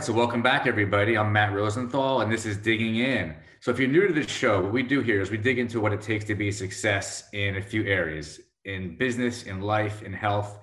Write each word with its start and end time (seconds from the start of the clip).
right, 0.00 0.06
so 0.06 0.14
welcome 0.14 0.40
back, 0.40 0.66
everybody. 0.66 1.18
I'm 1.18 1.30
Matt 1.30 1.52
Rosenthal, 1.52 2.22
and 2.22 2.32
this 2.32 2.46
is 2.46 2.56
Digging 2.56 2.96
In. 2.96 3.34
So, 3.60 3.70
if 3.70 3.78
you're 3.78 3.86
new 3.86 4.08
to 4.08 4.14
the 4.14 4.26
show, 4.26 4.62
what 4.62 4.72
we 4.72 4.82
do 4.82 5.02
here 5.02 5.20
is 5.20 5.30
we 5.30 5.36
dig 5.36 5.58
into 5.58 5.78
what 5.78 5.92
it 5.92 6.00
takes 6.00 6.24
to 6.26 6.34
be 6.34 6.48
a 6.48 6.52
success 6.52 7.28
in 7.34 7.56
a 7.56 7.60
few 7.60 7.84
areas 7.84 8.40
in 8.64 8.96
business, 8.96 9.42
in 9.42 9.60
life, 9.60 10.02
in 10.02 10.14
health, 10.14 10.58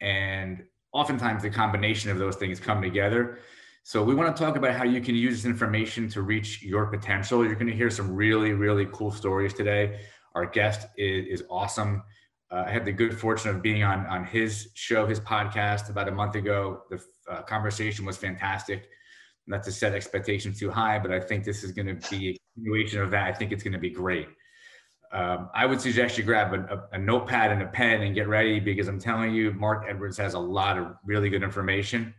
and 0.00 0.64
oftentimes 0.94 1.42
the 1.42 1.50
combination 1.50 2.10
of 2.10 2.16
those 2.16 2.36
things 2.36 2.58
come 2.58 2.80
together. 2.80 3.40
So, 3.82 4.02
we 4.02 4.14
want 4.14 4.34
to 4.34 4.42
talk 4.42 4.56
about 4.56 4.74
how 4.74 4.84
you 4.84 5.02
can 5.02 5.14
use 5.14 5.42
this 5.42 5.44
information 5.44 6.08
to 6.10 6.22
reach 6.22 6.62
your 6.62 6.86
potential. 6.86 7.44
You're 7.44 7.56
going 7.56 7.66
to 7.66 7.76
hear 7.76 7.90
some 7.90 8.16
really, 8.16 8.54
really 8.54 8.86
cool 8.94 9.10
stories 9.10 9.52
today. 9.52 10.00
Our 10.34 10.46
guest 10.46 10.88
is, 10.96 11.40
is 11.40 11.46
awesome. 11.50 12.02
Uh, 12.50 12.64
I 12.66 12.70
had 12.70 12.84
the 12.84 12.92
good 12.92 13.16
fortune 13.18 13.50
of 13.50 13.62
being 13.62 13.82
on 13.84 14.06
on 14.06 14.24
his 14.24 14.70
show, 14.74 15.06
his 15.06 15.20
podcast, 15.20 15.88
about 15.88 16.08
a 16.08 16.12
month 16.12 16.34
ago. 16.34 16.82
The 16.90 17.00
uh, 17.30 17.42
conversation 17.42 18.04
was 18.04 18.16
fantastic. 18.16 18.88
Not 19.46 19.62
to 19.64 19.72
set 19.72 19.94
expectations 19.94 20.58
too 20.58 20.70
high, 20.70 20.98
but 20.98 21.12
I 21.12 21.20
think 21.20 21.44
this 21.44 21.62
is 21.62 21.72
going 21.72 21.86
to 21.86 22.10
be 22.10 22.30
a 22.30 22.36
continuation 22.54 23.02
of 23.02 23.10
that. 23.12 23.28
I 23.28 23.32
think 23.32 23.52
it's 23.52 23.62
going 23.62 23.72
to 23.72 23.78
be 23.78 23.90
great. 23.90 24.28
Um, 25.12 25.50
I 25.54 25.66
would 25.66 25.80
suggest 25.80 26.18
you 26.18 26.24
grab 26.24 26.54
a, 26.54 26.74
a, 26.74 26.96
a, 26.96 26.98
notepad 26.98 27.50
and 27.50 27.62
a 27.62 27.66
pen 27.66 28.02
and 28.02 28.14
get 28.14 28.28
ready 28.28 28.60
because 28.60 28.86
I'm 28.86 29.00
telling 29.00 29.34
you, 29.34 29.52
Mark 29.52 29.86
Edwards 29.88 30.16
has 30.18 30.34
a 30.34 30.38
lot 30.38 30.78
of 30.78 30.94
really 31.04 31.28
good 31.28 31.42
information. 31.42 32.14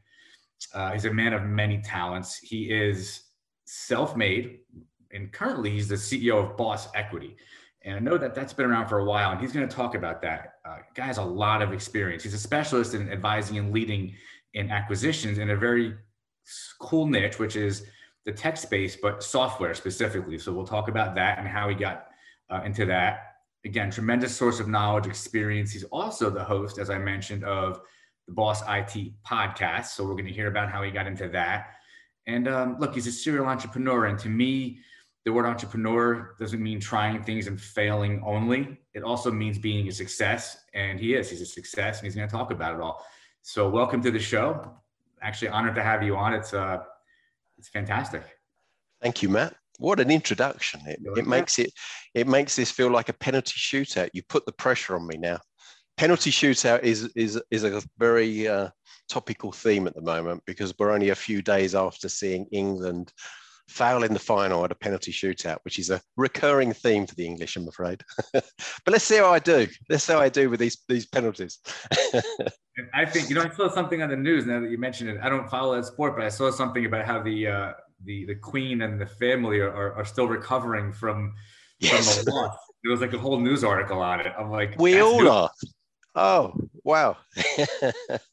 Uh, 0.74 0.92
he's 0.92 1.06
a 1.06 1.14
man 1.14 1.32
of 1.32 1.44
many 1.44 1.82
talents. 1.82 2.38
He 2.38 2.66
is 2.66 3.22
self-made, 3.64 4.60
and 5.14 5.32
currently 5.32 5.72
he's 5.72 5.88
the 5.88 5.96
CEO 5.96 6.44
of 6.44 6.58
Boss 6.58 6.90
Equity. 6.94 7.38
And 7.84 7.96
I 7.96 8.00
know 8.00 8.18
that 8.18 8.36
that's 8.36 8.54
been 8.54 8.68
around 8.68 8.88
for 8.88 9.00
a 9.00 9.06
while, 9.06 9.32
and 9.32 9.42
he's 9.42 9.52
going 9.52 9.68
to 9.68 9.76
talk 9.76 9.96
about 9.96 10.22
that. 10.22 10.56
Uh, 10.64 10.78
guy 10.94 11.06
has 11.06 11.18
a 11.18 11.24
lot 11.24 11.62
of 11.62 11.74
experience. 11.74 12.24
He's 12.24 12.34
a 12.34 12.40
specialist 12.40 12.94
in 12.94 13.12
advising 13.12 13.58
and 13.58 13.72
leading 13.72 14.14
in 14.54 14.70
acquisitions 14.70 15.40
in 15.40 15.50
a 15.50 15.56
very 15.56 15.96
cool 16.80 17.08
niche, 17.08 17.40
which 17.40 17.56
is 17.56 17.86
the 18.26 18.32
tech 18.32 18.58
space, 18.58 18.96
but 18.96 19.24
software 19.24 19.74
specifically. 19.74 20.38
So 20.38 20.54
we'll 20.54 20.66
talk 20.66 20.90
about 20.90 21.16
that 21.16 21.40
and 21.40 21.48
how 21.48 21.70
he 21.70 21.76
got 21.76 22.08
uh, 22.52 22.62
into 22.64 22.86
that. 22.86 23.36
Again, 23.66 23.90
tremendous 23.90 24.36
source 24.36 24.60
of 24.60 24.68
knowledge, 24.68 25.08
experience. 25.08 25.72
He's 25.72 25.84
also 25.86 26.30
the 26.30 26.44
host, 26.44 26.78
as 26.78 26.90
I 26.90 26.98
mentioned, 26.98 27.44
of 27.44 27.82
the 28.28 28.34
Boss 28.34 28.62
IT 28.62 29.14
podcast. 29.26 29.88
So 29.88 30.04
we're 30.04 30.14
going 30.14 30.26
to 30.26 30.32
hear 30.32 30.48
about 30.48 30.72
how 30.72 30.84
he 30.84 30.92
got 30.92 31.08
into 31.08 31.30
that. 31.30 31.72
And 32.28 32.48
um, 32.48 32.78
look, 32.80 32.94
he's 32.94 33.08
a 33.08 33.12
serial 33.12 33.46
entrepreneur. 33.46 34.06
And 34.06 34.20
to 34.20 34.30
me, 34.30 34.80
the 35.26 35.32
word 35.32 35.46
entrepreneur 35.46 36.36
doesn't 36.40 36.62
mean 36.62 36.80
trying 36.80 37.24
things 37.24 37.48
and 37.48 37.60
failing 37.62 38.24
only. 38.26 38.80
It 38.94 39.04
also 39.04 39.32
means 39.32 39.60
being 39.60 39.88
a 39.88 39.92
success. 39.92 40.58
And 40.74 41.00
he 41.00 41.14
is. 41.14 41.30
He's 41.30 41.42
a 41.42 41.46
success, 41.46 42.00
and 42.00 42.06
he's 42.06 42.16
going 42.16 42.28
to 42.28 42.36
talk 42.36 42.52
about 42.52 42.76
it 42.76 42.82
all. 42.82 43.06
So 43.44 43.70
welcome 43.70 44.02
to 44.02 44.12
the 44.12 44.20
show. 44.20 44.72
Actually, 45.22 45.50
honored 45.50 45.76
to 45.76 45.84
have 45.84 46.02
you 46.02 46.16
on. 46.16 46.34
It's 46.34 46.54
uh, 46.54 46.80
it's 47.58 47.70
fantastic. 47.70 48.24
Thank 49.02 49.22
you, 49.22 49.30
Matt. 49.30 49.56
What 49.78 50.00
an 50.00 50.10
introduction! 50.10 50.82
It, 50.88 51.00
it 51.16 51.28
makes 51.28 51.60
it 51.60 51.72
it 52.16 52.28
makes 52.28 52.56
this 52.56 52.72
feel 52.72 52.90
like 52.90 53.10
a 53.10 53.14
penalty 53.14 53.54
shootout. 53.58 54.10
You 54.14 54.24
put 54.28 54.46
the 54.46 54.52
pressure 54.52 54.96
on 54.96 55.06
me 55.08 55.18
now. 55.18 55.40
Penalty 55.98 56.32
shootout 56.32 56.82
is 56.82 57.12
is 57.16 57.40
is 57.52 57.64
a 57.64 57.82
very 58.00 58.48
uh, 58.48 58.70
topical 59.10 59.52
theme 59.52 59.86
at 59.86 59.94
the 59.94 60.02
moment 60.02 60.42
because 60.48 60.74
we're 60.80 60.92
only 60.92 61.10
a 61.10 61.16
few 61.16 61.42
days 61.42 61.76
after 61.76 62.10
seeing 62.10 62.48
England 62.52 63.12
foul 63.72 64.04
in 64.04 64.14
the 64.14 64.20
final 64.20 64.64
at 64.66 64.72
a 64.72 64.76
penalty 64.76 65.12
shootout, 65.12 65.60
which 65.64 65.80
is 65.80 65.90
a 65.90 66.02
recurring 66.18 66.74
theme 66.74 67.08
for 67.08 67.16
the 67.16 67.26
English, 67.26 67.56
I'm 67.56 67.68
afraid. 67.68 68.04
but 68.34 68.44
let's 68.88 69.06
see 69.06 69.18
how 69.18 69.32
I 69.32 69.40
do. 69.40 69.68
Let's 69.90 70.04
see 70.04 70.14
how 70.14 70.20
I 70.20 70.30
do 70.30 70.50
with 70.50 70.60
these 70.60 70.78
these 70.88 71.06
penalties. 71.06 71.60
I 72.94 73.06
think 73.06 73.30
you 73.30 73.36
know 73.36 73.44
I 73.44 73.50
saw 73.50 73.70
something 73.70 74.02
on 74.02 74.10
the 74.10 74.16
news 74.18 74.46
now 74.46 74.60
that 74.60 74.70
you 74.70 74.78
mentioned 74.78 75.10
it. 75.10 75.20
I 75.22 75.30
don't 75.30 75.50
follow 75.50 75.76
that 75.76 75.86
sport, 75.86 76.16
but 76.16 76.26
I 76.26 76.30
saw 76.30 76.52
something 76.52 76.86
about 76.86 77.06
how 77.06 77.22
the 77.22 77.48
uh, 77.48 77.74
the 78.06 78.26
the 78.26 78.36
Queen 78.36 78.82
and 78.82 79.00
the 79.00 79.06
family 79.06 79.60
are, 79.60 79.94
are, 79.94 80.06
still 80.06 80.28
recovering 80.28 80.92
from 80.92 81.34
yes. 81.80 82.18
from 82.18 82.26
the 82.26 82.32
loss. 82.32 82.58
There 82.84 82.92
was 82.92 83.02
like 83.02 83.14
a 83.14 83.18
whole 83.18 83.40
news 83.40 83.64
article 83.64 84.02
on 84.02 84.20
it. 84.22 84.34
I'm 84.38 84.50
like, 84.50 84.76
we 84.80 85.00
all 85.00 85.28
are. 85.28 85.52
Oh 86.16 86.54
wow. 86.84 87.18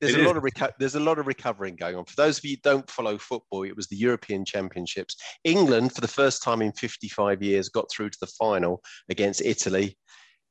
there's 0.00 0.14
it 0.14 0.20
a 0.20 0.22
is. 0.22 0.26
lot 0.26 0.36
of 0.36 0.42
reco- 0.42 0.72
there's 0.78 0.94
a 0.94 1.00
lot 1.00 1.18
of 1.18 1.26
recovering 1.26 1.76
going 1.76 1.94
on. 1.94 2.04
For 2.06 2.16
those 2.16 2.38
of 2.38 2.44
you 2.44 2.52
who 2.56 2.60
don't 2.62 2.90
follow 2.90 3.18
football, 3.18 3.64
it 3.64 3.76
was 3.76 3.86
the 3.88 3.96
European 3.96 4.44
Championships. 4.44 5.16
England, 5.44 5.94
for 5.94 6.00
the 6.00 6.08
first 6.08 6.42
time 6.42 6.62
in 6.62 6.72
55 6.72 7.42
years, 7.42 7.68
got 7.68 7.90
through 7.90 8.10
to 8.10 8.18
the 8.20 8.26
final 8.26 8.82
against 9.10 9.42
Italy. 9.42 9.96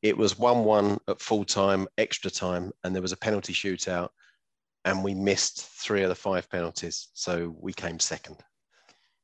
It 0.01 0.17
was 0.17 0.35
1-1 0.35 0.99
at 1.07 1.21
full 1.21 1.43
time, 1.43 1.87
extra 1.97 2.29
time, 2.29 2.71
and 2.83 2.93
there 2.93 3.01
was 3.01 3.11
a 3.11 3.17
penalty 3.17 3.53
shootout, 3.53 4.09
and 4.85 5.03
we 5.03 5.13
missed 5.13 5.63
three 5.81 6.03
of 6.03 6.09
the 6.09 6.15
five 6.15 6.49
penalties, 6.49 7.09
so 7.13 7.53
we 7.59 7.73
came 7.73 7.99
second. 7.99 8.37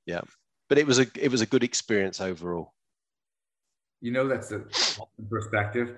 Yeah, 0.05 0.21
but 0.69 0.77
it 0.77 0.85
was 0.85 0.99
a 0.99 1.07
it 1.19 1.31
was 1.31 1.41
a 1.41 1.45
good 1.45 1.63
experience 1.63 2.19
overall. 2.19 2.73
You 4.01 4.11
know, 4.11 4.27
that's 4.27 4.51
a 4.51 4.63
perspective. 5.29 5.95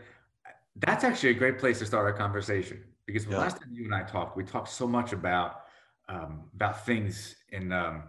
That's 0.75 1.03
actually 1.03 1.31
a 1.31 1.33
great 1.33 1.57
place 1.57 1.79
to 1.79 1.85
start 1.85 2.05
our 2.05 2.13
conversation 2.13 2.83
because 3.07 3.25
the 3.25 3.31
yeah. 3.31 3.39
last 3.39 3.57
time 3.59 3.69
you 3.71 3.85
and 3.85 3.95
I 3.95 4.03
talked, 4.03 4.37
we 4.37 4.43
talked 4.43 4.69
so 4.69 4.85
much 4.85 5.13
about 5.13 5.61
um, 6.09 6.43
about 6.53 6.85
things 6.85 7.35
in 7.51 7.71
um, 7.71 8.03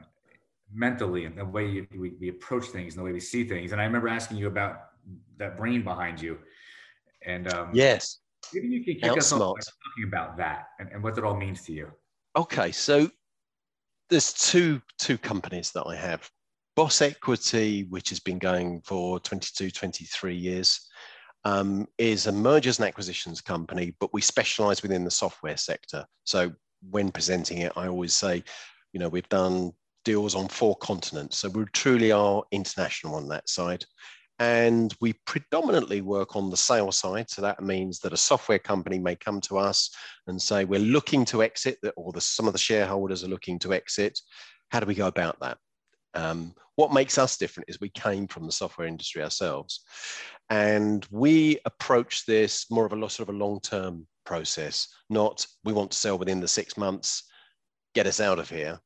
mentally 0.72 1.24
and 1.24 1.38
the 1.38 1.44
way 1.44 1.86
we, 1.96 2.10
we 2.20 2.28
approach 2.28 2.66
things 2.66 2.94
and 2.94 3.00
the 3.00 3.04
way 3.04 3.12
we 3.12 3.20
see 3.20 3.44
things. 3.44 3.72
And 3.72 3.80
I 3.80 3.84
remember 3.84 4.08
asking 4.08 4.36
you 4.36 4.48
about 4.48 4.80
that 5.38 5.56
brain 5.56 5.82
behind 5.82 6.20
you. 6.20 6.38
And 7.24 7.52
um, 7.52 7.70
yes, 7.72 8.18
maybe 8.52 8.68
you 8.68 8.84
can 8.84 8.96
kick 8.96 9.18
us 9.18 9.32
off 9.32 9.40
talking 9.40 10.06
about 10.06 10.36
that 10.36 10.68
and, 10.78 10.90
and 10.92 11.02
what 11.02 11.14
that 11.14 11.24
all 11.24 11.36
means 11.36 11.62
to 11.62 11.72
you. 11.72 11.90
Okay, 12.36 12.70
so 12.72 13.08
there's 14.10 14.32
two 14.32 14.80
two 14.98 15.18
companies 15.18 15.70
that 15.72 15.84
I 15.84 15.96
have. 15.96 16.28
Boss 16.76 17.02
Equity, 17.02 17.84
which 17.88 18.08
has 18.10 18.20
been 18.20 18.38
going 18.38 18.80
for 18.82 19.18
22, 19.18 19.72
23 19.72 20.36
years, 20.36 20.88
um, 21.44 21.86
is 21.98 22.26
a 22.26 22.32
mergers 22.32 22.78
and 22.78 22.88
acquisitions 22.88 23.40
company, 23.40 23.94
but 24.00 24.12
we 24.12 24.20
specialize 24.20 24.82
within 24.82 25.04
the 25.04 25.10
software 25.10 25.56
sector. 25.56 26.04
So 26.24 26.52
when 26.90 27.10
presenting 27.10 27.58
it, 27.58 27.72
I 27.76 27.88
always 27.88 28.14
say, 28.14 28.42
you 28.92 29.00
know, 29.00 29.08
we've 29.08 29.28
done 29.28 29.72
deals 30.04 30.34
on 30.34 30.48
four 30.48 30.76
continents. 30.76 31.38
So 31.38 31.48
we 31.48 31.64
truly 31.72 32.12
are 32.12 32.42
international 32.50 33.14
on 33.14 33.28
that 33.28 33.48
side. 33.48 33.84
And 34.40 34.94
we 35.00 35.14
predominantly 35.26 36.00
work 36.00 36.36
on 36.36 36.48
the 36.48 36.56
sales 36.56 36.96
side. 36.96 37.28
So 37.28 37.42
that 37.42 37.60
means 37.62 37.98
that 38.00 38.12
a 38.12 38.16
software 38.16 38.60
company 38.60 38.98
may 38.98 39.16
come 39.16 39.40
to 39.42 39.58
us 39.58 39.90
and 40.28 40.40
say, 40.40 40.64
we're 40.64 40.78
looking 40.78 41.24
to 41.26 41.42
exit, 41.42 41.78
or 41.96 42.12
the, 42.12 42.20
some 42.20 42.46
of 42.46 42.52
the 42.52 42.58
shareholders 42.58 43.24
are 43.24 43.28
looking 43.28 43.58
to 43.60 43.74
exit. 43.74 44.20
How 44.70 44.78
do 44.78 44.86
we 44.86 44.94
go 44.94 45.08
about 45.08 45.40
that? 45.40 45.58
Um, 46.14 46.54
what 46.76 46.92
makes 46.92 47.18
us 47.18 47.36
different 47.36 47.68
is 47.68 47.80
we 47.80 47.90
came 47.90 48.26
from 48.26 48.46
the 48.46 48.52
software 48.52 48.86
industry 48.86 49.22
ourselves. 49.22 49.80
And 50.50 51.06
we 51.10 51.58
approach 51.64 52.24
this 52.24 52.70
more 52.70 52.86
of 52.86 52.92
a 52.92 53.10
sort 53.10 53.28
of 53.28 53.34
a 53.34 53.38
long-term 53.38 54.06
process, 54.24 54.88
not 55.10 55.46
we 55.64 55.72
want 55.72 55.90
to 55.90 55.98
sell 55.98 56.18
within 56.18 56.40
the 56.40 56.48
six 56.48 56.76
months, 56.76 57.24
get 57.94 58.06
us 58.06 58.20
out 58.20 58.38
of 58.38 58.48
here. 58.48 58.78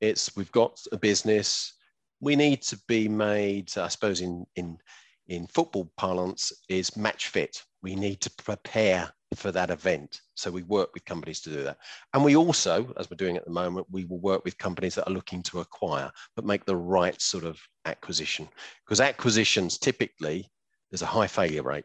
It's 0.00 0.36
we've 0.36 0.52
got 0.52 0.78
a 0.92 0.98
business, 0.98 1.74
we 2.20 2.36
need 2.36 2.62
to 2.62 2.78
be 2.88 3.08
made, 3.08 3.76
I 3.76 3.88
suppose 3.88 4.20
in 4.20 4.46
in 4.56 4.78
in 5.26 5.46
football 5.46 5.90
parlance, 5.96 6.52
is 6.68 6.96
match 6.96 7.28
fit. 7.28 7.62
We 7.82 7.94
need 7.96 8.20
to 8.20 8.30
prepare 8.30 9.10
for 9.34 9.52
that 9.52 9.70
event. 9.70 10.20
So 10.34 10.50
we 10.50 10.62
work 10.62 10.90
with 10.94 11.04
companies 11.04 11.40
to 11.42 11.50
do 11.50 11.62
that. 11.64 11.78
And 12.12 12.24
we 12.24 12.36
also, 12.36 12.92
as 12.96 13.10
we're 13.10 13.16
doing 13.16 13.36
at 13.36 13.44
the 13.44 13.50
moment, 13.50 13.86
we 13.90 14.04
will 14.04 14.20
work 14.20 14.44
with 14.44 14.58
companies 14.58 14.94
that 14.94 15.06
are 15.08 15.12
looking 15.12 15.42
to 15.44 15.60
acquire, 15.60 16.10
but 16.36 16.44
make 16.44 16.64
the 16.64 16.76
right 16.76 17.20
sort 17.20 17.44
of 17.44 17.60
acquisition. 17.84 18.48
Because 18.84 19.00
acquisitions 19.00 19.78
typically 19.78 20.50
there's 20.90 21.02
a 21.02 21.06
high 21.06 21.26
failure 21.26 21.62
rate. 21.62 21.84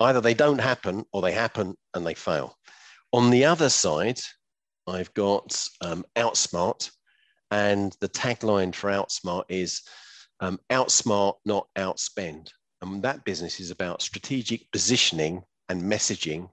Either 0.00 0.20
they 0.20 0.34
don't 0.34 0.60
happen 0.60 1.04
or 1.12 1.22
they 1.22 1.32
happen 1.32 1.74
and 1.94 2.06
they 2.06 2.14
fail. 2.14 2.56
On 3.12 3.30
the 3.30 3.44
other 3.44 3.68
side, 3.68 4.18
I've 4.86 5.12
got 5.14 5.64
um, 5.80 6.04
Outsmart, 6.16 6.90
and 7.50 7.94
the 8.00 8.08
tagline 8.08 8.74
for 8.74 8.90
Outsmart 8.90 9.44
is 9.48 9.82
um, 10.40 10.58
outsmart, 10.70 11.34
not 11.44 11.68
outspend. 11.78 12.48
And 12.80 13.02
that 13.02 13.24
business 13.24 13.60
is 13.60 13.70
about 13.70 14.02
strategic 14.02 14.70
positioning 14.72 15.42
and 15.68 15.82
messaging, 15.82 16.48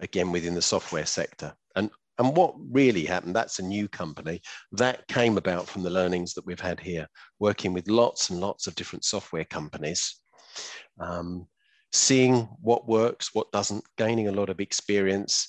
again, 0.00 0.32
within 0.32 0.54
the 0.54 0.62
software 0.62 1.06
sector. 1.06 1.54
And, 1.74 1.90
and 2.18 2.36
what 2.36 2.54
really 2.70 3.04
happened, 3.04 3.36
that's 3.36 3.58
a 3.58 3.64
new 3.64 3.88
company, 3.88 4.40
that 4.72 5.06
came 5.08 5.36
about 5.36 5.68
from 5.68 5.82
the 5.82 5.90
learnings 5.90 6.34
that 6.34 6.46
we've 6.46 6.60
had 6.60 6.80
here, 6.80 7.06
working 7.38 7.72
with 7.72 7.88
lots 7.88 8.30
and 8.30 8.40
lots 8.40 8.66
of 8.66 8.74
different 8.74 9.04
software 9.04 9.44
companies 9.44 10.20
um, 11.00 11.46
seeing 11.92 12.48
what 12.60 12.88
works, 12.88 13.34
what 13.34 13.50
doesn't, 13.52 13.84
gaining 13.96 14.28
a 14.28 14.32
lot 14.32 14.48
of 14.48 14.60
experience, 14.60 15.48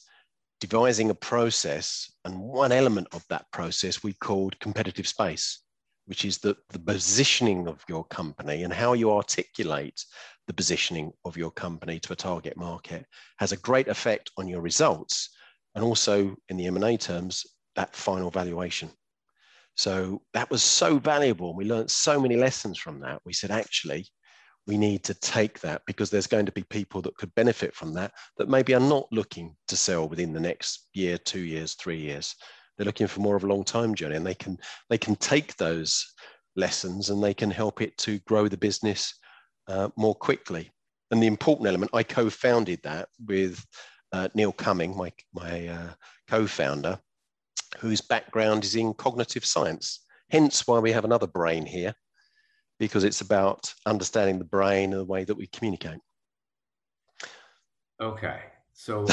devising 0.60 1.10
a 1.10 1.16
process. 1.16 2.12
And 2.26 2.40
one 2.40 2.72
element 2.72 3.08
of 3.12 3.26
that 3.30 3.46
process 3.52 4.04
we 4.04 4.14
called 4.14 4.60
competitive 4.60 5.08
space, 5.08 5.62
which 6.06 6.26
is 6.26 6.38
the, 6.38 6.56
the 6.70 6.80
positioning 6.80 7.68
of 7.68 7.84
your 7.88 8.06
company 8.06 8.64
and 8.64 8.74
how 8.74 8.94
you 8.94 9.12
articulate 9.12 10.04
the 10.48 10.54
positioning 10.54 11.12
of 11.26 11.38
your 11.38 11.52
company 11.52 12.00
to 12.00 12.14
a 12.14 12.16
target 12.16 12.58
market 12.58 13.06
has 13.38 13.52
a 13.52 13.58
great 13.58 13.88
effect 13.88 14.32
on 14.38 14.48
your 14.48 14.62
results 14.62 15.30
and 15.76 15.84
also 15.84 16.36
in 16.50 16.58
the 16.58 16.66
M&A 16.68 16.98
terms 16.98 17.46
that 17.76 17.96
final 17.96 18.32
valuation. 18.32 18.90
So 19.76 20.24
that 20.34 20.50
was 20.50 20.64
so 20.64 20.98
valuable. 20.98 21.54
We 21.56 21.66
learned 21.66 21.92
so 21.92 22.20
many 22.20 22.36
lessons 22.36 22.80
from 22.80 23.00
that. 23.02 23.22
We 23.26 23.34
said, 23.34 23.52
actually, 23.52 24.08
we 24.66 24.78
need 24.78 25.04
to 25.04 25.14
take 25.14 25.60
that 25.62 25.84
because 25.86 26.10
there's 26.10 26.28
going 26.28 26.48
to 26.48 26.52
be 26.52 26.64
people 26.64 27.02
that 27.04 27.16
could 27.18 27.34
benefit 27.36 27.76
from 27.76 27.94
that 27.94 28.12
that 28.38 28.50
maybe 28.50 28.74
are 28.74 28.80
not 28.80 29.08
looking 29.12 29.56
to 29.68 29.78
sell 29.78 30.10
within 30.10 30.34
the 30.34 30.40
next 30.40 30.88
year, 30.94 31.18
two 31.18 31.42
years, 31.42 31.76
three 31.76 32.00
years. 32.00 32.36
They're 32.78 32.86
looking 32.86 33.08
for 33.08 33.22
more 33.22 33.36
of 33.36 33.44
a 33.44 33.48
long 33.48 33.64
time 33.64 33.94
journey, 33.94 34.16
and 34.16 34.26
they 34.26 34.36
can 34.36 34.58
they 34.90 34.98
can 34.98 35.16
take 35.16 35.56
those 35.58 36.06
lessons 36.56 37.10
and 37.12 37.24
they 37.24 37.34
can 37.34 37.52
help 37.52 37.82
it 37.82 37.96
to 38.00 38.20
grow 38.20 38.48
the 38.48 38.58
business 38.58 39.14
uh, 39.68 39.90
more 39.96 40.16
quickly. 40.16 40.72
And 41.12 41.22
the 41.22 41.28
important 41.28 41.68
element, 41.68 41.92
I 41.94 42.04
co-founded 42.04 42.82
that 42.84 43.10
with 43.26 43.64
uh, 44.12 44.28
Neil 44.34 44.52
Cumming, 44.52 44.96
my 44.96 45.12
my 45.34 45.68
uh, 45.68 45.94
co-founder, 46.28 47.00
whose 47.80 48.02
background 48.02 48.64
is 48.64 48.76
in 48.76 48.94
cognitive 48.94 49.46
science. 49.46 50.06
Hence 50.30 50.68
why 50.68 50.80
we 50.80 50.92
have 50.92 51.06
another 51.06 51.28
brain 51.28 51.66
here, 51.66 51.94
because 52.80 53.04
it's 53.04 53.22
about 53.22 53.74
understanding 53.86 54.40
the 54.40 54.46
brain 54.46 54.92
and 54.92 55.02
the 55.02 55.06
way 55.06 55.24
that 55.24 55.36
we 55.36 55.48
communicate. 55.48 56.00
Okay. 58.02 58.42
So 58.74 59.08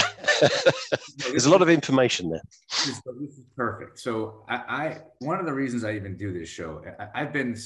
there's 1.30 1.46
a 1.46 1.50
lot 1.50 1.62
of 1.62 1.70
information 1.70 2.28
there. 2.28 2.42
This 2.68 2.88
is, 2.88 3.02
this 3.18 3.38
is 3.38 3.44
perfect. 3.56 3.98
So 3.98 4.44
I, 4.46 4.56
I, 4.56 4.98
one 5.20 5.40
of 5.40 5.46
the 5.46 5.54
reasons 5.54 5.84
I 5.84 5.92
even 5.92 6.18
do 6.18 6.38
this 6.38 6.50
show, 6.50 6.82
I, 7.14 7.20
have 7.20 7.32
been 7.32 7.56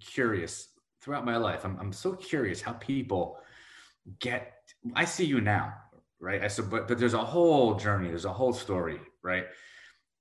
curious 0.00 0.68
throughout 1.04 1.24
my 1.26 1.36
life. 1.36 1.64
I'm, 1.64 1.78
I'm 1.78 1.92
so 1.92 2.14
curious 2.14 2.62
how 2.62 2.72
people 2.72 3.38
get. 4.18 4.54
I 4.94 5.04
see 5.04 5.26
you 5.26 5.40
now, 5.40 5.74
right? 6.18 6.42
I 6.42 6.48
said, 6.48 6.70
but 6.70 6.88
but 6.88 6.98
there's 6.98 7.14
a 7.14 7.18
whole 7.24 7.74
journey. 7.74 8.08
There's 8.08 8.24
a 8.24 8.32
whole 8.32 8.54
story, 8.54 8.98
right? 9.22 9.44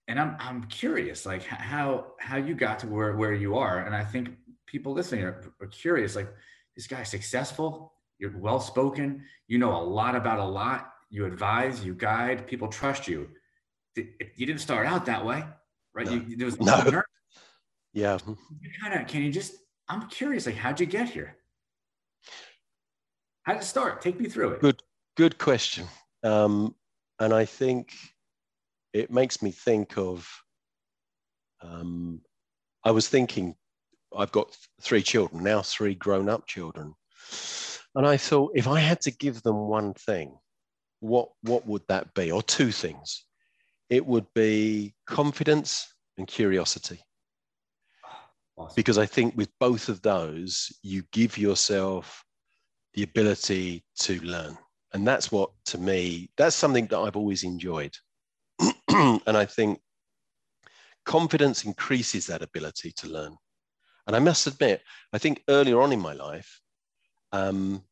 And 0.09 0.19
I'm 0.19 0.35
I'm 0.39 0.63
curious, 0.65 1.25
like 1.25 1.43
how 1.43 2.07
how 2.19 2.37
you 2.37 2.53
got 2.53 2.79
to 2.79 2.87
where 2.87 3.15
where 3.15 3.33
you 3.33 3.57
are. 3.57 3.79
And 3.79 3.95
I 3.95 4.03
think 4.03 4.31
people 4.65 4.91
listening 4.91 5.23
are, 5.23 5.53
are 5.61 5.67
curious, 5.67 6.15
like 6.15 6.31
this 6.75 6.87
guy's 6.87 7.09
successful 7.09 7.93
you're 8.19 8.37
well 8.37 8.59
spoken, 8.59 9.23
you 9.47 9.57
know 9.57 9.75
a 9.75 9.83
lot 9.83 10.15
about 10.15 10.39
a 10.39 10.45
lot, 10.45 10.93
you 11.09 11.25
advise, 11.25 11.83
you 11.83 11.93
guide, 11.93 12.47
people 12.47 12.67
trust 12.67 13.07
you. 13.07 13.29
You 13.95 14.45
didn't 14.45 14.61
start 14.61 14.87
out 14.87 15.05
that 15.05 15.25
way, 15.25 15.43
right? 15.93 16.05
No. 16.05 16.13
You, 16.13 16.37
there 16.37 16.45
was 16.45 16.59
no. 16.59 17.03
Yeah. 17.93 18.17
You 18.25 18.69
kind 18.81 18.99
of 18.99 19.07
can 19.07 19.21
you 19.21 19.31
just? 19.31 19.53
I'm 19.89 20.07
curious, 20.09 20.45
like 20.45 20.55
how'd 20.55 20.79
you 20.79 20.85
get 20.85 21.09
here? 21.09 21.35
How 23.43 23.53
did 23.53 23.61
it 23.61 23.65
start? 23.65 24.01
Take 24.01 24.19
me 24.19 24.29
through 24.29 24.51
it. 24.51 24.61
Good, 24.61 24.81
good 25.17 25.37
question. 25.37 25.85
Um, 26.23 26.75
and 27.19 27.33
I 27.33 27.45
think 27.45 27.93
it 28.93 29.11
makes 29.11 29.41
me 29.41 29.51
think 29.51 29.97
of. 29.97 30.27
Um, 31.61 32.21
I 32.83 32.91
was 32.91 33.07
thinking, 33.07 33.55
I've 34.15 34.31
got 34.31 34.55
three 34.81 35.01
children 35.01 35.43
now, 35.43 35.61
three 35.61 35.95
grown-up 35.95 36.45
children, 36.47 36.93
and 37.95 38.05
I 38.05 38.17
thought, 38.17 38.51
if 38.55 38.67
I 38.67 38.79
had 38.79 39.01
to 39.01 39.11
give 39.11 39.41
them 39.43 39.67
one 39.67 39.93
thing, 39.93 40.37
what, 40.99 41.29
what 41.41 41.65
would 41.67 41.83
that 41.87 42.13
be? 42.13 42.31
Or 42.31 42.41
two 42.41 42.71
things. 42.71 43.25
It 43.89 44.05
would 44.05 44.25
be 44.33 44.95
confidence 45.05 45.93
and 46.17 46.27
curiosity. 46.27 46.99
Awesome. 48.55 48.73
Because 48.75 48.97
I 48.97 49.05
think 49.05 49.35
with 49.35 49.49
both 49.59 49.89
of 49.89 50.01
those, 50.01 50.71
you 50.83 51.03
give 51.11 51.37
yourself 51.37 52.23
the 52.93 53.03
ability 53.03 53.83
to 53.99 54.19
learn. 54.21 54.57
And 54.93 55.07
that's 55.07 55.31
what, 55.31 55.49
to 55.67 55.77
me, 55.77 56.29
that's 56.37 56.55
something 56.55 56.85
that 56.87 56.99
I've 56.99 57.15
always 57.15 57.43
enjoyed. 57.43 57.95
and 58.89 59.21
I 59.37 59.45
think 59.45 59.79
confidence 61.05 61.65
increases 61.65 62.27
that 62.27 62.43
ability 62.43 62.91
to 62.97 63.07
learn. 63.07 63.35
And 64.05 64.15
I 64.15 64.19
must 64.19 64.47
admit, 64.47 64.81
I 65.11 65.17
think 65.17 65.43
earlier 65.49 65.81
on 65.81 65.91
in 65.91 65.99
my 65.99 66.13
life, 66.13 66.61
um, 67.31 67.83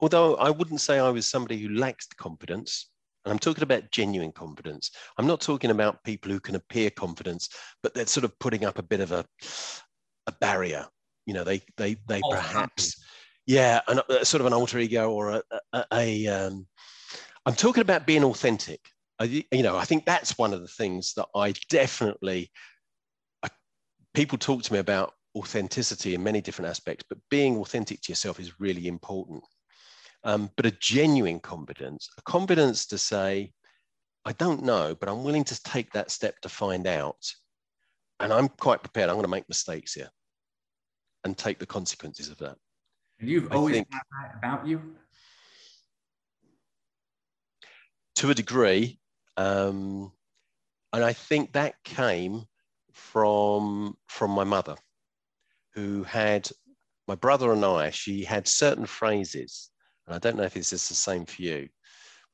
although 0.00 0.36
I 0.36 0.50
wouldn't 0.50 0.80
say 0.80 0.98
I 0.98 1.10
was 1.10 1.26
somebody 1.26 1.58
who 1.58 1.70
lacked 1.70 2.16
confidence, 2.16 2.90
and 3.28 3.34
I'm 3.34 3.38
talking 3.38 3.62
about 3.62 3.90
genuine 3.90 4.32
confidence. 4.32 4.90
I'm 5.18 5.26
not 5.26 5.42
talking 5.42 5.70
about 5.70 6.02
people 6.02 6.32
who 6.32 6.40
can 6.40 6.54
appear 6.54 6.88
confidence, 6.88 7.50
but 7.82 7.92
they're 7.92 8.06
sort 8.06 8.24
of 8.24 8.38
putting 8.38 8.64
up 8.64 8.78
a 8.78 8.82
bit 8.82 9.00
of 9.00 9.12
a, 9.12 9.22
a 10.26 10.32
barrier. 10.40 10.86
You 11.26 11.34
know, 11.34 11.44
they 11.44 11.60
they 11.76 11.96
they 12.08 12.22
oh, 12.24 12.30
perhaps, 12.30 12.98
yeah, 13.44 13.82
an, 13.86 14.00
uh, 14.08 14.24
sort 14.24 14.40
of 14.40 14.46
an 14.46 14.54
alter 14.54 14.78
ego 14.78 15.10
or 15.10 15.32
a, 15.32 15.42
a, 15.74 15.84
a 15.92 16.26
um, 16.26 16.66
I'm 17.44 17.54
talking 17.54 17.82
about 17.82 18.06
being 18.06 18.24
authentic. 18.24 18.80
I, 19.18 19.44
you 19.52 19.62
know, 19.62 19.76
I 19.76 19.84
think 19.84 20.06
that's 20.06 20.38
one 20.38 20.54
of 20.54 20.62
the 20.62 20.68
things 20.68 21.12
that 21.16 21.26
I 21.34 21.52
definitely. 21.68 22.50
I, 23.42 23.50
people 24.14 24.38
talk 24.38 24.62
to 24.62 24.72
me 24.72 24.78
about 24.78 25.12
authenticity 25.36 26.14
in 26.14 26.22
many 26.22 26.40
different 26.40 26.70
aspects, 26.70 27.04
but 27.06 27.18
being 27.30 27.58
authentic 27.58 28.00
to 28.00 28.12
yourself 28.12 28.40
is 28.40 28.58
really 28.58 28.88
important. 28.88 29.44
Um, 30.24 30.50
but 30.56 30.66
a 30.66 30.70
genuine 30.72 31.40
confidence, 31.40 32.08
a 32.18 32.22
confidence 32.22 32.86
to 32.86 32.98
say, 32.98 33.52
I 34.24 34.32
don't 34.32 34.62
know, 34.62 34.96
but 34.98 35.08
I'm 35.08 35.24
willing 35.24 35.44
to 35.44 35.62
take 35.62 35.92
that 35.92 36.10
step 36.10 36.40
to 36.40 36.48
find 36.48 36.86
out. 36.86 37.24
And 38.20 38.32
I'm 38.32 38.48
quite 38.48 38.82
prepared. 38.82 39.08
I'm 39.08 39.14
going 39.14 39.24
to 39.24 39.30
make 39.30 39.48
mistakes 39.48 39.94
here 39.94 40.10
and 41.24 41.36
take 41.36 41.58
the 41.58 41.66
consequences 41.66 42.28
of 42.28 42.38
that. 42.38 42.56
And 43.20 43.28
you've 43.28 43.52
always 43.52 43.76
think, 43.76 43.88
had 43.92 44.02
that 44.22 44.38
about 44.38 44.66
you? 44.66 44.80
To 48.16 48.30
a 48.30 48.34
degree. 48.34 48.98
Um, 49.36 50.12
and 50.92 51.04
I 51.04 51.12
think 51.12 51.52
that 51.52 51.74
came 51.84 52.44
from 52.92 53.96
from 54.08 54.32
my 54.32 54.42
mother 54.42 54.74
who 55.74 56.02
had 56.02 56.50
my 57.06 57.14
brother 57.14 57.52
and 57.52 57.64
I, 57.64 57.90
she 57.90 58.24
had 58.24 58.48
certain 58.48 58.84
phrases, 58.84 59.70
and 60.08 60.14
I 60.14 60.18
don't 60.18 60.36
know 60.36 60.44
if 60.44 60.54
this 60.54 60.72
is 60.72 60.88
the 60.88 60.94
same 60.94 61.26
for 61.26 61.42
you, 61.42 61.68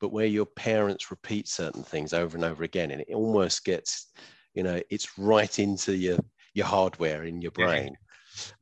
but 0.00 0.12
where 0.12 0.26
your 0.26 0.46
parents 0.46 1.10
repeat 1.10 1.48
certain 1.48 1.82
things 1.82 2.12
over 2.12 2.36
and 2.36 2.44
over 2.44 2.62
again, 2.62 2.92
and 2.92 3.00
it 3.00 3.12
almost 3.12 3.64
gets, 3.64 4.12
you 4.54 4.62
know, 4.62 4.80
it's 4.90 5.18
right 5.18 5.58
into 5.58 5.96
your 5.96 6.18
your 6.54 6.66
hardware 6.66 7.24
in 7.24 7.42
your 7.42 7.50
brain. 7.50 7.96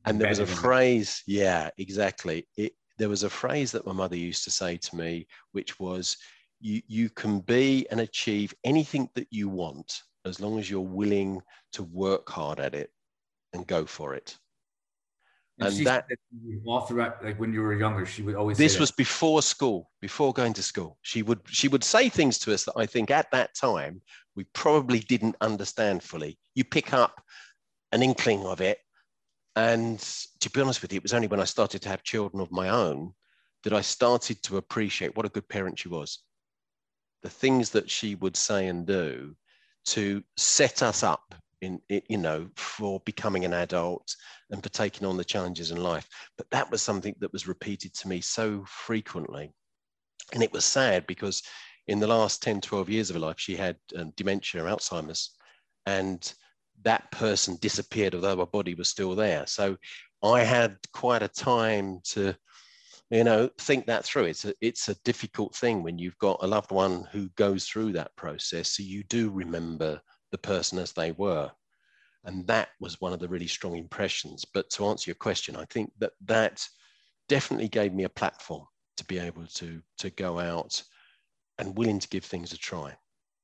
And 0.05 0.19
there 0.19 0.29
was 0.29 0.39
a 0.39 0.47
phrase, 0.47 1.21
yeah, 1.27 1.69
exactly. 1.77 2.47
It 2.57 2.73
there 2.97 3.09
was 3.09 3.23
a 3.23 3.29
phrase 3.29 3.71
that 3.71 3.85
my 3.85 3.93
mother 3.93 4.15
used 4.15 4.43
to 4.45 4.51
say 4.51 4.77
to 4.77 4.95
me, 4.95 5.27
which 5.51 5.79
was, 5.79 6.17
you, 6.59 6.81
you 6.87 7.09
can 7.09 7.39
be 7.39 7.87
and 7.91 7.99
achieve 7.99 8.53
anything 8.63 9.09
that 9.15 9.27
you 9.31 9.49
want 9.49 10.01
as 10.25 10.39
long 10.39 10.59
as 10.59 10.69
you're 10.69 10.81
willing 10.81 11.41
to 11.73 11.83
work 11.83 12.29
hard 12.29 12.59
at 12.59 12.73
it 12.73 12.91
and 13.53 13.67
go 13.67 13.85
for 13.85 14.15
it. 14.15 14.37
And, 15.59 15.77
and 15.77 15.85
that, 15.85 16.05
throughout, 16.87 17.23
like 17.23 17.39
when 17.39 17.53
you 17.53 17.61
were 17.61 17.75
younger, 17.75 18.05
she 18.07 18.23
would 18.23 18.35
always. 18.35 18.57
This 18.57 18.79
was 18.79 18.91
before 18.91 19.41
school, 19.43 19.91
before 20.01 20.33
going 20.33 20.53
to 20.53 20.63
school. 20.63 20.97
She 21.03 21.21
would 21.21 21.41
she 21.47 21.67
would 21.67 21.83
say 21.83 22.09
things 22.09 22.39
to 22.39 22.53
us 22.53 22.63
that 22.65 22.73
I 22.75 22.87
think 22.87 23.11
at 23.11 23.29
that 23.31 23.53
time 23.53 24.01
we 24.35 24.45
probably 24.53 24.99
didn't 24.99 25.35
understand 25.41 26.01
fully. 26.01 26.39
You 26.55 26.63
pick 26.63 26.91
up 26.91 27.21
an 27.91 28.01
inkling 28.01 28.45
of 28.45 28.61
it, 28.61 28.79
and 29.55 29.99
to 30.39 30.49
be 30.49 30.59
honest 30.59 30.81
with 30.81 30.91
you, 30.91 30.97
it 30.97 31.03
was 31.03 31.13
only 31.13 31.27
when 31.27 31.39
I 31.39 31.45
started 31.45 31.83
to 31.83 31.89
have 31.89 32.01
children 32.01 32.41
of 32.41 32.51
my 32.51 32.69
own 32.69 33.13
that 33.63 33.73
I 33.73 33.81
started 33.81 34.41
to 34.43 34.57
appreciate 34.57 35.15
what 35.15 35.25
a 35.25 35.29
good 35.29 35.47
parent 35.47 35.77
she 35.77 35.87
was. 35.87 36.19
The 37.21 37.29
things 37.29 37.69
that 37.69 37.91
she 37.91 38.15
would 38.15 38.35
say 38.35 38.67
and 38.67 38.87
do 38.87 39.35
to 39.85 40.23
set 40.35 40.81
us 40.81 41.03
up 41.03 41.35
in, 41.63 41.79
you 41.89 42.17
know, 42.17 42.47
for 42.55 42.99
becoming 43.05 43.45
an 43.45 43.53
adult 43.53 44.15
and 44.51 44.61
for 44.61 44.69
taking 44.69 45.07
on 45.07 45.17
the 45.17 45.25
challenges 45.25 45.71
in 45.71 45.81
life. 45.81 46.07
But 46.37 46.49
that 46.51 46.69
was 46.69 46.81
something 46.81 47.15
that 47.19 47.33
was 47.33 47.47
repeated 47.47 47.93
to 47.95 48.07
me 48.07 48.21
so 48.21 48.63
frequently. 48.67 49.51
And 50.33 50.43
it 50.43 50.53
was 50.53 50.65
sad 50.65 51.07
because 51.07 51.43
in 51.87 51.99
the 51.99 52.07
last 52.07 52.41
10, 52.41 52.61
12 52.61 52.89
years 52.89 53.09
of 53.09 53.15
her 53.15 53.19
life, 53.19 53.39
she 53.39 53.55
had 53.55 53.77
um, 53.97 54.13
dementia, 54.15 54.63
or 54.63 54.67
Alzheimer's, 54.67 55.35
and 55.85 56.33
that 56.83 57.11
person 57.11 57.57
disappeared, 57.61 58.15
although 58.15 58.37
her 58.37 58.45
body 58.45 58.73
was 58.73 58.89
still 58.89 59.15
there. 59.15 59.45
So 59.47 59.77
I 60.23 60.41
had 60.41 60.77
quite 60.93 61.23
a 61.23 61.27
time 61.27 61.99
to, 62.11 62.35
you 63.09 63.23
know, 63.23 63.49
think 63.59 63.85
that 63.87 64.05
through. 64.05 64.25
It's 64.25 64.45
a, 64.45 64.53
it's 64.61 64.89
a 64.89 64.95
difficult 65.03 65.55
thing 65.55 65.83
when 65.83 65.97
you've 65.97 66.17
got 66.17 66.39
a 66.41 66.47
loved 66.47 66.71
one 66.71 67.07
who 67.11 67.29
goes 67.35 67.65
through 67.65 67.93
that 67.93 68.15
process. 68.15 68.71
So 68.71 68.83
you 68.83 69.03
do 69.03 69.29
remember 69.29 70.01
the 70.33 70.37
person 70.39 70.79
as 70.79 70.91
they 70.91 71.11
were. 71.11 71.49
And 72.25 72.45
that 72.47 72.69
was 72.79 72.99
one 72.99 73.13
of 73.13 73.19
the 73.19 73.27
really 73.27 73.47
strong 73.47 73.77
impressions. 73.77 74.43
But 74.43 74.69
to 74.71 74.87
answer 74.87 75.09
your 75.09 75.15
question, 75.15 75.55
I 75.55 75.65
think 75.65 75.91
that 75.99 76.13
that 76.25 76.67
definitely 77.29 77.67
gave 77.67 77.93
me 77.93 78.03
a 78.03 78.09
platform 78.09 78.65
to 78.97 79.05
be 79.05 79.19
able 79.19 79.45
to, 79.45 79.81
to 79.99 80.09
go 80.09 80.39
out 80.39 80.81
and 81.59 81.77
willing 81.77 81.99
to 81.99 82.07
give 82.09 82.25
things 82.25 82.51
a 82.51 82.57
try. 82.57 82.97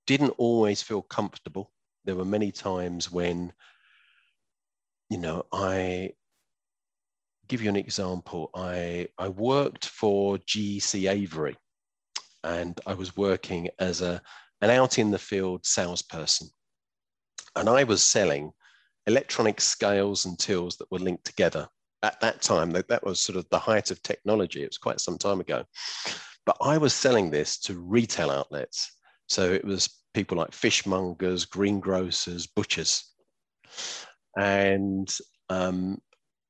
Didn't 0.07 0.31
always 0.31 0.81
feel 0.81 1.03
comfortable. 1.03 1.71
There 2.05 2.15
were 2.15 2.25
many 2.25 2.51
times 2.51 3.11
when, 3.11 3.53
you 5.11 5.19
know, 5.19 5.45
I 5.53 6.13
give 7.47 7.61
you 7.61 7.69
an 7.69 7.75
example. 7.75 8.49
I, 8.55 9.09
I 9.19 9.27
worked 9.27 9.85
for 9.85 10.37
GEC 10.39 11.07
Avery 11.07 11.55
and 12.43 12.79
I 12.87 12.95
was 12.95 13.15
working 13.15 13.69
as 13.77 14.01
a, 14.01 14.23
an 14.61 14.71
out 14.71 14.97
in 14.97 15.11
the 15.11 15.19
field 15.19 15.67
salesperson 15.67 16.49
And 17.55 17.69
I 17.69 17.83
was 17.83 18.03
selling 18.03 18.51
electronic 19.07 19.59
scales 19.59 20.25
and 20.25 20.37
tills 20.37 20.77
that 20.77 20.91
were 20.91 20.99
linked 20.99 21.25
together. 21.25 21.67
At 22.01 22.21
that 22.21 22.41
time, 22.41 22.71
that, 22.71 22.87
that 22.87 23.03
was 23.03 23.19
sort 23.19 23.37
of 23.37 23.45
the 23.49 23.59
height 23.59 23.91
of 23.91 24.01
technology. 24.03 24.63
It 24.63 24.69
was 24.69 24.77
quite 24.77 25.01
some 25.01 25.17
time 25.17 25.41
ago. 25.41 25.63
But 26.45 26.57
I 26.61 26.77
was 26.77 26.93
selling 26.93 27.29
this 27.29 27.59
to 27.61 27.79
retail 27.79 28.31
outlets. 28.31 28.89
So 29.27 29.51
it 29.51 29.65
was 29.65 29.89
people 30.13 30.37
like 30.37 30.51
fishmongers, 30.51 31.45
greengrocers, 31.45 32.47
butchers. 32.47 33.03
And 34.37 35.13
um, 35.49 35.99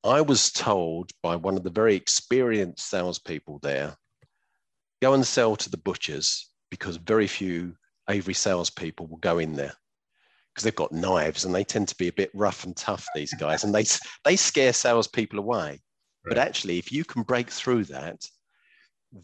I 0.04 0.22
was 0.22 0.52
told 0.52 1.12
by 1.24 1.36
one 1.36 1.58
of 1.58 1.64
the 1.64 1.70
very 1.70 1.96
experienced 1.96 2.90
salespeople 2.90 3.60
there 3.62 3.96
go 5.02 5.14
and 5.14 5.26
sell 5.26 5.56
to 5.56 5.70
the 5.70 5.78
butchers 5.78 6.50
because 6.70 6.98
very 6.98 7.28
few 7.28 7.76
Avery 8.10 8.34
salespeople 8.34 9.08
will 9.08 9.18
go 9.18 9.40
in 9.40 9.54
there 9.54 9.74
because 10.60 10.66
they've 10.66 10.76
got 10.76 10.92
knives 10.92 11.46
and 11.46 11.56
they 11.56 11.64
tend 11.64 11.88
to 11.88 11.96
be 11.96 12.10
a 12.10 12.14
bit 12.14 12.30
rough 12.34 12.66
and 12.66 12.76
tough, 12.76 13.08
these 13.16 13.34
guys, 13.36 13.64
and 13.64 13.74
they, 13.74 13.86
they 14.26 14.36
scare 14.36 14.74
salespeople 14.74 15.40
away. 15.40 15.70
Right. 15.70 15.80
But 16.26 16.38
actually, 16.38 16.78
if 16.78 16.92
you 16.92 17.06
can 17.06 17.24
break 17.24 17.50
through 17.50 17.86
that, 17.86 18.26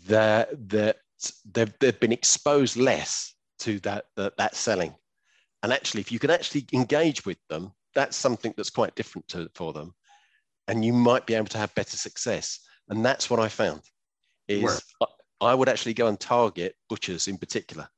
that, 0.08 0.48
that 0.70 0.96
they've, 1.51 1.74
they've 1.82 2.00
been 2.00 2.13
exposed 2.13 2.77
less 2.77 3.36
to 3.60 3.82
that, 3.82 4.06
that, 4.15 4.38
that 4.38 4.56
selling. 4.56 4.96
And 5.62 5.74
actually, 5.74 6.00
if 6.00 6.10
you 6.10 6.20
can 6.20 6.30
actually 6.30 6.68
engage 6.72 7.25
with 7.25 7.38
them, 7.50 7.74
that's 7.94 8.15
something 8.15 8.54
that's 8.56 8.70
quite 8.70 8.96
different 8.96 9.27
to, 9.30 9.50
for 9.56 9.74
them. 9.74 9.94
And 10.70 10.86
you 10.86 10.94
might 10.94 11.25
be 11.25 11.34
able 11.34 11.48
to 11.48 11.58
have 11.58 11.75
better 11.75 11.98
success. 11.98 12.62
And 12.88 13.04
that's 13.04 13.30
what 13.30 13.42
I 13.42 13.50
found 13.50 13.82
is 14.48 14.82
I 15.42 15.54
would 15.54 15.68
actually 15.68 15.96
go 15.96 16.08
and 16.08 16.18
target 16.18 16.75
butchers 16.88 17.27
in 17.27 17.38
particular 17.38 17.89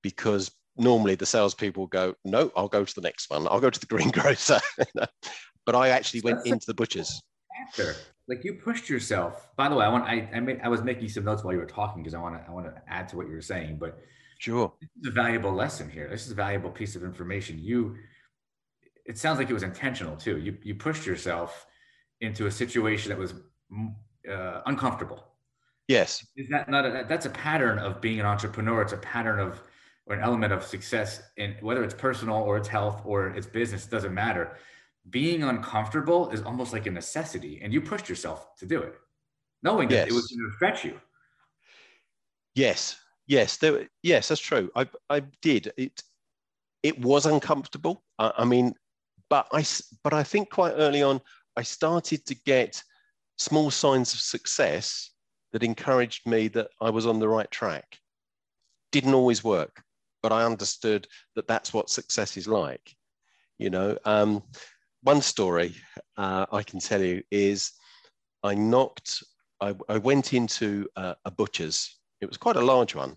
because 0.00 0.52
normally 0.76 1.14
the 1.14 1.26
salespeople 1.26 1.86
go, 1.88 2.14
no, 2.24 2.50
I'll 2.56 2.68
go 2.68 2.84
to 2.84 2.94
the 2.94 3.00
next 3.00 3.30
one. 3.30 3.46
I'll 3.48 3.60
go 3.60 3.70
to 3.70 3.80
the 3.80 3.86
greengrocer. 3.94 4.60
but 5.66 5.74
I 5.74 5.88
actually 5.88 6.20
went 6.22 6.38
That's 6.38 6.50
into 6.50 6.66
the 6.66 6.74
butchers. 6.74 7.22
After, 7.68 7.94
like 8.28 8.44
you 8.44 8.54
pushed 8.54 8.88
yourself. 8.88 9.48
By 9.56 9.68
the 9.68 9.74
way, 9.74 9.84
I 9.84 9.88
want 9.88 10.04
I 10.04 10.28
I, 10.34 10.40
made, 10.40 10.60
I 10.62 10.68
was 10.68 10.82
making 10.82 11.08
some 11.08 11.24
notes 11.24 11.44
while 11.44 11.52
you 11.52 11.60
were 11.60 11.66
talking 11.66 12.02
because 12.02 12.14
I 12.14 12.20
want 12.20 12.34
to 12.34 12.48
I 12.48 12.52
want 12.52 12.66
to 12.66 12.82
add 12.88 13.08
to 13.10 13.16
what 13.16 13.26
you 13.26 13.34
were 13.34 13.42
saying. 13.42 13.76
But 13.78 13.98
sure, 14.38 14.72
this 14.80 14.88
is 15.02 15.08
a 15.08 15.10
valuable 15.10 15.52
lesson 15.52 15.90
here. 15.90 16.08
This 16.08 16.24
is 16.24 16.32
a 16.32 16.34
valuable 16.34 16.70
piece 16.70 16.96
of 16.96 17.04
information. 17.04 17.58
You, 17.58 17.96
it 19.04 19.18
sounds 19.18 19.38
like 19.38 19.50
it 19.50 19.52
was 19.52 19.62
intentional 19.62 20.16
too. 20.16 20.38
You 20.38 20.56
you 20.62 20.74
pushed 20.74 21.04
yourself 21.04 21.66
into 22.20 22.46
a 22.46 22.50
situation 22.50 23.10
that 23.10 23.18
was 23.18 23.34
uh, 24.30 24.62
uncomfortable. 24.66 25.24
Yes. 25.88 26.24
Is 26.36 26.48
that 26.48 26.70
not 26.70 26.86
a, 26.86 27.04
that's 27.08 27.26
a 27.26 27.30
pattern 27.30 27.78
of 27.78 28.00
being 28.00 28.20
an 28.20 28.26
entrepreneur? 28.26 28.82
It's 28.82 28.92
a 28.92 28.98
pattern 28.98 29.40
of 29.40 29.60
or 30.06 30.16
an 30.16 30.22
element 30.22 30.52
of 30.52 30.64
success 30.64 31.22
in 31.36 31.54
whether 31.60 31.84
it's 31.84 31.94
personal 31.94 32.36
or 32.36 32.56
it's 32.56 32.68
health 32.68 33.02
or 33.04 33.28
it's 33.28 33.46
business, 33.46 33.86
doesn't 33.86 34.14
matter. 34.14 34.56
Being 35.10 35.42
uncomfortable 35.42 36.30
is 36.30 36.42
almost 36.42 36.72
like 36.72 36.86
a 36.86 36.90
necessity, 36.90 37.60
and 37.62 37.72
you 37.72 37.80
pushed 37.80 38.08
yourself 38.08 38.56
to 38.56 38.66
do 38.66 38.80
it, 38.80 38.94
knowing 39.62 39.90
yes. 39.90 40.00
that 40.00 40.08
it 40.08 40.14
was 40.14 40.26
going 40.26 40.48
to 40.48 40.56
stretch 40.56 40.84
you. 40.84 41.00
Yes, 42.54 42.96
yes, 43.26 43.56
there, 43.56 43.88
yes, 44.02 44.28
that's 44.28 44.40
true. 44.40 44.70
I, 44.76 44.86
I 45.08 45.20
did 45.40 45.72
it. 45.76 46.02
It 46.82 47.00
was 47.00 47.26
uncomfortable. 47.26 48.02
I, 48.18 48.32
I 48.38 48.44
mean, 48.44 48.74
but 49.28 49.46
I, 49.52 49.64
but 50.04 50.12
I 50.12 50.22
think 50.22 50.50
quite 50.50 50.74
early 50.76 51.02
on, 51.02 51.20
I 51.56 51.62
started 51.62 52.24
to 52.26 52.34
get 52.34 52.82
small 53.38 53.70
signs 53.70 54.14
of 54.14 54.20
success 54.20 55.10
that 55.52 55.62
encouraged 55.62 56.26
me 56.26 56.48
that 56.48 56.68
I 56.80 56.90
was 56.90 57.06
on 57.06 57.18
the 57.18 57.28
right 57.28 57.50
track. 57.50 57.98
Didn't 58.90 59.14
always 59.14 59.42
work, 59.42 59.82
but 60.22 60.32
I 60.32 60.44
understood 60.44 61.06
that 61.34 61.48
that's 61.48 61.74
what 61.74 61.90
success 61.90 62.36
is 62.36 62.46
like. 62.46 62.94
You 63.58 63.70
know, 63.70 63.98
um, 64.04 64.42
one 65.02 65.20
story 65.20 65.74
uh, 66.16 66.46
I 66.50 66.62
can 66.62 66.78
tell 66.78 67.02
you 67.02 67.22
is 67.30 67.72
I 68.42 68.54
knocked, 68.54 69.22
I, 69.60 69.74
I 69.88 69.98
went 69.98 70.32
into 70.32 70.88
a, 70.96 71.16
a 71.24 71.30
butcher's. 71.30 71.98
It 72.20 72.26
was 72.26 72.36
quite 72.36 72.56
a 72.56 72.64
large 72.64 72.94
one. 72.94 73.16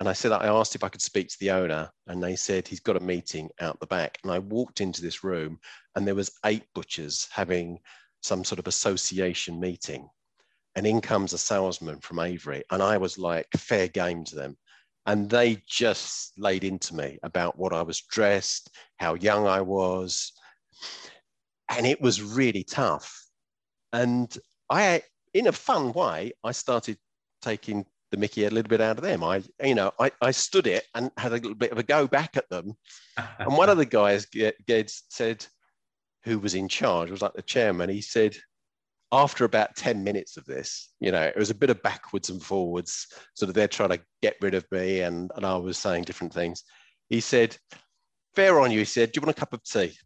And 0.00 0.08
I 0.08 0.12
said, 0.12 0.32
I 0.32 0.48
asked 0.48 0.74
if 0.74 0.82
I 0.82 0.88
could 0.88 1.00
speak 1.00 1.28
to 1.28 1.36
the 1.38 1.52
owner, 1.52 1.90
and 2.08 2.22
they 2.22 2.34
said 2.34 2.66
he's 2.66 2.80
got 2.80 2.96
a 2.96 3.00
meeting 3.00 3.48
out 3.60 3.78
the 3.78 3.86
back. 3.86 4.18
And 4.22 4.32
I 4.32 4.40
walked 4.40 4.80
into 4.80 5.00
this 5.00 5.22
room, 5.22 5.58
and 5.94 6.06
there 6.06 6.16
was 6.16 6.32
eight 6.44 6.64
butchers 6.74 7.28
having 7.30 7.78
some 8.22 8.42
sort 8.42 8.58
of 8.58 8.66
association 8.66 9.60
meeting. 9.60 10.08
And 10.74 10.86
in 10.86 11.00
comes 11.00 11.32
a 11.32 11.38
salesman 11.38 12.00
from 12.00 12.18
Avery, 12.18 12.64
and 12.70 12.82
I 12.82 12.98
was 12.98 13.18
like 13.18 13.46
fair 13.56 13.86
game 13.86 14.24
to 14.24 14.34
them 14.34 14.56
and 15.06 15.28
they 15.28 15.62
just 15.66 16.32
laid 16.38 16.64
into 16.64 16.94
me 16.94 17.18
about 17.22 17.58
what 17.58 17.72
I 17.72 17.82
was 17.82 18.00
dressed, 18.00 18.70
how 18.98 19.14
young 19.14 19.46
I 19.46 19.60
was, 19.60 20.32
and 21.68 21.86
it 21.86 22.00
was 22.00 22.22
really 22.22 22.64
tough. 22.64 23.26
And 23.92 24.36
I, 24.70 25.02
in 25.34 25.46
a 25.46 25.52
fun 25.52 25.92
way, 25.92 26.32
I 26.42 26.52
started 26.52 26.98
taking 27.42 27.84
the 28.10 28.16
Mickey 28.16 28.44
a 28.44 28.50
little 28.50 28.68
bit 28.68 28.80
out 28.80 28.96
of 28.96 29.04
them. 29.04 29.22
I, 29.22 29.42
you 29.62 29.74
know, 29.74 29.92
I, 29.98 30.10
I 30.20 30.30
stood 30.30 30.66
it 30.66 30.84
and 30.94 31.10
had 31.16 31.32
a 31.32 31.36
little 31.36 31.54
bit 31.54 31.72
of 31.72 31.78
a 31.78 31.82
go 31.82 32.06
back 32.06 32.36
at 32.36 32.48
them. 32.48 32.74
and 33.38 33.56
one 33.56 33.68
of 33.68 33.76
the 33.78 33.86
guys 33.86 34.26
get, 34.26 34.54
gets, 34.66 35.04
said, 35.10 35.44
who 36.24 36.38
was 36.38 36.54
in 36.54 36.68
charge, 36.68 37.10
was 37.10 37.22
like 37.22 37.34
the 37.34 37.42
chairman. 37.42 37.90
He 37.90 38.00
said, 38.00 38.36
after 39.14 39.44
about 39.44 39.76
10 39.76 40.02
minutes 40.02 40.36
of 40.36 40.44
this, 40.44 40.92
you 40.98 41.12
know, 41.12 41.22
it 41.22 41.36
was 41.36 41.50
a 41.50 41.54
bit 41.54 41.70
of 41.70 41.80
backwards 41.82 42.30
and 42.30 42.42
forwards. 42.42 43.06
Sort 43.34 43.48
of 43.48 43.54
they're 43.54 43.68
trying 43.68 43.90
to 43.90 44.00
get 44.22 44.34
rid 44.40 44.54
of 44.54 44.66
me, 44.72 45.02
and, 45.02 45.30
and 45.36 45.46
I 45.46 45.56
was 45.56 45.78
saying 45.78 46.02
different 46.02 46.34
things. 46.34 46.64
He 47.08 47.20
said, 47.20 47.56
Fair 48.34 48.58
on 48.58 48.72
you. 48.72 48.80
He 48.80 48.84
said, 48.84 49.12
Do 49.12 49.18
you 49.18 49.26
want 49.26 49.36
a 49.36 49.40
cup 49.40 49.52
of 49.52 49.62
tea? 49.62 49.96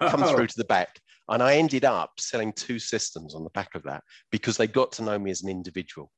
Come 0.00 0.24
oh. 0.24 0.34
through 0.34 0.48
to 0.48 0.56
the 0.56 0.64
back. 0.64 0.98
And 1.28 1.40
I 1.42 1.54
ended 1.54 1.84
up 1.84 2.10
selling 2.18 2.52
two 2.52 2.80
systems 2.80 3.36
on 3.36 3.44
the 3.44 3.50
back 3.50 3.76
of 3.76 3.84
that 3.84 4.02
because 4.32 4.56
they 4.56 4.66
got 4.66 4.90
to 4.92 5.02
know 5.02 5.18
me 5.18 5.30
as 5.30 5.42
an 5.42 5.48
individual. 5.48 6.10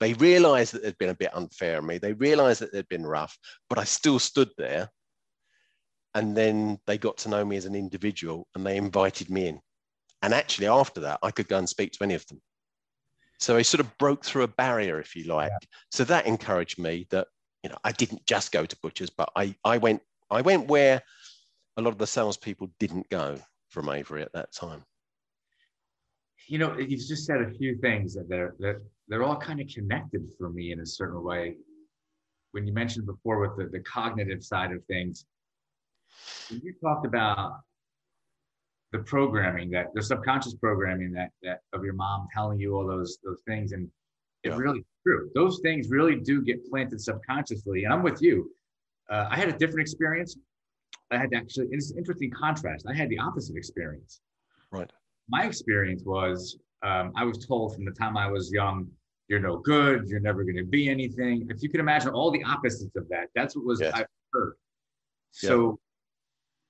They 0.00 0.14
realized 0.14 0.74
that 0.74 0.82
they'd 0.82 0.98
been 0.98 1.10
a 1.10 1.14
bit 1.14 1.34
unfair 1.36 1.78
on 1.78 1.86
me. 1.86 1.98
They 1.98 2.14
realized 2.14 2.60
that 2.62 2.72
they'd 2.72 2.88
been 2.88 3.06
rough, 3.06 3.38
but 3.70 3.78
I 3.78 3.84
still 3.84 4.18
stood 4.18 4.50
there. 4.58 4.88
And 6.14 6.36
then 6.36 6.78
they 6.88 6.98
got 6.98 7.18
to 7.18 7.28
know 7.28 7.44
me 7.44 7.56
as 7.56 7.64
an 7.64 7.76
individual 7.76 8.48
and 8.56 8.66
they 8.66 8.76
invited 8.76 9.30
me 9.30 9.46
in. 9.46 9.60
And 10.22 10.34
actually, 10.34 10.66
after 10.66 11.00
that, 11.02 11.20
I 11.22 11.30
could 11.30 11.48
go 11.48 11.58
and 11.58 11.68
speak 11.68 11.92
to 11.92 12.04
any 12.04 12.14
of 12.14 12.26
them. 12.26 12.40
So 13.38 13.56
I 13.56 13.62
sort 13.62 13.80
of 13.80 13.98
broke 13.98 14.24
through 14.24 14.42
a 14.42 14.48
barrier, 14.48 14.98
if 14.98 15.14
you 15.14 15.24
like. 15.24 15.50
Yeah. 15.50 15.68
So 15.90 16.04
that 16.04 16.26
encouraged 16.26 16.78
me 16.78 17.06
that 17.10 17.28
you 17.62 17.70
know 17.70 17.78
I 17.84 17.92
didn't 17.92 18.26
just 18.26 18.52
go 18.52 18.66
to 18.66 18.76
butchers, 18.82 19.10
but 19.10 19.30
I 19.36 19.54
I 19.64 19.78
went 19.78 20.02
I 20.30 20.40
went 20.40 20.68
where 20.68 21.02
a 21.76 21.82
lot 21.82 21.90
of 21.90 21.98
the 21.98 22.06
salespeople 22.06 22.70
didn't 22.80 23.08
go 23.08 23.38
from 23.68 23.88
Avery 23.88 24.22
at 24.22 24.32
that 24.32 24.52
time. 24.52 24.84
You 26.48 26.58
know, 26.58 26.76
you've 26.78 27.06
just 27.06 27.26
said 27.26 27.42
a 27.42 27.50
few 27.52 27.78
things 27.78 28.14
that 28.14 28.28
they're 28.28 28.54
that 28.58 28.76
they're 29.06 29.22
all 29.22 29.36
kind 29.36 29.60
of 29.60 29.68
connected 29.68 30.26
for 30.36 30.50
me 30.50 30.72
in 30.72 30.80
a 30.80 30.86
certain 30.86 31.22
way. 31.22 31.56
When 32.52 32.66
you 32.66 32.72
mentioned 32.72 33.06
before 33.06 33.38
with 33.40 33.56
the, 33.56 33.70
the 33.70 33.84
cognitive 33.84 34.42
side 34.42 34.72
of 34.72 34.82
things, 34.86 35.26
when 36.50 36.60
you 36.64 36.74
talked 36.82 37.06
about 37.06 37.60
the 38.92 38.98
programming 39.00 39.70
that 39.70 39.92
the 39.94 40.02
subconscious 40.02 40.54
programming 40.54 41.12
that 41.12 41.30
that 41.42 41.60
of 41.72 41.84
your 41.84 41.92
mom 41.92 42.26
telling 42.32 42.58
you 42.58 42.74
all 42.74 42.86
those 42.86 43.18
those 43.22 43.40
things 43.46 43.72
and 43.72 43.88
it 44.44 44.50
yeah. 44.50 44.56
really 44.56 44.84
true. 45.04 45.30
Those 45.34 45.58
things 45.60 45.88
really 45.90 46.14
do 46.14 46.42
get 46.42 46.64
planted 46.70 47.00
subconsciously 47.00 47.84
and 47.84 47.92
i'm 47.92 48.02
with 48.02 48.22
you. 48.22 48.50
Uh, 49.10 49.26
i 49.30 49.36
had 49.36 49.48
a 49.48 49.52
different 49.52 49.80
experience. 49.80 50.36
I 51.10 51.18
had 51.18 51.34
actually 51.34 51.68
it's 51.70 51.90
an 51.90 51.98
interesting 51.98 52.30
contrast. 52.30 52.86
I 52.88 52.94
had 52.94 53.08
the 53.08 53.18
opposite 53.18 53.56
experience. 53.56 54.20
Right. 54.70 54.90
My 55.28 55.44
experience 55.44 56.02
was 56.04 56.58
um, 56.82 57.12
i 57.16 57.24
was 57.24 57.44
told 57.44 57.74
from 57.74 57.84
the 57.84 57.90
time 57.90 58.16
i 58.16 58.30
was 58.30 58.52
young 58.52 58.86
you're 59.26 59.40
no 59.40 59.58
good 59.58 60.08
you're 60.08 60.20
never 60.20 60.44
going 60.44 60.56
to 60.56 60.64
be 60.64 60.88
anything. 60.88 61.46
If 61.50 61.62
you 61.62 61.68
can 61.68 61.80
imagine 61.80 62.10
all 62.10 62.30
the 62.30 62.42
opposites 62.44 62.96
of 62.96 63.06
that 63.10 63.28
that's 63.34 63.54
what 63.54 63.66
was 63.66 63.80
yes. 63.80 63.92
i 63.94 64.04
heard. 64.32 64.54
So 65.32 65.78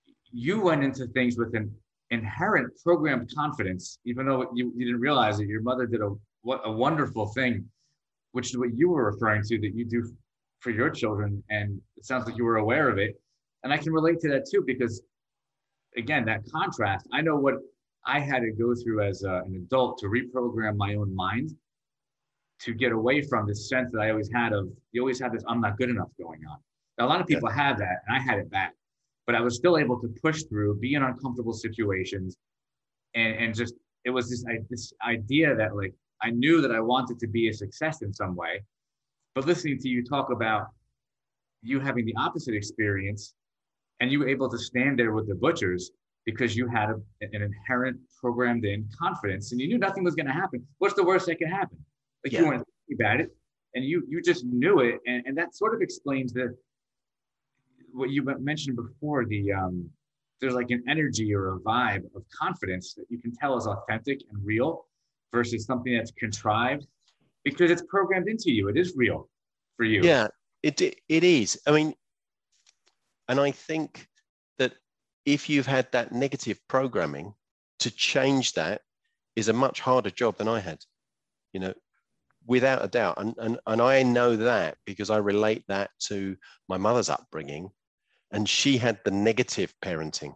yeah. 0.06 0.14
you 0.32 0.60
went 0.60 0.82
into 0.82 1.06
things 1.08 1.38
with 1.38 1.54
an 1.54 1.72
inherent 2.10 2.72
programmed 2.82 3.30
confidence, 3.34 3.98
even 4.04 4.26
though 4.26 4.50
you, 4.54 4.72
you 4.76 4.86
didn't 4.86 5.00
realize 5.00 5.40
it, 5.40 5.48
your 5.48 5.62
mother 5.62 5.86
did 5.86 6.00
a 6.00 6.10
what 6.42 6.60
a 6.64 6.70
wonderful 6.70 7.26
thing, 7.28 7.64
which 8.32 8.50
is 8.50 8.58
what 8.58 8.74
you 8.74 8.88
were 8.88 9.10
referring 9.10 9.42
to 9.42 9.58
that 9.60 9.74
you 9.74 9.84
do 9.84 10.10
for 10.60 10.70
your 10.70 10.90
children, 10.90 11.42
and 11.50 11.80
it 11.96 12.04
sounds 12.04 12.26
like 12.26 12.36
you 12.36 12.44
were 12.44 12.56
aware 12.56 12.88
of 12.88 12.98
it, 12.98 13.20
and 13.64 13.72
I 13.72 13.76
can 13.76 13.92
relate 13.92 14.20
to 14.20 14.28
that 14.30 14.46
too 14.50 14.62
because, 14.66 15.02
again, 15.96 16.24
that 16.26 16.40
contrast. 16.50 17.06
I 17.12 17.20
know 17.20 17.36
what 17.36 17.54
I 18.06 18.20
had 18.20 18.40
to 18.40 18.52
go 18.52 18.74
through 18.74 19.02
as 19.02 19.22
a, 19.24 19.42
an 19.46 19.54
adult 19.56 19.98
to 19.98 20.06
reprogram 20.06 20.76
my 20.76 20.94
own 20.94 21.14
mind 21.14 21.50
to 22.60 22.74
get 22.74 22.92
away 22.92 23.22
from 23.22 23.46
this 23.46 23.68
sense 23.68 23.90
that 23.92 24.00
I 24.00 24.10
always 24.10 24.30
had 24.32 24.52
of 24.52 24.68
you 24.92 25.02
always 25.02 25.20
have 25.20 25.32
this 25.32 25.44
I'm 25.46 25.60
not 25.60 25.76
good 25.76 25.90
enough 25.90 26.08
going 26.20 26.40
on. 26.50 26.58
Now, 26.98 27.06
a 27.06 27.08
lot 27.08 27.20
of 27.20 27.26
people 27.26 27.48
yeah. 27.50 27.62
have 27.66 27.78
that, 27.78 28.02
and 28.06 28.16
I 28.16 28.20
had 28.20 28.38
it 28.38 28.50
back 28.50 28.74
but 29.28 29.34
I 29.34 29.42
was 29.42 29.56
still 29.56 29.76
able 29.76 30.00
to 30.00 30.08
push 30.22 30.44
through, 30.44 30.76
be 30.76 30.94
in 30.94 31.02
uncomfortable 31.02 31.52
situations, 31.52 32.38
and 33.14 33.34
and 33.36 33.54
just 33.54 33.74
it 34.06 34.10
was 34.10 34.30
this 34.30 34.42
I, 34.48 34.60
this 34.70 34.90
idea 35.06 35.54
that 35.54 35.76
like 35.76 35.92
I 36.22 36.30
knew 36.30 36.62
that 36.62 36.72
I 36.72 36.80
wanted 36.80 37.18
to 37.20 37.26
be 37.28 37.50
a 37.50 37.52
success 37.52 38.00
in 38.00 38.10
some 38.14 38.34
way, 38.34 38.64
but 39.34 39.46
listening 39.46 39.78
to 39.80 39.88
you 39.88 40.02
talk 40.02 40.32
about 40.32 40.68
you 41.60 41.78
having 41.78 42.06
the 42.06 42.14
opposite 42.16 42.54
experience 42.54 43.34
and 44.00 44.10
you 44.10 44.20
were 44.20 44.28
able 44.28 44.48
to 44.48 44.56
stand 44.56 44.98
there 44.98 45.12
with 45.12 45.28
the 45.28 45.34
butchers 45.34 45.90
because 46.24 46.56
you 46.56 46.66
had 46.66 46.88
a, 46.88 46.94
an 47.20 47.42
inherent 47.42 47.98
programmed 48.18 48.64
in 48.64 48.88
confidence 48.98 49.52
and 49.52 49.60
you 49.60 49.68
knew 49.68 49.78
nothing 49.78 50.04
was 50.04 50.14
going 50.14 50.26
to 50.26 50.32
happen. 50.32 50.64
What's 50.78 50.94
the 50.94 51.04
worst 51.04 51.26
that 51.26 51.36
could 51.36 51.48
happen? 51.48 51.76
Like 52.24 52.32
yeah. 52.32 52.40
you 52.40 52.46
weren't 52.46 52.64
thinking 52.86 53.04
about 53.04 53.20
it 53.20 53.36
and 53.74 53.84
you 53.84 54.06
you 54.08 54.22
just 54.22 54.44
knew 54.46 54.80
it. 54.80 55.00
And, 55.06 55.26
and 55.26 55.36
that 55.36 55.54
sort 55.54 55.74
of 55.74 55.82
explains 55.82 56.32
the 56.32 56.56
what 57.92 58.10
you 58.10 58.22
mentioned 58.22 58.76
before, 58.76 59.24
the 59.24 59.52
um 59.52 59.88
there's 60.40 60.54
like 60.54 60.70
an 60.70 60.82
energy 60.88 61.34
or 61.34 61.54
a 61.54 61.58
vibe 61.60 62.04
of 62.14 62.22
confidence 62.30 62.94
that 62.94 63.06
you 63.08 63.18
can 63.18 63.34
tell 63.34 63.56
is 63.56 63.66
authentic 63.66 64.20
and 64.30 64.44
real 64.44 64.86
versus 65.32 65.64
something 65.64 65.96
that's 65.96 66.12
contrived 66.12 66.86
because 67.44 67.70
it's 67.70 67.82
programmed 67.88 68.28
into 68.28 68.52
you. 68.52 68.68
It 68.68 68.76
is 68.76 68.94
real 68.96 69.28
for 69.76 69.84
you. 69.84 70.02
Yeah, 70.02 70.28
it 70.62 70.80
it 70.80 71.24
is. 71.24 71.60
I 71.66 71.72
mean, 71.72 71.94
and 73.28 73.40
I 73.40 73.50
think 73.50 74.06
that 74.58 74.74
if 75.26 75.48
you've 75.48 75.66
had 75.66 75.90
that 75.92 76.12
negative 76.12 76.60
programming, 76.68 77.34
to 77.80 77.90
change 77.90 78.54
that 78.54 78.82
is 79.36 79.48
a 79.48 79.52
much 79.52 79.80
harder 79.80 80.10
job 80.10 80.36
than 80.36 80.48
I 80.48 80.60
had. 80.60 80.78
You 81.52 81.60
know, 81.60 81.74
without 82.48 82.84
a 82.84 82.88
doubt. 82.88 83.18
And, 83.18 83.34
and, 83.38 83.60
and 83.66 83.80
I 83.80 84.02
know 84.02 84.34
that 84.34 84.78
because 84.86 85.10
I 85.10 85.18
relate 85.18 85.64
that 85.68 85.90
to 86.08 86.36
my 86.68 86.78
mother's 86.78 87.10
upbringing. 87.10 87.70
And 88.30 88.48
she 88.48 88.78
had 88.78 89.00
the 89.04 89.10
negative 89.10 89.74
parenting. 89.82 90.34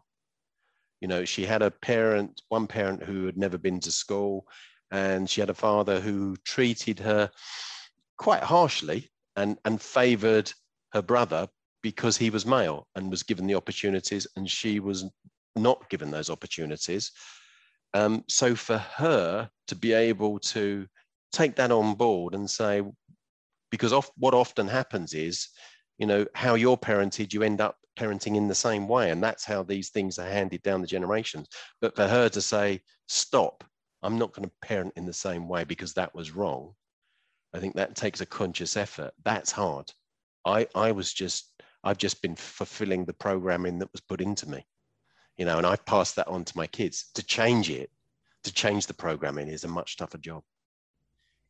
You 1.01 1.09
know, 1.09 1.25
she 1.25 1.45
had 1.45 1.63
a 1.63 1.71
parent, 1.71 2.41
one 2.49 2.67
parent 2.67 3.03
who 3.03 3.27
had 3.27 3.37
never 3.37 3.59
been 3.59 3.81
to 3.81 3.91
school, 3.91 4.47
and 4.91 5.29
she 5.29 5.41
had 5.41 5.51
a 5.51 5.55
father 5.55 6.01
who 6.01 6.37
treated 6.45 7.01
her 7.01 7.31
quite 8.19 8.43
harshly 8.43 9.11
and, 9.37 9.59
and 9.65 9.81
favored 9.81 10.53
her 10.93 11.03
brother 11.03 11.49
because 11.83 12.17
he 12.17 12.31
was 12.31 12.47
male 12.47 12.87
and 12.95 13.11
was 13.11 13.23
given 13.23 13.47
the 13.47 13.55
opportunities 13.55 14.27
and 14.37 14.49
she 14.49 14.79
was 14.79 15.05
not 15.57 15.89
given 15.91 16.11
those 16.11 16.31
opportunities. 16.31 17.11
Um, 17.95 18.25
so 18.29 18.55
for 18.55 18.79
her 18.79 19.51
to 19.67 19.75
be 19.75 19.93
able 19.93 20.39
to 20.39 20.87
take 21.33 21.57
that 21.57 21.73
on 21.73 21.95
board 21.95 22.35
and 22.35 22.49
say, 22.49 22.83
because 23.71 23.93
of, 23.93 24.11
what 24.17 24.35
often 24.35 24.69
happens 24.69 25.15
is, 25.15 25.49
you 26.03 26.07
know, 26.09 26.27
how 26.35 26.57
you're 26.57 26.77
parented, 26.77 27.33
you 27.33 27.45
end 27.45 27.61
up 27.61 27.77
parenting 27.97 28.35
in 28.35 28.49
the 28.49 28.55
same 28.57 28.89
way. 28.89 29.13
And 29.13 29.23
that's 29.23 29.45
how 29.45 29.63
these 29.63 29.91
things 29.91 30.19
are 30.19 30.29
handed 30.29 30.61
down 30.63 30.81
the 30.81 30.87
generations. 30.89 31.47
But 31.81 31.95
for 31.95 32.09
her 32.09 32.29
to 32.31 32.43
say, 32.43 32.81
stop, 33.07 33.63
I'm 34.03 34.19
not 34.19 34.33
going 34.33 34.49
to 34.49 34.67
parent 34.67 34.95
in 34.97 35.07
the 35.07 35.13
same 35.13 35.49
way 35.49 35.63
because 35.63 35.95
that 35.95 36.13
was 36.13 36.35
wrong. 36.35 36.75
I 37.55 37.61
think 37.61 37.77
that 37.77 37.95
takes 37.95 38.21
a 38.21 38.27
conscious 38.27 38.77
effort. 38.77 39.13
That's 39.25 39.53
hard. 39.53 39.93
I, 40.45 40.67
I 40.75 40.91
was 40.91 41.13
just, 41.13 41.63
I've 41.85 41.99
just 41.99 42.21
been 42.21 42.35
fulfilling 42.35 43.05
the 43.05 43.13
programming 43.13 43.79
that 43.79 43.93
was 43.93 44.01
put 44.01 44.21
into 44.21 44.49
me, 44.49 44.67
you 45.37 45.45
know, 45.45 45.59
and 45.59 45.67
I've 45.69 45.87
passed 45.87 46.17
that 46.17 46.27
on 46.27 46.45
to 46.47 46.57
my 46.57 46.67
kids. 46.67 47.13
To 47.15 47.23
change 47.23 47.71
it, 47.71 47.91
to 48.43 48.53
change 48.53 48.89
the 48.89 48.95
programming 48.95 49.47
is 49.47 49.63
a 49.63 49.69
much 49.69 49.99
tougher 49.99 50.19
job 50.19 50.43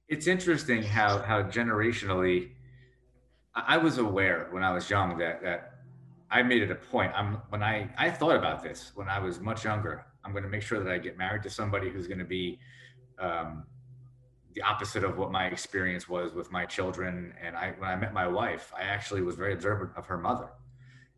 it's 0.09 0.26
interesting 0.26 0.82
how 0.82 1.18
how 1.23 1.42
generationally 1.42 2.50
I 3.54 3.76
was 3.76 3.99
aware 3.99 4.49
when 4.50 4.62
I 4.62 4.73
was 4.73 4.88
young 4.88 5.18
that 5.18 5.42
that 5.42 5.75
I 6.30 6.42
made 6.42 6.62
it 6.62 6.71
a 6.71 6.75
point. 6.75 7.12
I'm 7.14 7.35
when 7.50 7.62
I 7.62 7.90
I 7.99 8.11
thought 8.11 8.37
about 8.37 8.62
this 8.62 8.92
when 8.94 9.09
I 9.09 9.18
was 9.18 9.40
much 9.40 9.64
younger. 9.64 10.06
I'm 10.25 10.32
going 10.32 10.44
to 10.44 10.50
make 10.50 10.62
sure 10.62 10.82
that 10.82 10.90
I 10.90 10.99
get 10.99 11.18
married 11.18 11.42
to 11.42 11.50
somebody 11.50 11.90
who's 11.90 12.06
going 12.06 12.21
to 12.21 12.25
be 12.25 12.59
um, 13.18 13.64
the 14.54 14.62
opposite 14.62 15.02
of 15.04 15.18
what 15.18 15.32
my 15.32 15.47
experience 15.47 16.09
was 16.09 16.32
with 16.32 16.50
my 16.50 16.64
children. 16.64 17.35
And 17.42 17.56
I 17.56 17.75
when 17.78 17.90
I 17.90 17.97
met 17.97 18.14
my 18.14 18.27
wife, 18.27 18.72
I 18.77 18.83
actually 18.83 19.22
was 19.22 19.37
very 19.37 19.53
observant 19.53 19.90
of 19.96 20.07
her 20.07 20.18
mother 20.18 20.50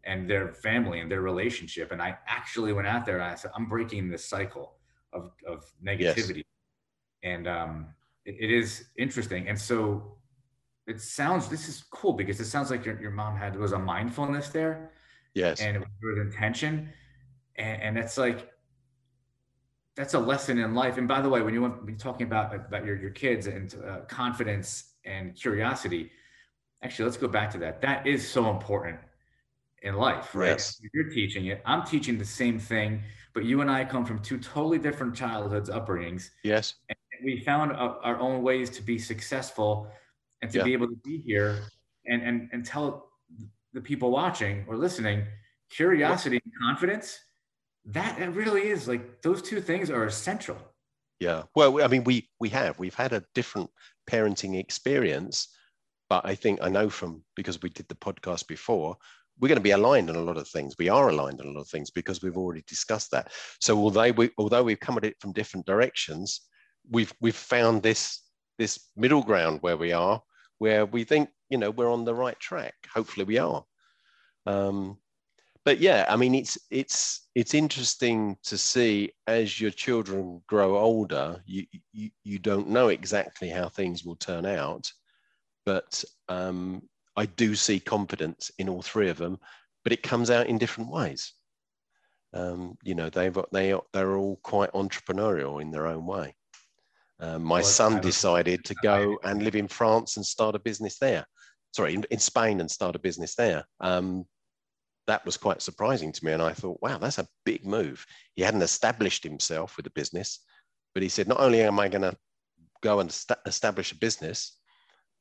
and 0.04 0.28
their 0.28 0.52
family 0.52 1.00
and 1.00 1.10
their 1.10 1.22
relationship. 1.22 1.92
And 1.92 2.02
I 2.02 2.18
actually 2.26 2.72
went 2.72 2.86
out 2.86 3.06
there 3.06 3.16
and 3.16 3.24
I 3.24 3.34
said, 3.36 3.52
I'm 3.54 3.66
breaking 3.66 4.10
this 4.10 4.24
cycle 4.24 4.74
of 5.12 5.30
of 5.46 5.64
negativity. 5.84 6.36
Yes. 6.36 6.44
And 7.22 7.46
um, 7.46 7.86
it 8.24 8.50
is 8.50 8.86
interesting. 8.98 9.48
And 9.48 9.58
so 9.58 10.16
it 10.86 11.00
sounds 11.00 11.48
this 11.48 11.68
is 11.68 11.82
cool 11.90 12.12
because 12.12 12.40
it 12.40 12.46
sounds 12.46 12.70
like 12.70 12.84
your, 12.84 13.00
your 13.00 13.10
mom 13.10 13.36
had 13.36 13.56
was 13.56 13.72
a 13.72 13.78
mindfulness 13.78 14.48
there. 14.48 14.90
Yes. 15.34 15.60
And 15.60 15.76
it 15.76 15.82
was 16.02 16.18
intention. 16.18 16.90
And, 17.56 17.82
and 17.82 17.98
it's 17.98 18.18
like 18.18 18.50
that's 19.96 20.14
a 20.14 20.18
lesson 20.18 20.58
in 20.58 20.74
life. 20.74 20.98
And 20.98 21.06
by 21.06 21.20
the 21.20 21.28
way, 21.28 21.40
when 21.40 21.54
you 21.54 21.62
want 21.62 21.86
be 21.86 21.94
talking 21.94 22.26
about 22.26 22.54
about 22.54 22.84
your, 22.84 22.96
your 22.96 23.10
kids 23.10 23.46
and 23.46 23.74
uh, 23.86 24.00
confidence 24.08 24.94
and 25.04 25.34
curiosity, 25.34 26.10
actually, 26.82 27.06
let's 27.06 27.16
go 27.16 27.28
back 27.28 27.50
to 27.52 27.58
that. 27.58 27.80
That 27.80 28.06
is 28.06 28.28
so 28.28 28.50
important 28.50 28.98
in 29.82 29.94
life, 29.94 30.34
right? 30.34 30.50
Yes. 30.50 30.80
You're 30.92 31.10
teaching 31.10 31.46
it. 31.46 31.62
I'm 31.64 31.84
teaching 31.84 32.18
the 32.18 32.24
same 32.24 32.58
thing, 32.58 33.02
but 33.32 33.44
you 33.44 33.60
and 33.60 33.70
I 33.70 33.84
come 33.84 34.04
from 34.04 34.18
two 34.20 34.38
totally 34.38 34.78
different 34.78 35.14
childhoods, 35.14 35.70
upbringings. 35.70 36.30
Yes. 36.42 36.74
And 36.88 36.98
we 37.24 37.40
found 37.40 37.72
our 37.72 38.18
own 38.18 38.42
ways 38.42 38.70
to 38.70 38.82
be 38.82 38.98
successful 38.98 39.88
and 40.44 40.52
to 40.52 40.58
yeah. 40.58 40.64
be 40.64 40.72
able 40.72 40.86
to 40.86 40.96
be 40.96 41.18
here 41.18 41.64
and, 42.06 42.22
and, 42.22 42.48
and 42.52 42.64
tell 42.64 43.08
the 43.72 43.80
people 43.80 44.10
watching 44.10 44.64
or 44.68 44.76
listening 44.76 45.24
curiosity 45.70 46.40
and 46.44 46.52
confidence 46.62 47.18
that 47.86 48.20
it 48.20 48.28
really 48.28 48.68
is 48.68 48.86
like 48.86 49.22
those 49.22 49.42
two 49.42 49.60
things 49.60 49.90
are 49.90 50.04
essential. 50.04 50.56
Yeah. 51.18 51.42
Well 51.54 51.82
i 51.82 51.88
mean 51.88 52.04
we 52.04 52.28
we 52.40 52.48
have. 52.50 52.78
We've 52.78 52.94
had 52.94 53.12
a 53.12 53.24
different 53.34 53.70
parenting 54.10 54.58
experience 54.58 55.48
but 56.10 56.26
i 56.26 56.34
think 56.34 56.58
i 56.60 56.68
know 56.68 56.90
from 56.90 57.24
because 57.34 57.62
we 57.62 57.70
did 57.70 57.88
the 57.88 57.94
podcast 57.94 58.46
before 58.46 58.98
we're 59.38 59.48
going 59.48 59.56
to 59.56 59.62
be 59.62 59.70
aligned 59.70 60.10
on 60.10 60.16
a 60.16 60.22
lot 60.22 60.36
of 60.36 60.46
things. 60.46 60.76
We 60.78 60.88
are 60.88 61.08
aligned 61.08 61.40
on 61.40 61.48
a 61.48 61.50
lot 61.50 61.62
of 61.62 61.68
things 61.68 61.90
because 61.90 62.22
we've 62.22 62.36
already 62.36 62.62
discussed 62.68 63.10
that. 63.10 63.32
So 63.60 63.76
although 63.76 64.12
we 64.12 64.30
although 64.38 64.62
we've 64.62 64.78
come 64.78 64.96
at 64.96 65.04
it 65.04 65.16
from 65.20 65.32
different 65.32 65.66
directions 65.66 66.42
we've 66.90 67.12
we've 67.20 67.36
found 67.36 67.82
this 67.82 68.20
this 68.58 68.88
middle 68.96 69.22
ground 69.22 69.58
where 69.62 69.76
we 69.76 69.92
are, 69.92 70.22
where 70.58 70.86
we 70.86 71.04
think 71.04 71.30
you 71.50 71.58
know 71.58 71.70
we're 71.70 71.92
on 71.92 72.04
the 72.04 72.14
right 72.14 72.38
track. 72.40 72.74
Hopefully, 72.92 73.24
we 73.24 73.38
are. 73.38 73.64
Um, 74.46 74.98
but 75.64 75.78
yeah, 75.78 76.04
I 76.08 76.16
mean, 76.16 76.34
it's 76.34 76.58
it's 76.70 77.28
it's 77.34 77.54
interesting 77.54 78.36
to 78.44 78.58
see 78.58 79.12
as 79.26 79.60
your 79.60 79.70
children 79.70 80.42
grow 80.46 80.76
older. 80.76 81.42
You 81.46 81.66
you, 81.92 82.10
you 82.22 82.38
don't 82.38 82.68
know 82.68 82.88
exactly 82.88 83.48
how 83.48 83.68
things 83.68 84.04
will 84.04 84.16
turn 84.16 84.44
out, 84.44 84.92
but 85.64 86.04
um, 86.28 86.82
I 87.16 87.26
do 87.26 87.54
see 87.54 87.80
confidence 87.80 88.50
in 88.58 88.68
all 88.68 88.82
three 88.82 89.08
of 89.08 89.16
them, 89.16 89.38
but 89.84 89.92
it 89.92 90.02
comes 90.02 90.30
out 90.30 90.48
in 90.48 90.58
different 90.58 90.90
ways. 90.90 91.32
Um, 92.34 92.76
you 92.82 92.94
know, 92.94 93.08
they've 93.08 93.38
they 93.52 93.74
they're 93.92 94.16
all 94.16 94.36
quite 94.42 94.72
entrepreneurial 94.72 95.62
in 95.62 95.70
their 95.70 95.86
own 95.86 96.04
way. 96.04 96.34
Um, 97.20 97.44
my 97.44 97.56
well, 97.56 97.64
son 97.64 98.00
decided 98.00 98.64
to 98.64 98.74
go 98.82 99.18
and 99.22 99.42
live 99.42 99.56
in 99.56 99.68
France 99.68 100.16
and 100.16 100.26
start 100.26 100.54
a 100.54 100.58
business 100.58 100.98
there. 100.98 101.24
Sorry, 101.72 101.94
in, 101.94 102.04
in 102.10 102.18
Spain 102.18 102.60
and 102.60 102.70
start 102.70 102.96
a 102.96 103.00
business 103.00 103.34
there. 103.34 103.64
Um, 103.80 104.24
that 105.06 105.24
was 105.24 105.36
quite 105.36 105.62
surprising 105.62 106.12
to 106.12 106.24
me. 106.24 106.32
And 106.32 106.42
I 106.42 106.52
thought, 106.52 106.78
wow, 106.82 106.98
that's 106.98 107.18
a 107.18 107.28
big 107.44 107.64
move. 107.64 108.04
He 108.34 108.42
hadn't 108.42 108.62
established 108.62 109.22
himself 109.22 109.76
with 109.76 109.86
a 109.86 109.90
business, 109.90 110.40
but 110.94 111.02
he 111.02 111.08
said, 111.08 111.28
not 111.28 111.40
only 111.40 111.62
am 111.62 111.78
I 111.78 111.88
going 111.88 112.02
to 112.02 112.16
go 112.82 113.00
and 113.00 113.10
st- 113.10 113.38
establish 113.46 113.92
a 113.92 113.98
business, 113.98 114.58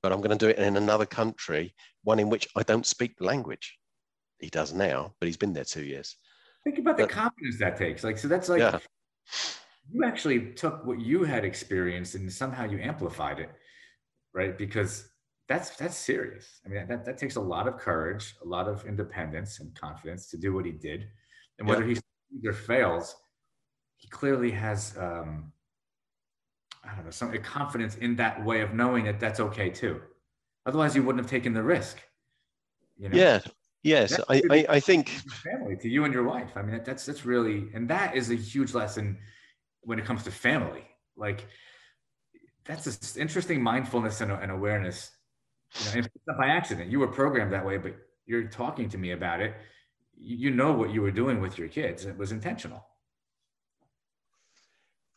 but 0.02 0.12
I'm 0.12 0.20
going 0.20 0.38
to 0.38 0.46
do 0.46 0.50
it 0.50 0.58
in 0.58 0.78
another 0.78 1.06
country, 1.06 1.76
one 2.04 2.20
in 2.20 2.30
which 2.30 2.48
I 2.56 2.64
don't 2.64 2.86
speak 2.86 3.16
the 3.18 3.26
language. 3.26 3.78
He 4.40 4.50
does 4.50 4.74
now, 4.74 5.14
but 5.20 5.28
he's 5.28 5.38
been 5.38 5.54
there 5.54 5.64
two 5.64 5.84
years. 5.84 6.16
Think 6.64 6.80
about 6.80 6.98
but, 6.98 7.10
the 7.10 7.14
confidence 7.14 7.60
that 7.60 7.78
takes. 7.78 8.04
Like, 8.04 8.18
so 8.18 8.28
that's 8.28 8.50
like, 8.50 8.60
yeah 8.60 8.80
you 9.92 10.04
actually 10.04 10.52
took 10.54 10.86
what 10.86 11.00
you 11.00 11.24
had 11.24 11.44
experienced 11.46 12.16
and 12.16 12.32
somehow 12.32 12.66
you 12.66 12.80
amplified 12.80 13.40
it, 13.40 13.50
right? 14.34 14.58
Because 14.58 15.10
that's 15.50 15.76
that's 15.76 15.98
serious. 15.98 16.62
I 16.66 16.70
mean, 16.70 16.88
that, 16.88 17.06
that 17.06 17.18
takes 17.18 17.36
a 17.36 17.42
lot 17.42 17.68
of 17.68 17.78
courage, 17.78 18.36
a 18.44 18.48
lot 18.48 18.68
of 18.68 18.86
independence 18.86 19.60
and 19.60 19.76
confidence 19.76 20.30
to 20.30 20.38
do 20.38 20.54
what 20.54 20.66
he 20.66 20.72
did. 20.72 21.08
And 21.60 21.68
whether 21.68 21.86
yeah. 21.86 22.00
he 22.42 22.48
or 22.48 22.54
fails, 22.54 23.16
he 23.98 24.08
clearly 24.08 24.52
has 24.52 24.96
um, 24.98 25.52
I 26.84 26.96
don't 26.96 27.06
know 27.06 27.12
some 27.12 27.36
confidence 27.40 27.96
in 27.96 28.16
that 28.18 28.44
way 28.44 28.62
of 28.62 28.74
knowing 28.74 29.06
that 29.06 29.20
that's 29.20 29.40
okay 29.40 29.70
too. 29.70 30.02
Otherwise, 30.66 30.96
you 30.96 31.04
wouldn't 31.04 31.24
have 31.24 31.30
taken 31.30 31.54
the 31.54 31.64
risk. 31.64 31.98
You 32.98 33.10
know? 33.10 33.18
Yeah. 33.18 33.40
Yes, 33.84 34.18
I, 34.30 34.42
I, 34.50 34.66
I 34.70 34.80
think 34.80 35.10
family 35.44 35.76
to 35.82 35.90
you 35.90 36.06
and 36.06 36.14
your 36.14 36.24
wife. 36.24 36.52
I 36.56 36.62
mean, 36.62 36.82
that's 36.86 37.06
that's 37.06 37.26
really, 37.26 37.70
and 37.74 37.86
that 37.90 38.16
is 38.16 38.32
a 38.32 38.36
huge 38.36 38.74
lesson 38.74 39.18
when 39.84 40.00
it 40.00 40.06
comes 40.06 40.24
to 40.24 40.32
family. 40.32 40.84
Like 41.16 41.46
that's 42.66 43.16
an 43.16 43.22
interesting 43.22 43.62
mindfulness 43.62 44.22
and, 44.22 44.32
and 44.32 44.52
awareness. 44.52 45.12
You 45.80 46.02
know, 46.02 46.06
it's 46.06 46.28
not 46.28 46.38
by 46.38 46.48
accident. 46.48 46.92
You 46.92 47.00
were 47.00 47.08
programmed 47.08 47.52
that 47.54 47.66
way, 47.66 47.78
but 47.78 47.96
you're 48.26 48.48
talking 48.48 48.90
to 48.90 48.98
me 48.98 49.12
about 49.12 49.42
it. 49.42 49.56
You, 50.16 50.38
you 50.38 50.52
know 50.52 50.72
what 50.72 50.92
you 50.92 51.02
were 51.02 51.12
doing 51.12 51.42
with 51.42 51.58
your 51.58 51.68
kids. 51.68 52.06
It 52.06 52.18
was 52.18 52.32
intentional. 52.32 52.86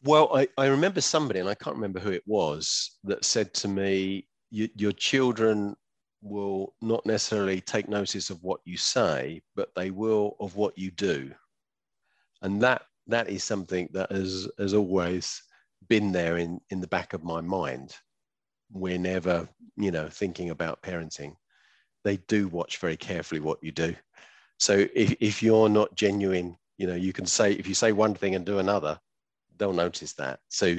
Well, 0.02 0.30
I, 0.34 0.48
I 0.56 0.66
remember 0.66 1.00
somebody, 1.00 1.40
and 1.40 1.48
I 1.48 1.54
can't 1.54 1.76
remember 1.76 1.98
who 1.98 2.10
it 2.10 2.22
was, 2.26 2.98
that 3.04 3.24
said 3.24 3.52
to 3.54 3.68
me, 3.68 4.28
Your 4.50 4.92
children 4.92 5.76
will 6.22 6.74
not 6.80 7.04
necessarily 7.06 7.60
take 7.60 7.88
notice 7.88 8.30
of 8.30 8.42
what 8.42 8.60
you 8.64 8.76
say, 8.76 9.42
but 9.54 9.74
they 9.74 9.90
will 9.90 10.36
of 10.40 10.56
what 10.56 10.76
you 10.78 10.90
do. 10.90 11.30
And 12.42 12.60
that 12.62 12.82
that 13.06 13.28
is 13.28 13.44
something 13.44 13.88
that 13.92 14.10
has, 14.10 14.48
has 14.58 14.74
always 14.74 15.42
been 15.88 16.12
there 16.12 16.38
in, 16.38 16.60
in 16.70 16.80
the 16.80 16.86
back 16.86 17.12
of 17.12 17.24
my 17.24 17.40
mind 17.40 17.94
whenever, 18.70 19.48
you 19.76 19.90
know, 19.90 20.08
thinking 20.08 20.50
about 20.50 20.82
parenting. 20.82 21.36
They 22.04 22.18
do 22.28 22.48
watch 22.48 22.78
very 22.78 22.96
carefully 22.96 23.40
what 23.40 23.62
you 23.62 23.72
do. 23.72 23.94
So 24.58 24.86
if, 24.94 25.14
if 25.20 25.42
you're 25.42 25.68
not 25.68 25.94
genuine, 25.94 26.56
you 26.78 26.86
know, 26.86 26.94
you 26.94 27.12
can 27.12 27.26
say, 27.26 27.52
if 27.52 27.68
you 27.68 27.74
say 27.74 27.92
one 27.92 28.14
thing 28.14 28.34
and 28.34 28.44
do 28.44 28.58
another, 28.58 28.98
they'll 29.58 29.72
notice 29.72 30.12
that. 30.14 30.40
So 30.48 30.76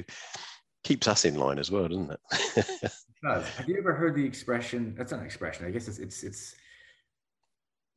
keeps 0.83 1.07
us 1.07 1.25
in 1.25 1.35
line 1.35 1.59
as 1.59 1.71
well, 1.71 1.87
doesn't 1.87 2.11
it? 2.11 2.91
does. 3.23 3.47
Have 3.49 3.67
you 3.67 3.77
ever 3.77 3.93
heard 3.93 4.15
the 4.15 4.25
expression? 4.25 4.93
That's 4.97 5.11
not 5.11 5.21
an 5.21 5.25
expression. 5.25 5.65
I 5.65 5.71
guess 5.71 5.87
it's, 5.87 5.99
it's, 5.99 6.23
it's, 6.23 6.55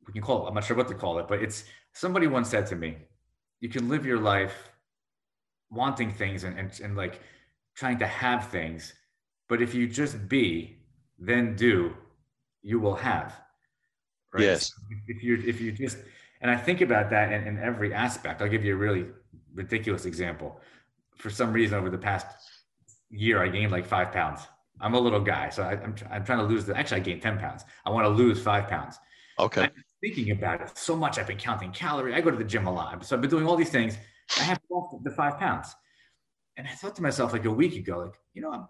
we 0.07 0.13
can 0.13 0.21
call 0.21 0.45
it, 0.45 0.49
I'm 0.49 0.55
not 0.55 0.63
sure 0.63 0.75
what 0.75 0.87
to 0.87 0.95
call 0.95 1.19
it, 1.19 1.27
but 1.27 1.41
it's 1.41 1.65
somebody 1.93 2.27
once 2.27 2.49
said 2.49 2.65
to 2.67 2.75
me, 2.75 2.97
you 3.61 3.69
can 3.69 3.87
live 3.87 4.05
your 4.05 4.19
life 4.19 4.69
wanting 5.69 6.11
things 6.11 6.43
and, 6.43 6.59
and, 6.59 6.77
and 6.83 6.97
like 6.97 7.21
trying 7.75 7.99
to 7.99 8.07
have 8.07 8.49
things, 8.49 8.93
but 9.47 9.61
if 9.61 9.73
you 9.73 9.87
just 9.87 10.27
be, 10.27 10.77
then 11.17 11.55
do, 11.55 11.93
you 12.61 12.79
will 12.79 12.95
have. 12.95 13.39
Right? 14.33 14.43
Yes. 14.43 14.67
So 14.67 14.81
if 15.07 15.23
you 15.23 15.43
if 15.45 15.61
you 15.61 15.71
just 15.71 15.97
and 16.41 16.49
I 16.49 16.57
think 16.57 16.81
about 16.81 17.09
that 17.11 17.31
in, 17.31 17.47
in 17.47 17.59
every 17.59 17.93
aspect. 17.93 18.41
I'll 18.41 18.49
give 18.49 18.65
you 18.65 18.73
a 18.73 18.77
really 18.77 19.05
ridiculous 19.53 20.05
example. 20.05 20.59
For 21.15 21.29
some 21.29 21.53
reason, 21.53 21.77
over 21.77 21.89
the 21.89 21.97
past 21.97 22.27
year, 23.09 23.43
I 23.43 23.47
gained 23.47 23.71
like 23.71 23.85
five 23.85 24.11
pounds. 24.11 24.41
I'm 24.79 24.95
a 24.95 24.99
little 24.99 25.19
guy, 25.19 25.49
so 25.49 25.61
I, 25.61 25.73
am 25.73 25.83
I'm, 25.83 25.95
I'm 26.11 26.25
trying 26.25 26.39
to 26.39 26.45
lose 26.45 26.65
the. 26.65 26.75
Actually, 26.75 27.01
I 27.01 27.03
gained 27.03 27.21
ten 27.21 27.37
pounds. 27.37 27.63
I 27.85 27.91
want 27.91 28.05
to 28.05 28.09
lose 28.09 28.41
five 28.41 28.67
pounds. 28.67 28.97
Okay. 29.37 29.69
Thinking 30.01 30.31
about 30.31 30.61
it 30.61 30.77
so 30.77 30.95
much. 30.95 31.19
I've 31.19 31.27
been 31.27 31.37
counting 31.37 31.71
calories. 31.71 32.15
I 32.15 32.21
go 32.21 32.31
to 32.31 32.37
the 32.37 32.43
gym 32.43 32.67
a 32.67 32.73
lot, 32.73 33.05
so 33.05 33.15
I've 33.15 33.21
been 33.21 33.29
doing 33.29 33.45
all 33.45 33.55
these 33.55 33.69
things. 33.69 33.97
I 34.39 34.43
have 34.43 34.59
lost 34.69 34.95
the 35.03 35.11
five 35.11 35.37
pounds, 35.37 35.75
and 36.57 36.67
I 36.67 36.71
thought 36.71 36.95
to 36.95 37.03
myself 37.03 37.33
like 37.33 37.45
a 37.45 37.51
week 37.51 37.75
ago, 37.75 37.99
like 37.99 38.15
you 38.33 38.41
know, 38.41 38.51
I'm 38.51 38.67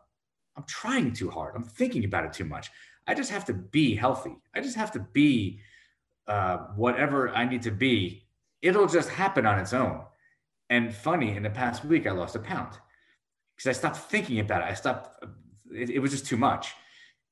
I'm 0.57 0.63
trying 0.67 1.13
too 1.13 1.29
hard. 1.29 1.55
I'm 1.55 1.63
thinking 1.63 2.03
about 2.03 2.25
it 2.25 2.33
too 2.33 2.45
much. 2.45 2.69
I 3.07 3.13
just 3.13 3.31
have 3.31 3.45
to 3.45 3.53
be 3.53 3.95
healthy. 3.95 4.35
I 4.53 4.61
just 4.61 4.75
have 4.75 4.91
to 4.91 4.99
be 4.99 5.59
uh, 6.27 6.57
whatever 6.75 7.29
I 7.29 7.45
need 7.45 7.61
to 7.63 7.71
be. 7.71 8.27
It'll 8.61 8.87
just 8.87 9.09
happen 9.09 9.45
on 9.45 9.59
its 9.59 9.73
own. 9.73 10.01
And 10.69 10.93
funny, 10.93 11.35
in 11.35 11.43
the 11.43 11.49
past 11.49 11.83
week, 11.83 12.07
I 12.07 12.11
lost 12.11 12.35
a 12.35 12.39
pound 12.39 12.77
because 13.55 13.69
I 13.69 13.77
stopped 13.77 13.97
thinking 13.97 14.39
about 14.39 14.61
it. 14.61 14.65
I 14.65 14.73
stopped, 14.73 15.25
it, 15.73 15.89
it, 15.89 15.99
was 15.99 16.11
just 16.11 16.25
too 16.25 16.37
much. 16.37 16.73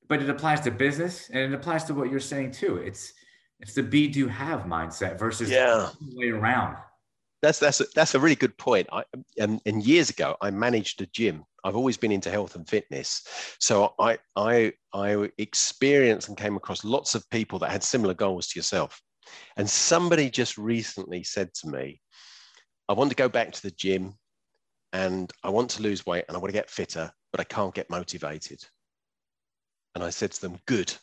But 0.08 0.20
it 0.20 0.28
applies 0.28 0.60
to 0.62 0.70
business 0.70 1.30
and 1.30 1.52
it 1.52 1.54
applies 1.54 1.84
to 1.84 1.94
what 1.94 2.10
you're 2.10 2.20
saying 2.20 2.50
too. 2.50 2.76
It's, 2.76 3.12
it's 3.60 3.74
the 3.74 3.82
be 3.82 4.08
do 4.08 4.26
have 4.26 4.62
mindset 4.62 5.18
versus 5.18 5.50
yeah. 5.50 5.90
the 6.00 6.16
way 6.16 6.30
around. 6.30 6.76
That's 7.42 7.58
that's 7.58 7.80
a, 7.80 7.84
that's 7.94 8.14
a 8.14 8.20
really 8.20 8.36
good 8.36 8.56
point. 8.58 8.86
I, 8.92 9.02
and, 9.38 9.60
and 9.64 9.82
years 9.82 10.10
ago, 10.10 10.36
I 10.42 10.50
managed 10.50 11.00
a 11.00 11.06
gym. 11.06 11.44
I've 11.64 11.76
always 11.76 11.96
been 11.96 12.12
into 12.12 12.30
health 12.30 12.54
and 12.54 12.68
fitness, 12.68 13.22
so 13.58 13.94
I 13.98 14.18
I 14.36 14.72
I 14.92 15.30
experienced 15.38 16.28
and 16.28 16.36
came 16.36 16.56
across 16.56 16.84
lots 16.84 17.14
of 17.14 17.28
people 17.30 17.58
that 17.60 17.70
had 17.70 17.82
similar 17.82 18.14
goals 18.14 18.48
to 18.48 18.58
yourself. 18.58 19.00
And 19.56 19.68
somebody 19.68 20.28
just 20.28 20.58
recently 20.58 21.22
said 21.22 21.52
to 21.54 21.68
me, 21.68 22.00
"I 22.88 22.92
want 22.92 23.10
to 23.10 23.16
go 23.16 23.28
back 23.28 23.52
to 23.52 23.62
the 23.62 23.70
gym, 23.70 24.14
and 24.92 25.30
I 25.42 25.50
want 25.50 25.70
to 25.70 25.82
lose 25.82 26.04
weight, 26.04 26.24
and 26.28 26.36
I 26.36 26.40
want 26.40 26.50
to 26.50 26.58
get 26.58 26.70
fitter, 26.70 27.10
but 27.30 27.40
I 27.40 27.44
can't 27.44 27.74
get 27.74 27.88
motivated." 27.90 28.62
And 29.94 30.04
I 30.04 30.10
said 30.10 30.32
to 30.32 30.40
them, 30.42 30.58
"Good." 30.66 30.94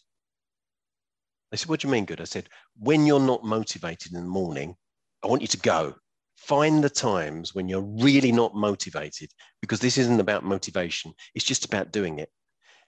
They 1.52 1.58
said, 1.58 1.70
"What 1.70 1.80
do 1.80 1.88
you 1.88 1.92
mean 1.92 2.06
good?" 2.06 2.22
I 2.22 2.26
said, 2.26 2.50
"When 2.78 3.06
you're 3.06 3.20
not 3.20 3.44
motivated 3.44 4.14
in 4.14 4.22
the 4.22 4.28
morning, 4.28 4.76
I 5.24 5.28
want 5.28 5.42
you 5.42 5.48
to 5.48 5.58
go. 5.58 5.96
Find 6.36 6.84
the 6.84 6.90
times 6.90 7.56
when 7.56 7.68
you're 7.68 7.82
really 7.82 8.32
not 8.32 8.56
motivated 8.56 9.32
because 9.62 9.80
this 9.80 9.98
isn't 9.98 10.20
about 10.20 10.44
motivation. 10.44 11.14
It's 11.34 11.46
just 11.46 11.66
about 11.66 11.92
doing 11.92 12.20
it. 12.20 12.32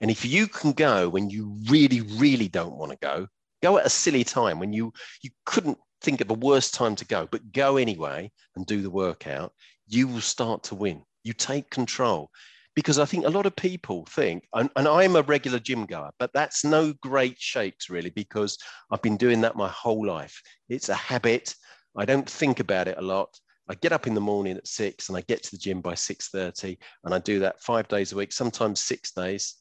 And 0.00 0.10
if 0.10 0.24
you 0.24 0.46
can 0.46 0.72
go 0.72 1.08
when 1.08 1.30
you 1.30 1.58
really 1.68 2.00
really 2.00 2.48
don't 2.48 2.76
want 2.76 2.92
to 2.92 2.98
go 2.98 3.28
go 3.62 3.76
at 3.76 3.86
a 3.86 3.90
silly 3.90 4.24
time 4.24 4.58
when 4.58 4.72
you 4.72 4.92
you 5.22 5.30
couldn't 5.44 5.78
think 6.00 6.20
of 6.20 6.30
a 6.30 6.34
worse 6.34 6.70
time 6.70 6.96
to 6.96 7.04
go 7.04 7.28
but 7.30 7.52
go 7.52 7.76
anyway 7.76 8.30
and 8.56 8.64
do 8.66 8.80
the 8.80 8.90
workout 8.90 9.52
you 9.86 10.06
will 10.08 10.20
start 10.20 10.62
to 10.62 10.74
win. 10.74 11.02
You 11.24 11.32
take 11.32 11.68
control 11.68 12.30
because 12.74 12.98
i 12.98 13.04
think 13.04 13.24
a 13.24 13.30
lot 13.30 13.46
of 13.46 13.54
people 13.56 14.06
think 14.10 14.46
and, 14.54 14.70
and 14.76 14.86
i'm 14.86 15.16
a 15.16 15.22
regular 15.22 15.58
gym 15.58 15.86
goer 15.86 16.10
but 16.18 16.30
that's 16.32 16.64
no 16.64 16.92
great 17.02 17.38
shakes 17.38 17.90
really 17.90 18.10
because 18.10 18.58
i've 18.90 19.02
been 19.02 19.16
doing 19.16 19.40
that 19.40 19.56
my 19.56 19.68
whole 19.68 20.06
life 20.06 20.40
it's 20.68 20.88
a 20.88 20.94
habit 20.94 21.54
I 21.96 22.04
don't 22.04 22.28
think 22.28 22.60
about 22.60 22.88
it 22.88 22.98
a 22.98 23.02
lot. 23.02 23.38
I 23.68 23.74
get 23.74 23.92
up 23.92 24.06
in 24.06 24.14
the 24.14 24.20
morning 24.20 24.56
at 24.56 24.66
six 24.66 25.08
and 25.08 25.16
I 25.16 25.22
get 25.22 25.42
to 25.44 25.50
the 25.52 25.58
gym 25.58 25.80
by 25.80 25.94
6.30 25.94 26.76
and 27.04 27.14
I 27.14 27.18
do 27.18 27.40
that 27.40 27.62
five 27.62 27.88
days 27.88 28.12
a 28.12 28.16
week, 28.16 28.32
sometimes 28.32 28.80
six 28.80 29.12
days. 29.12 29.54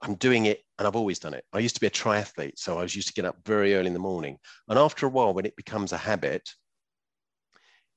I'm 0.00 0.16
doing 0.16 0.46
it 0.46 0.60
and 0.78 0.86
I've 0.86 0.96
always 0.96 1.20
done 1.20 1.34
it. 1.34 1.44
I 1.52 1.60
used 1.60 1.76
to 1.76 1.80
be 1.80 1.86
a 1.86 1.90
triathlete, 1.90 2.58
so 2.58 2.78
I 2.78 2.82
was 2.82 2.96
used 2.96 3.08
to 3.08 3.14
get 3.14 3.24
up 3.24 3.36
very 3.44 3.74
early 3.74 3.86
in 3.86 3.92
the 3.92 4.00
morning. 4.00 4.38
And 4.68 4.78
after 4.78 5.06
a 5.06 5.08
while, 5.08 5.32
when 5.32 5.46
it 5.46 5.56
becomes 5.56 5.92
a 5.92 5.96
habit, 5.96 6.48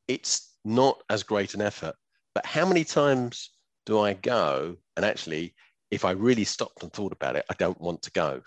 it's 0.07 0.53
not 0.63 1.01
as 1.09 1.23
great 1.23 1.55
an 1.55 1.61
effort. 1.61 1.95
But 2.35 2.45
how 2.45 2.67
many 2.67 2.83
times 2.83 3.51
do 3.85 3.99
I 3.99 4.13
go? 4.13 4.77
And 4.95 5.05
actually, 5.05 5.53
if 5.91 6.05
I 6.05 6.11
really 6.11 6.43
stopped 6.43 6.83
and 6.83 6.91
thought 6.91 7.13
about 7.13 7.35
it, 7.35 7.45
I 7.49 7.53
don't 7.57 7.79
want 7.79 8.01
to 8.03 8.11
go. 8.11 8.41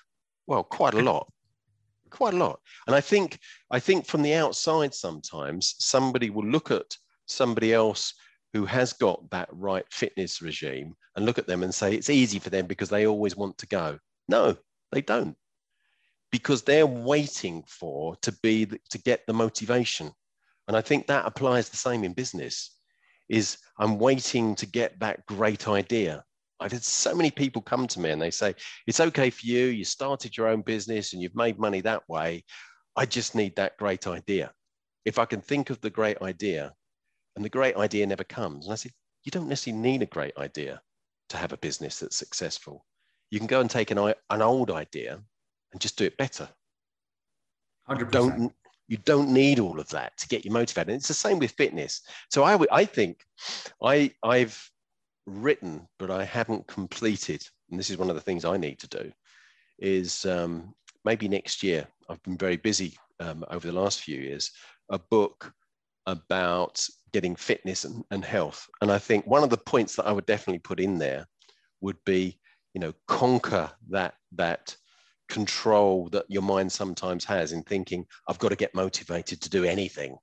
Well, 0.46 0.64
quite 0.64 0.94
a 0.94 1.03
lot. 1.03 1.31
Quite 2.11 2.33
a 2.33 2.38
lot. 2.38 2.61
And 2.87 2.96
i 2.96 3.03
think 3.03 3.38
i 3.70 3.79
think 3.79 4.07
from 4.07 4.22
the 4.22 4.33
outside 4.33 4.94
sometimes 4.94 5.74
somebody 5.79 6.31
will 6.31 6.46
look 6.46 6.70
at 6.70 6.96
somebody 7.27 7.74
else 7.74 8.14
who 8.55 8.64
has 8.64 8.94
got 8.94 9.29
that 9.29 9.51
right 9.53 9.85
fitness 9.90 10.40
regime 10.40 10.96
and 11.14 11.27
look 11.27 11.37
at 11.37 11.46
them 11.46 11.62
and 11.62 11.74
say 11.74 11.92
it's 11.92 12.09
easy 12.09 12.38
for 12.38 12.48
them 12.48 12.66
because 12.66 12.88
they 12.88 13.07
always 13.07 13.37
want 13.37 13.59
to 13.59 13.66
go. 13.66 13.98
No 14.27 14.57
they 14.90 15.03
don't. 15.03 15.37
Because 16.33 16.62
they're 16.62 16.87
waiting 16.87 17.62
for 17.66 18.16
to 18.22 18.33
be 18.42 18.64
to 18.64 18.98
get 18.98 19.27
the 19.27 19.35
motivation. 19.35 20.11
And 20.66 20.79
i 20.79 20.81
think 20.81 21.09
that 21.09 21.27
applies 21.27 21.68
the 21.68 21.77
same 21.77 22.05
in 22.05 22.14
business 22.14 22.78
is 23.29 23.59
i'm 23.79 23.99
waiting 23.99 24.55
to 24.55 24.67
get 24.67 24.99
that 25.01 25.25
great 25.27 25.69
idea 25.69 26.25
I've 26.61 26.73
had 26.73 26.83
so 26.83 27.14
many 27.14 27.31
people 27.31 27.62
come 27.62 27.87
to 27.87 28.01
me 28.01 28.11
and 28.11 28.21
they 28.21 28.31
say, 28.31 28.55
it's 28.87 29.01
okay 29.01 29.31
for 29.31 29.47
you. 29.47 29.67
You 29.67 29.85
started 29.85 30.37
your 30.37 30.49
own 30.49 30.62
business 30.62 31.12
and 31.12 31.23
you've 31.23 31.37
made 31.37 31.59
money 31.59 31.81
that 31.83 32.03
way. 32.09 32.45
I 32.97 33.07
just 33.07 33.35
need 33.35 33.55
that 33.57 33.77
great 33.79 34.07
idea. 34.07 34.53
If 35.05 35.19
I 35.19 35.25
can 35.25 35.41
think 35.41 35.71
of 35.71 35.81
the 35.81 35.91
great 35.91 36.21
idea 36.21 36.75
and 37.37 37.45
the 37.45 37.49
great 37.49 37.77
idea 37.77 38.07
never 38.07 38.25
comes. 38.25 38.67
And 38.67 38.73
I 38.73 38.77
said, 38.77 38.93
you 39.25 39.31
don't 39.31 39.49
necessarily 39.49 39.81
need 39.81 40.03
a 40.03 40.07
great 40.07 40.37
idea 40.37 40.81
to 41.29 41.37
have 41.37 41.53
a 41.53 41.59
business 41.59 42.01
that's 42.01 42.17
successful. 42.17 42.85
You 43.31 43.38
can 43.38 43.47
go 43.47 43.61
and 43.61 43.71
take 43.71 43.93
an, 43.93 43.99
an 43.99 44.43
old 44.43 44.71
idea 44.71 45.23
and 45.73 45.81
just 45.81 45.97
do 45.97 46.05
it 46.05 46.17
better. 46.17 46.49
100%. 47.88 48.11
Don't, 48.11 48.53
you 48.88 48.96
don't 49.05 49.31
need 49.31 49.61
all 49.61 49.79
of 49.79 49.88
that 49.90 50.16
to 50.16 50.29
get 50.29 50.44
you 50.44 50.51
motivated. 50.51 50.88
And 50.88 50.96
it's 50.96 51.09
the 51.09 51.14
same 51.14 51.38
with 51.38 51.53
fitness. 51.53 52.03
So 52.31 52.42
I, 52.42 52.59
I 52.72 52.85
think 52.85 53.24
I, 53.83 54.12
I've 54.22 54.59
written, 55.27 55.87
but 55.98 56.11
I 56.11 56.24
haven't 56.24 56.66
completed. 56.66 57.46
And 57.70 57.79
this 57.79 57.90
is 57.90 57.98
one 57.98 58.09
of 58.09 58.16
the 58.16 58.22
things 58.22 58.44
I 58.44 58.57
need 58.57 58.79
to 58.81 58.88
do. 58.88 59.12
Is 59.79 60.24
um, 60.27 60.74
maybe 61.05 61.29
next 61.29 61.62
year. 61.62 61.87
I've 62.09 62.22
been 62.22 62.38
very 62.38 62.57
busy 62.57 62.96
um, 63.20 63.44
over 63.51 63.66
the 63.66 63.79
last 63.79 64.01
few 64.01 64.18
years. 64.18 64.51
A 64.90 64.98
book 64.98 65.53
about 66.07 66.85
getting 67.12 67.37
fitness 67.37 67.85
and, 67.85 68.03
and 68.11 68.24
health. 68.24 68.66
And 68.81 68.90
I 68.90 68.98
think 68.98 69.27
one 69.27 69.44
of 69.44 69.51
the 69.51 69.59
points 69.59 69.94
that 69.96 70.07
I 70.07 70.12
would 70.12 70.27
definitely 70.27 70.61
put 70.61 70.81
in 70.81 70.98
there 70.98 71.27
would 71.83 72.03
be, 72.07 72.40
you 72.74 72.81
know, 72.81 72.94
conquer 73.07 73.70
that 73.90 74.14
that 74.33 74.74
control 75.29 76.09
that 76.11 76.25
your 76.29 76.43
mind 76.43 76.73
sometimes 76.73 77.25
has 77.25 77.53
in 77.53 77.62
thinking, 77.62 78.07
I've 78.29 78.38
got 78.38 78.49
to 78.49 78.57
get 78.57 78.75
motivated 78.75 79.41
to 79.43 79.51
do 79.51 79.64
anything. 79.64 80.17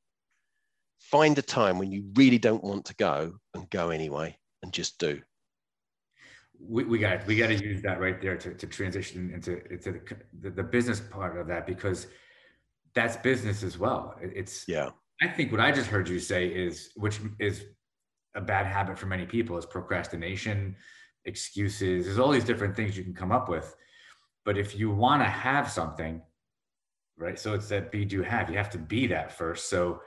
Find 1.00 1.38
a 1.38 1.42
time 1.42 1.78
when 1.78 1.92
you 1.92 2.06
really 2.16 2.40
don't 2.40 2.64
want 2.64 2.86
to 2.86 2.96
go 2.96 3.36
and 3.54 3.70
go 3.70 3.90
anyway 3.90 4.38
and 4.64 4.74
just 4.74 4.98
do. 5.00 5.22
We, 6.60 6.86
we 6.86 7.00
got 7.00 7.28
we 7.28 7.36
got 7.36 7.48
to 7.48 7.56
use 7.56 7.82
that 7.84 8.00
right 8.00 8.20
there 8.22 8.38
to, 8.38 8.54
to 8.54 8.68
transition 8.68 9.30
into 9.34 9.62
into 9.72 9.92
the, 9.92 10.02
the, 10.42 10.50
the 10.52 10.64
business 10.64 11.02
part 11.02 11.38
of 11.38 11.48
that 11.48 11.68
because 11.68 12.08
that's 12.96 13.18
business 13.18 13.62
as 13.62 13.78
well. 13.78 14.16
It's 14.22 14.66
yeah. 14.68 14.90
I 15.22 15.28
think 15.28 15.52
what 15.52 15.62
I 15.62 15.72
just 15.72 15.90
heard 15.90 16.08
you 16.08 16.20
say 16.20 16.48
is 16.48 16.92
which 16.96 17.20
is 17.40 17.66
a 18.36 18.42
bad 18.42 18.66
habit 18.66 18.98
for 18.98 19.06
many 19.06 19.26
people 19.26 19.58
is 19.58 19.66
procrastination, 19.66 20.76
excuses. 21.26 22.06
There's 22.06 22.20
all 22.20 22.32
these 22.32 22.44
different 22.46 22.76
things 22.76 22.98
you 22.98 23.04
can 23.04 23.14
come 23.14 23.32
up 23.32 23.50
with. 23.50 23.76
But 24.46 24.58
if 24.58 24.78
you 24.78 24.92
want 24.92 25.22
to 25.22 25.28
have 25.28 25.70
something, 25.70 26.22
right? 27.18 27.38
So 27.38 27.54
it's 27.54 27.68
that 27.70 27.92
be 27.92 28.06
do 28.06 28.22
have. 28.22 28.50
You 28.50 28.58
have 28.58 28.70
to 28.70 28.78
be 28.78 29.08
that 29.08 29.32
first. 29.32 29.70
So 29.70 30.02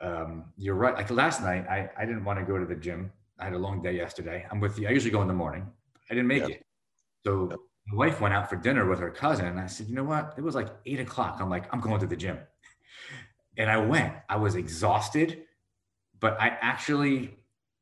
um, 0.00 0.46
you're 0.56 0.74
right. 0.74 0.94
Like 0.94 1.10
last 1.10 1.42
night, 1.42 1.66
I, 1.68 1.90
I 1.98 2.06
didn't 2.06 2.24
want 2.24 2.38
to 2.38 2.44
go 2.44 2.58
to 2.58 2.64
the 2.64 2.76
gym 2.76 3.12
I 3.42 3.46
had 3.46 3.54
a 3.54 3.58
long 3.58 3.82
day 3.82 3.96
yesterday. 3.96 4.46
I'm 4.50 4.60
with 4.60 4.78
you. 4.78 4.86
I 4.86 4.92
usually 4.92 5.10
go 5.10 5.20
in 5.20 5.26
the 5.26 5.34
morning. 5.34 5.66
I 6.08 6.14
didn't 6.14 6.28
make 6.28 6.48
it. 6.48 6.64
So 7.26 7.50
My 7.88 7.96
wife 7.96 8.20
went 8.20 8.32
out 8.32 8.48
for 8.48 8.54
dinner 8.54 8.88
with 8.88 9.00
her 9.00 9.10
cousin, 9.10 9.46
and 9.46 9.58
I 9.58 9.66
said, 9.66 9.88
you 9.88 9.96
know 9.96 10.04
what? 10.04 10.34
It 10.38 10.42
was 10.42 10.54
like 10.54 10.68
eight 10.86 11.00
o'clock. 11.00 11.38
I'm 11.40 11.50
like, 11.50 11.72
I'm 11.74 11.80
going 11.80 11.98
to 12.00 12.06
the 12.06 12.16
gym, 12.16 12.38
and 13.56 13.68
I 13.68 13.78
went. 13.78 14.14
I 14.28 14.36
was 14.36 14.54
exhausted, 14.54 15.42
but 16.20 16.40
I 16.40 16.56
actually, 16.60 17.36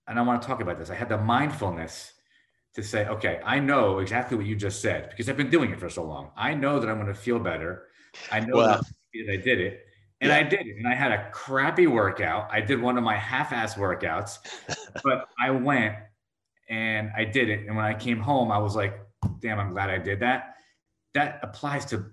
and 0.09 0.19
I 0.19 0.23
want 0.23 0.41
to 0.41 0.49
talk 0.49 0.63
about 0.63 0.79
this. 0.79 0.89
I 0.89 0.95
had 0.95 1.11
the 1.11 1.19
mindfulness 1.19 2.15
to 2.75 2.83
say, 2.83 3.07
okay, 3.07 3.41
I 3.45 3.59
know 3.59 3.99
exactly 3.99 4.37
what 4.37 4.47
you 4.47 4.57
just 4.57 4.81
said 4.81 5.11
because 5.11 5.29
I've 5.29 5.37
been 5.37 5.51
doing 5.51 5.71
it 5.71 5.81
for 5.81 5.89
so 5.89 6.05
long. 6.05 6.31
I 6.37 6.55
know 6.55 6.79
that 6.79 6.89
I'm 6.89 6.97
going 6.97 7.13
to 7.13 7.15
feel 7.15 7.39
better. 7.39 7.89
I 8.31 8.41
know 8.41 8.57
well, 8.57 8.81
that 9.15 9.33
I 9.33 9.37
did 9.37 9.61
it. 9.61 9.87
And 10.21 10.31
yeah. 10.31 10.37
I 10.37 10.43
did 10.43 10.67
it. 10.67 10.77
And 10.77 10.87
I 10.87 10.95
had 10.95 11.13
a 11.13 11.31
crappy 11.31 11.87
workout. 11.87 12.49
I 12.53 12.61
did 12.61 12.81
one 12.81 12.99
of 12.99 13.05
my 13.05 13.17
half 13.17 13.53
ass 13.53 13.75
workouts, 13.75 14.39
but 15.05 15.29
I 15.41 15.51
went 15.51 15.97
and 16.69 17.11
I 17.17 17.25
did 17.25 17.49
it. 17.49 17.67
And 17.67 17.77
when 17.77 17.85
I 17.85 17.95
came 17.95 18.19
home, 18.19 18.53
I 18.53 18.59
was 18.59 18.77
like, 18.77 19.01
damn, 19.41 19.59
I'm 19.59 19.73
glad 19.73 19.91
I 19.91 19.99
did 19.99 20.21
that. 20.21 20.57
That 21.15 21.41
applies 21.43 21.85
to 21.87 22.07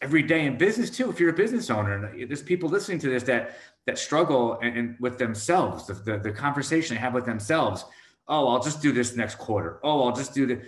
every 0.00 0.22
day 0.22 0.46
in 0.46 0.58
business 0.58 0.90
too. 0.90 1.10
If 1.10 1.20
you're 1.20 1.30
a 1.30 1.36
business 1.36 1.70
owner, 1.70 2.06
and 2.06 2.28
there's 2.28 2.42
people 2.42 2.68
listening 2.68 2.98
to 3.00 3.10
this 3.10 3.22
that 3.24 3.56
that 3.86 3.98
struggle 3.98 4.58
and, 4.60 4.76
and 4.76 4.96
with 5.00 5.18
themselves, 5.18 5.86
the, 5.86 5.94
the, 5.94 6.18
the 6.18 6.32
conversation 6.32 6.96
they 6.96 7.00
have 7.00 7.14
with 7.14 7.24
themselves 7.24 7.84
oh, 8.28 8.48
I'll 8.48 8.62
just 8.62 8.82
do 8.82 8.92
this 8.92 9.16
next 9.16 9.36
quarter. 9.36 9.80
Oh, 9.82 10.04
I'll 10.04 10.14
just 10.14 10.34
do 10.34 10.46
the. 10.46 10.62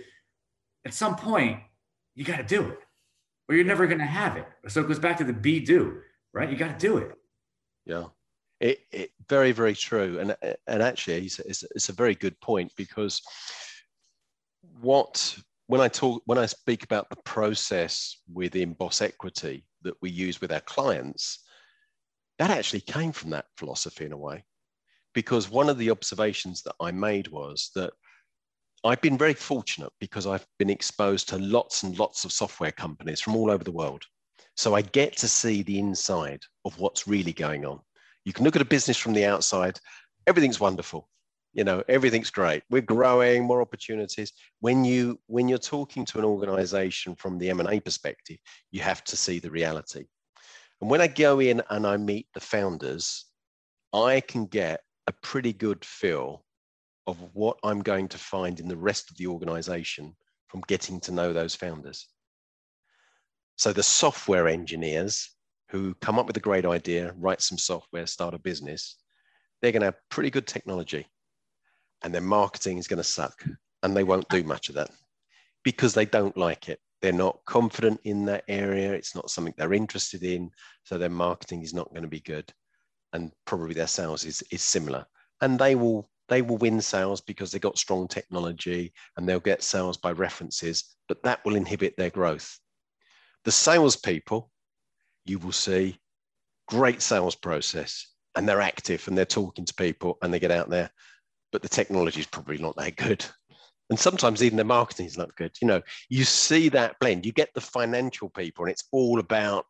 At 0.85 0.93
some 0.93 1.15
point, 1.15 1.59
you 2.15 2.25
got 2.25 2.37
to 2.37 2.43
do 2.43 2.67
it, 2.69 2.79
or 3.47 3.55
you're 3.55 3.65
never 3.65 3.87
going 3.87 3.99
to 3.99 4.05
have 4.05 4.37
it. 4.37 4.47
So 4.67 4.81
it 4.81 4.87
goes 4.87 4.99
back 4.99 5.17
to 5.17 5.23
the 5.23 5.33
be 5.33 5.59
do, 5.59 6.01
right? 6.33 6.49
You 6.49 6.57
got 6.57 6.79
to 6.79 6.87
do 6.87 6.97
it. 6.97 7.11
Yeah, 7.85 8.05
it, 8.59 8.79
it 8.91 9.11
very 9.29 9.51
very 9.51 9.75
true, 9.75 10.19
and 10.19 10.35
and 10.67 10.83
actually, 10.83 11.25
it's, 11.25 11.39
it's, 11.39 11.63
it's 11.75 11.89
a 11.89 11.93
very 11.93 12.15
good 12.15 12.39
point 12.41 12.71
because 12.75 13.21
what 14.81 15.37
when 15.67 15.81
I 15.81 15.87
talk 15.87 16.23
when 16.25 16.37
I 16.37 16.47
speak 16.47 16.83
about 16.83 17.09
the 17.09 17.17
process 17.23 18.17
within 18.31 18.73
Boss 18.73 19.01
Equity 19.01 19.65
that 19.83 19.95
we 20.01 20.09
use 20.09 20.41
with 20.41 20.51
our 20.51 20.59
clients, 20.61 21.39
that 22.39 22.49
actually 22.49 22.81
came 22.81 23.11
from 23.11 23.29
that 23.31 23.45
philosophy 23.57 24.05
in 24.05 24.11
a 24.11 24.17
way 24.17 24.43
because 25.13 25.49
one 25.49 25.69
of 25.69 25.77
the 25.77 25.91
observations 25.91 26.61
that 26.63 26.75
I 26.79 26.91
made 26.91 27.27
was 27.27 27.71
that 27.75 27.91
I've 28.83 29.01
been 29.01 29.17
very 29.17 29.33
fortunate 29.33 29.91
because 29.99 30.25
I've 30.25 30.45
been 30.57 30.69
exposed 30.69 31.29
to 31.29 31.37
lots 31.37 31.83
and 31.83 31.97
lots 31.99 32.25
of 32.25 32.31
software 32.31 32.71
companies 32.71 33.21
from 33.21 33.35
all 33.35 33.51
over 33.51 33.63
the 33.63 33.71
world. 33.71 34.03
So 34.57 34.73
I 34.73 34.81
get 34.81 35.15
to 35.17 35.27
see 35.27 35.61
the 35.61 35.79
inside 35.79 36.41
of 36.65 36.79
what's 36.79 37.07
really 37.07 37.33
going 37.33 37.65
on. 37.65 37.79
You 38.25 38.33
can 38.33 38.43
look 38.43 38.55
at 38.55 38.61
a 38.61 38.65
business 38.65 38.97
from 38.97 39.13
the 39.13 39.25
outside, 39.25 39.79
everything's 40.27 40.59
wonderful. 40.59 41.07
You 41.53 41.63
know, 41.65 41.83
everything's 41.89 42.29
great. 42.31 42.63
We're 42.69 42.81
growing, 42.81 43.43
more 43.43 43.61
opportunities. 43.61 44.31
When 44.61 44.85
you 44.85 45.19
when 45.27 45.49
you're 45.49 45.57
talking 45.57 46.05
to 46.05 46.19
an 46.19 46.25
organization 46.25 47.15
from 47.15 47.37
the 47.37 47.49
M&A 47.49 47.79
perspective, 47.81 48.37
you 48.71 48.81
have 48.81 49.03
to 49.05 49.17
see 49.17 49.39
the 49.39 49.51
reality. 49.51 50.05
And 50.79 50.89
when 50.89 51.01
I 51.01 51.07
go 51.07 51.39
in 51.39 51.61
and 51.69 51.85
I 51.85 51.97
meet 51.97 52.27
the 52.33 52.39
founders, 52.39 53.25
I 53.93 54.21
can 54.21 54.45
get 54.45 54.81
a 55.07 55.13
pretty 55.23 55.53
good 55.53 55.83
feel 55.83 56.43
of 57.07 57.17
what 57.33 57.57
I'm 57.63 57.81
going 57.81 58.07
to 58.09 58.17
find 58.17 58.59
in 58.59 58.67
the 58.67 58.77
rest 58.77 59.09
of 59.09 59.17
the 59.17 59.27
organization 59.27 60.15
from 60.47 60.61
getting 60.67 60.99
to 61.01 61.11
know 61.11 61.33
those 61.33 61.55
founders. 61.55 62.07
So 63.55 63.73
the 63.73 63.83
software 63.83 64.47
engineers 64.47 65.35
who 65.69 65.95
come 65.95 66.19
up 66.19 66.27
with 66.27 66.37
a 66.37 66.41
great 66.41 66.65
idea, 66.65 67.13
write 67.17 67.41
some 67.41 67.57
software, 67.57 68.05
start 68.05 68.33
a 68.33 68.39
business, 68.39 68.97
they're 69.61 69.71
going 69.71 69.81
to 69.81 69.87
have 69.87 70.09
pretty 70.09 70.29
good 70.29 70.47
technology 70.47 71.07
and 72.03 72.13
their 72.13 72.21
marketing 72.21 72.77
is 72.77 72.87
going 72.87 72.97
to 72.97 73.03
suck 73.03 73.43
and 73.83 73.95
they 73.95 74.03
won't 74.03 74.29
do 74.29 74.43
much 74.53 74.69
of 74.69 74.75
that 74.75 74.89
because 75.63 75.93
they 75.93 76.05
don't 76.05 76.37
like 76.37 76.69
it. 76.69 76.79
They're 77.01 77.11
not 77.11 77.39
confident 77.45 77.99
in 78.03 78.25
that 78.25 78.43
area. 78.47 78.93
It's 78.93 79.15
not 79.15 79.31
something 79.31 79.53
they're 79.57 79.73
interested 79.73 80.23
in. 80.23 80.51
So 80.83 80.97
their 80.97 81.09
marketing 81.09 81.63
is 81.63 81.73
not 81.73 81.89
going 81.89 82.03
to 82.03 82.07
be 82.07 82.19
good 82.19 82.51
and 83.13 83.31
probably 83.45 83.73
their 83.73 83.87
sales 83.87 84.25
is, 84.25 84.43
is 84.51 84.61
similar. 84.61 85.05
And 85.41 85.59
they 85.59 85.75
will 85.75 86.09
they 86.31 86.41
will 86.41 86.57
win 86.57 86.79
sales 86.79 87.19
because 87.19 87.51
they've 87.51 87.59
got 87.59 87.77
strong 87.77 88.07
technology 88.07 88.93
and 89.17 89.27
they'll 89.27 89.41
get 89.41 89.61
sales 89.61 89.97
by 89.97 90.13
references, 90.13 90.95
but 91.09 91.21
that 91.23 91.43
will 91.43 91.57
inhibit 91.57 91.97
their 91.97 92.09
growth. 92.09 92.57
The 93.43 93.51
salespeople, 93.51 94.49
you 95.25 95.39
will 95.39 95.51
see 95.51 95.97
great 96.69 97.01
sales 97.01 97.35
process 97.35 98.07
and 98.35 98.47
they're 98.47 98.61
active 98.61 99.05
and 99.09 99.17
they're 99.17 99.25
talking 99.25 99.65
to 99.65 99.73
people 99.73 100.17
and 100.21 100.33
they 100.33 100.39
get 100.39 100.51
out 100.51 100.69
there, 100.69 100.89
but 101.51 101.61
the 101.61 101.67
technology 101.67 102.21
is 102.21 102.27
probably 102.27 102.57
not 102.57 102.77
that 102.77 102.95
good. 102.95 103.25
And 103.89 103.99
sometimes 103.99 104.41
even 104.41 104.57
the 104.57 104.63
marketing 104.63 105.07
is 105.07 105.17
not 105.17 105.35
good. 105.35 105.51
You 105.61 105.67
know, 105.67 105.81
you 106.07 106.23
see 106.23 106.69
that 106.69 106.97
blend. 107.01 107.25
You 107.25 107.33
get 107.33 107.49
the 107.53 107.59
financial 107.59 108.29
people 108.29 108.63
and 108.63 108.71
it's 108.71 108.85
all 108.93 109.19
about 109.19 109.65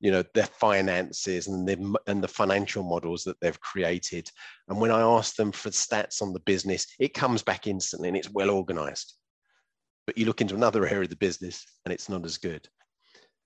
you 0.00 0.10
know 0.10 0.24
their 0.34 0.46
finances 0.46 1.46
and 1.46 1.68
the 1.68 1.98
and 2.06 2.22
the 2.22 2.28
financial 2.28 2.82
models 2.82 3.24
that 3.24 3.38
they've 3.40 3.60
created. 3.60 4.30
And 4.68 4.80
when 4.80 4.90
i 4.90 5.00
ask 5.00 5.36
them 5.36 5.52
for 5.52 5.70
stats 5.70 6.22
on 6.22 6.32
the 6.32 6.40
business 6.40 6.86
it 6.98 7.14
comes 7.14 7.42
back 7.42 7.66
instantly 7.66 8.08
and 8.08 8.16
it's 8.16 8.30
well 8.30 8.50
organized. 8.50 9.14
But 10.06 10.18
you 10.18 10.26
look 10.26 10.40
into 10.40 10.54
another 10.54 10.86
area 10.86 11.02
of 11.02 11.10
the 11.10 11.16
business 11.16 11.64
and 11.84 11.92
it's 11.92 12.08
not 12.08 12.24
as 12.24 12.38
good. 12.38 12.68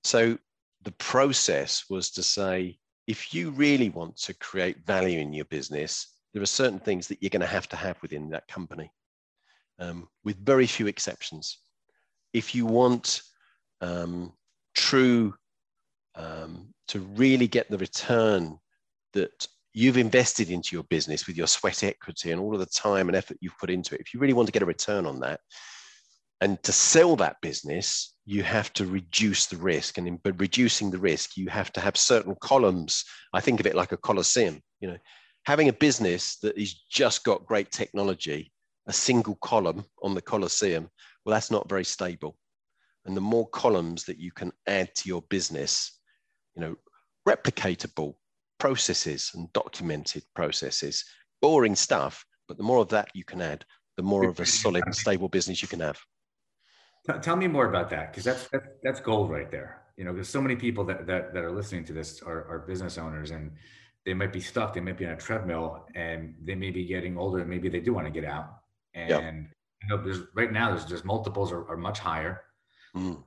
So 0.05 0.39
the 0.83 0.93
process 0.93 1.85
was 1.91 2.11
to 2.13 2.23
say 2.23 2.79
if 3.07 3.35
you 3.35 3.51
really 3.51 3.91
want 3.91 4.17
to 4.17 4.35
create 4.35 4.87
value 4.87 5.19
in 5.19 5.33
your 5.33 5.45
business 5.47 6.15
there 6.33 6.43
are 6.43 6.47
certain 6.47 6.81
things 6.81 7.07
that 7.09 7.23
you're 7.23 7.31
going 7.31 7.41
to 7.41 7.47
have 7.47 7.69
to 7.69 7.77
have 7.77 8.01
within 8.03 8.29
that 8.31 8.49
company 8.49 8.91
um, 9.79 10.09
with 10.25 10.45
very 10.45 10.67
few 10.67 10.87
exceptions. 10.87 11.59
If 12.33 12.55
you 12.55 12.67
want 12.67 13.23
um, 13.81 14.33
true 14.75 15.35
um, 16.17 16.69
to 16.89 17.01
really 17.01 17.49
get 17.49 17.71
the 17.71 17.79
return 17.79 18.59
that 19.13 19.47
you've 19.73 19.99
invested 19.99 20.51
into 20.51 20.77
your 20.77 20.85
business 20.85 21.27
with 21.27 21.37
your 21.37 21.47
sweat 21.47 21.83
equity 21.83 22.31
and 22.31 22.41
all 22.41 22.55
of 22.55 22.61
the 22.61 22.67
time 22.67 23.09
and 23.09 23.17
effort 23.17 23.39
you've 23.41 23.59
put 23.59 23.71
into 23.71 23.95
it, 23.95 24.01
if 24.01 24.15
you 24.15 24.21
really 24.21 24.33
want 24.33 24.47
to 24.47 24.53
get 24.53 24.63
a 24.63 24.67
return 24.67 25.07
on 25.07 25.21
that, 25.21 25.41
and 26.41 26.63
to 26.63 26.73
sell 26.73 27.17
that 27.17 27.41
business, 27.43 28.15
you 28.27 28.43
have 28.43 28.73
to 28.75 28.87
reduce 28.87 29.47
the 29.47 29.57
risk. 29.57 29.99
And 29.99 30.07
in 30.07 30.21
reducing 30.25 30.91
the 30.91 30.99
risk, 30.99 31.37
you 31.37 31.49
have 31.49 31.73
to 31.73 31.81
have 31.81 31.97
certain 31.97 32.35
columns. 32.41 33.05
I 33.33 33.41
think 33.41 33.61
of 33.61 33.67
it 33.67 33.75
like 33.75 33.93
a 33.93 33.97
coliseum. 33.97 34.61
You 34.81 34.89
know, 34.89 34.97
having 35.45 35.69
a 35.69 35.73
business 35.73 36.37
that 36.43 36.59
has 36.59 36.75
just 36.91 37.25
got 37.25 37.47
great 37.47 37.71
technology, 37.71 38.53
a 38.87 38.93
single 38.93 39.37
column 39.37 39.85
on 40.03 40.15
the 40.15 40.23
coliseum, 40.23 40.91
well, 41.25 41.35
that's 41.35 41.51
not 41.51 41.69
very 41.69 41.85
stable. 41.85 42.37
And 43.07 43.17
the 43.17 43.21
more 43.23 43.49
columns 43.49 44.05
that 44.05 44.19
you 44.19 44.33
can 44.33 44.53
add 44.67 44.95
to 44.97 45.09
your 45.09 45.23
business, 45.31 46.01
you 46.55 46.63
know, 46.63 46.77
replicatable 47.29 48.15
processes 48.59 49.31
and 49.35 49.53
documented 49.53 50.23
processes, 50.35 51.05
boring 51.41 51.77
stuff, 51.77 52.25
but 52.49 52.57
the 52.57 52.63
more 52.63 52.79
of 52.79 52.89
that 52.89 53.09
you 53.15 53.25
can 53.25 53.41
add, 53.41 53.65
the 53.97 54.03
more 54.03 54.29
of 54.29 54.41
a 54.41 54.47
solid 54.47 54.83
stable 54.95 55.29
business 55.29 55.63
you 55.63 55.69
can 55.69 55.81
have. 55.81 55.99
Tell 57.23 57.37
me 57.37 57.47
more 57.47 57.69
about 57.69 57.91
that 57.91 58.11
because 58.11 58.25
that's, 58.25 58.49
that's 58.49 58.67
that's 58.83 59.01
gold 59.01 59.31
right 59.31 59.51
there. 59.51 59.83
You 59.97 60.05
know, 60.05 60.15
there's 60.15 60.29
so 60.29 60.41
many 60.41 60.57
people 60.57 60.85
that 60.85 61.07
that, 61.07 61.35
that 61.35 61.45
are 61.45 61.53
listening 61.53 61.85
to 61.87 61.93
this 61.93 62.23
are, 62.23 62.49
are 62.49 62.65
business 62.67 62.97
owners 62.97 63.31
and 63.31 63.53
they 64.07 64.15
might 64.15 64.33
be 64.33 64.41
stuck. 64.41 64.75
They 64.75 64.81
might 64.81 64.97
be 64.97 65.07
on 65.07 65.13
a 65.13 65.17
treadmill 65.17 65.87
and 65.95 66.35
they 66.43 66.55
may 66.55 66.71
be 66.71 66.87
getting 66.87 67.19
older. 67.19 67.41
And 67.41 67.51
maybe 67.51 67.69
they 67.69 67.81
do 67.81 67.93
want 67.93 68.07
to 68.07 68.11
get 68.11 68.25
out. 68.25 68.61
And 68.95 69.49
you 69.83 69.89
know, 69.89 70.03
there's 70.03 70.21
right 70.35 70.51
now 70.51 70.71
there's 70.71 70.87
just 70.87 71.05
multiples 71.05 71.53
are, 71.53 71.69
are 71.69 71.77
much 71.77 71.99
higher. 71.99 72.43
Mm. 72.97 73.17
Um, 73.17 73.25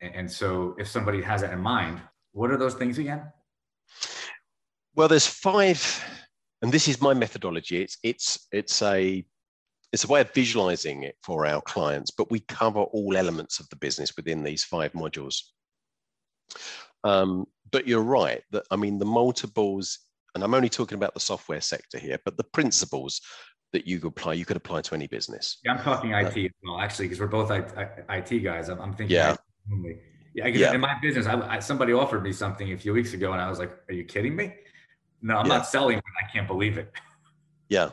and, 0.00 0.14
and 0.14 0.30
so 0.30 0.76
if 0.78 0.86
somebody 0.88 1.22
has 1.22 1.40
that 1.40 1.52
in 1.52 1.60
mind, 1.60 2.00
what 2.36 2.50
are 2.50 2.58
those 2.58 2.74
things 2.74 2.98
again? 2.98 3.22
Well, 4.94 5.08
there's 5.08 5.26
five, 5.26 6.04
and 6.60 6.70
this 6.70 6.86
is 6.86 7.00
my 7.00 7.14
methodology. 7.14 7.82
It's 7.82 7.98
it's 8.02 8.46
it's 8.52 8.82
a 8.82 9.24
it's 9.92 10.04
a 10.04 10.08
way 10.08 10.20
of 10.20 10.32
visualizing 10.34 11.02
it 11.02 11.16
for 11.22 11.46
our 11.46 11.62
clients, 11.62 12.10
but 12.10 12.30
we 12.30 12.40
cover 12.40 12.80
all 12.80 13.16
elements 13.16 13.58
of 13.58 13.68
the 13.70 13.76
business 13.76 14.12
within 14.16 14.44
these 14.44 14.64
five 14.64 14.92
modules. 14.92 15.36
Um, 17.04 17.46
but 17.70 17.88
you're 17.88 18.02
right 18.02 18.42
that 18.52 18.64
I 18.70 18.76
mean 18.76 18.98
the 18.98 19.06
multiples, 19.06 19.98
and 20.34 20.44
I'm 20.44 20.54
only 20.54 20.68
talking 20.68 20.96
about 20.96 21.14
the 21.14 21.20
software 21.20 21.62
sector 21.62 21.98
here, 21.98 22.18
but 22.24 22.36
the 22.36 22.44
principles 22.44 23.22
that 23.72 23.86
you 23.86 23.98
could 23.98 24.08
apply, 24.08 24.34
you 24.34 24.44
could 24.44 24.56
apply 24.56 24.82
to 24.82 24.94
any 24.94 25.06
business. 25.06 25.58
Yeah, 25.64 25.72
I'm 25.72 25.82
talking 25.82 26.10
IT 26.12 26.36
uh, 26.36 26.40
as 26.40 26.50
well, 26.62 26.80
actually, 26.80 27.06
because 27.06 27.20
we're 27.20 27.26
both 27.28 27.50
IT 27.50 28.44
guys. 28.44 28.68
I'm, 28.68 28.80
I'm 28.80 28.94
thinking 28.94 29.16
yeah. 29.16 29.36
Yeah, 30.36 30.48
yeah. 30.48 30.74
in 30.74 30.82
my 30.82 30.98
business, 31.00 31.26
I, 31.26 31.40
I, 31.48 31.58
somebody 31.60 31.94
offered 31.94 32.22
me 32.22 32.30
something 32.30 32.70
a 32.72 32.76
few 32.76 32.92
weeks 32.92 33.14
ago, 33.14 33.32
and 33.32 33.40
I 33.40 33.48
was 33.48 33.58
like, 33.58 33.72
"Are 33.88 33.94
you 33.94 34.04
kidding 34.04 34.36
me? 34.36 34.54
No, 35.22 35.38
I'm 35.38 35.46
yeah. 35.46 35.56
not 35.56 35.66
selling. 35.66 35.96
I 35.98 36.30
can't 36.30 36.46
believe 36.46 36.78
it." 36.78 36.92
Yeah, 37.68 37.90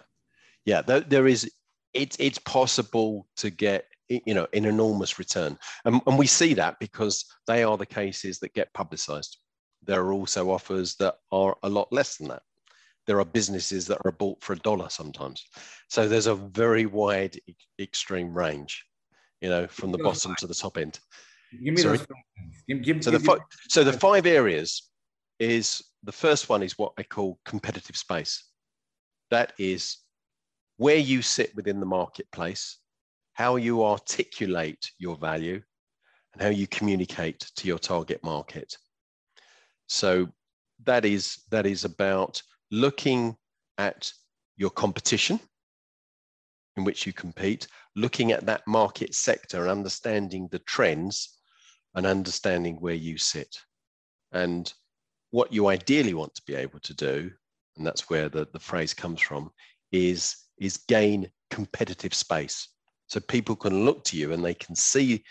yeah. 0.66 0.84
There, 0.84 1.00
there 1.00 1.26
is. 1.26 1.50
It's 1.96 2.16
it's 2.20 2.38
possible 2.38 3.28
to 3.38 3.50
get 3.50 3.86
you 4.08 4.36
know 4.36 4.46
an 4.54 4.66
enormous 4.66 5.18
return, 5.18 5.58
and, 5.86 6.00
and 6.06 6.20
we 6.20 6.28
see 6.28 6.54
that 6.54 6.76
because 6.80 7.26
they 7.48 7.64
are 7.64 7.76
the 7.76 7.88
cases 7.88 8.38
that 8.40 8.54
get 8.54 8.72
publicized. 8.76 9.40
There 9.82 10.00
are 10.02 10.14
also 10.14 10.52
offers 10.52 10.96
that 10.98 11.16
are 11.32 11.56
a 11.64 11.70
lot 11.70 11.92
less 11.92 12.18
than 12.18 12.28
that. 12.28 12.44
There 13.08 13.20
are 13.20 13.26
businesses 13.26 13.88
that 13.88 14.02
are 14.06 14.12
bought 14.12 14.44
for 14.44 14.54
a 14.54 14.60
dollar 14.60 14.90
sometimes. 14.90 15.44
So 15.90 16.08
there's 16.08 16.28
a 16.28 16.36
very 16.36 16.86
wide 16.86 17.40
extreme 17.80 18.32
range 18.32 18.86
you 19.44 19.50
know, 19.50 19.68
from 19.68 19.92
the 19.92 19.98
bottom 19.98 20.34
to 20.40 20.48
the 20.48 20.56
top 20.56 20.78
end. 20.78 21.00
Give 21.62 21.74
me 21.74 21.82
Sorry? 21.82 21.98
those. 21.98 22.08
Give, 22.68 22.82
give, 22.82 23.04
So 23.04 23.12
the 23.12 23.18
give- 23.20 23.26
fi- 23.26 23.46
so 23.70 23.84
the 23.84 23.94
five 23.94 24.26
areas 24.26 24.90
is 25.40 25.82
the 26.04 26.12
first 26.12 26.50
one 26.50 26.64
is 26.64 26.78
what 26.78 26.94
I 26.98 27.04
call 27.04 27.40
competitive 27.46 27.96
space. 27.98 28.46
That 29.32 29.54
is 29.58 29.98
where 30.78 30.98
you 30.98 31.22
sit 31.22 31.56
within 31.56 31.80
the 31.80 31.86
marketplace, 31.86 32.78
how 33.34 33.58
you 33.58 33.84
articulate 33.84 34.92
your 34.98 35.16
value, 35.18 35.62
and 36.34 36.42
how 36.42 36.50
you 36.50 36.68
communicate 36.68 37.40
to 37.58 37.68
your 37.68 37.80
target 37.80 38.24
market. 38.24 38.78
So 39.88 40.30
that 40.86 41.06
is 41.06 41.44
that 41.52 41.66
is 41.66 41.86
about 41.86 42.42
looking 42.72 43.36
at 43.78 44.12
your 44.58 44.70
competition 44.70 45.40
in 46.78 46.84
which 46.84 47.06
you 47.06 47.14
compete, 47.14 47.68
looking 47.96 48.32
at 48.32 48.46
that 48.46 48.66
market 48.68 49.14
sector 49.14 49.62
and 49.64 49.70
understanding 49.72 50.48
the 50.52 50.60
trends 50.60 51.38
and 51.96 52.06
understanding 52.06 52.78
where 52.78 52.94
you 52.94 53.18
sit. 53.18 53.58
And 54.32 54.72
what 55.32 55.54
you 55.54 55.68
ideally 55.68 56.14
want 56.14 56.34
to 56.36 56.42
be 56.46 56.56
able 56.56 56.80
to 56.80 56.94
do, 56.94 57.32
and 57.78 57.86
that's 57.86 58.10
where 58.10 58.30
the, 58.30 58.48
the 58.54 58.60
phrase 58.60 58.94
comes 58.94 59.22
from, 59.22 59.52
is, 59.92 60.36
is 60.60 60.78
gain 60.78 61.30
competitive 61.50 62.14
space. 62.14 62.70
So 63.08 63.20
people 63.20 63.56
can 63.56 63.86
look 63.86 64.04
to 64.06 64.18
you 64.18 64.34
and 64.34 64.44
they 64.44 64.54
can 64.54 64.76
see 64.76 65.24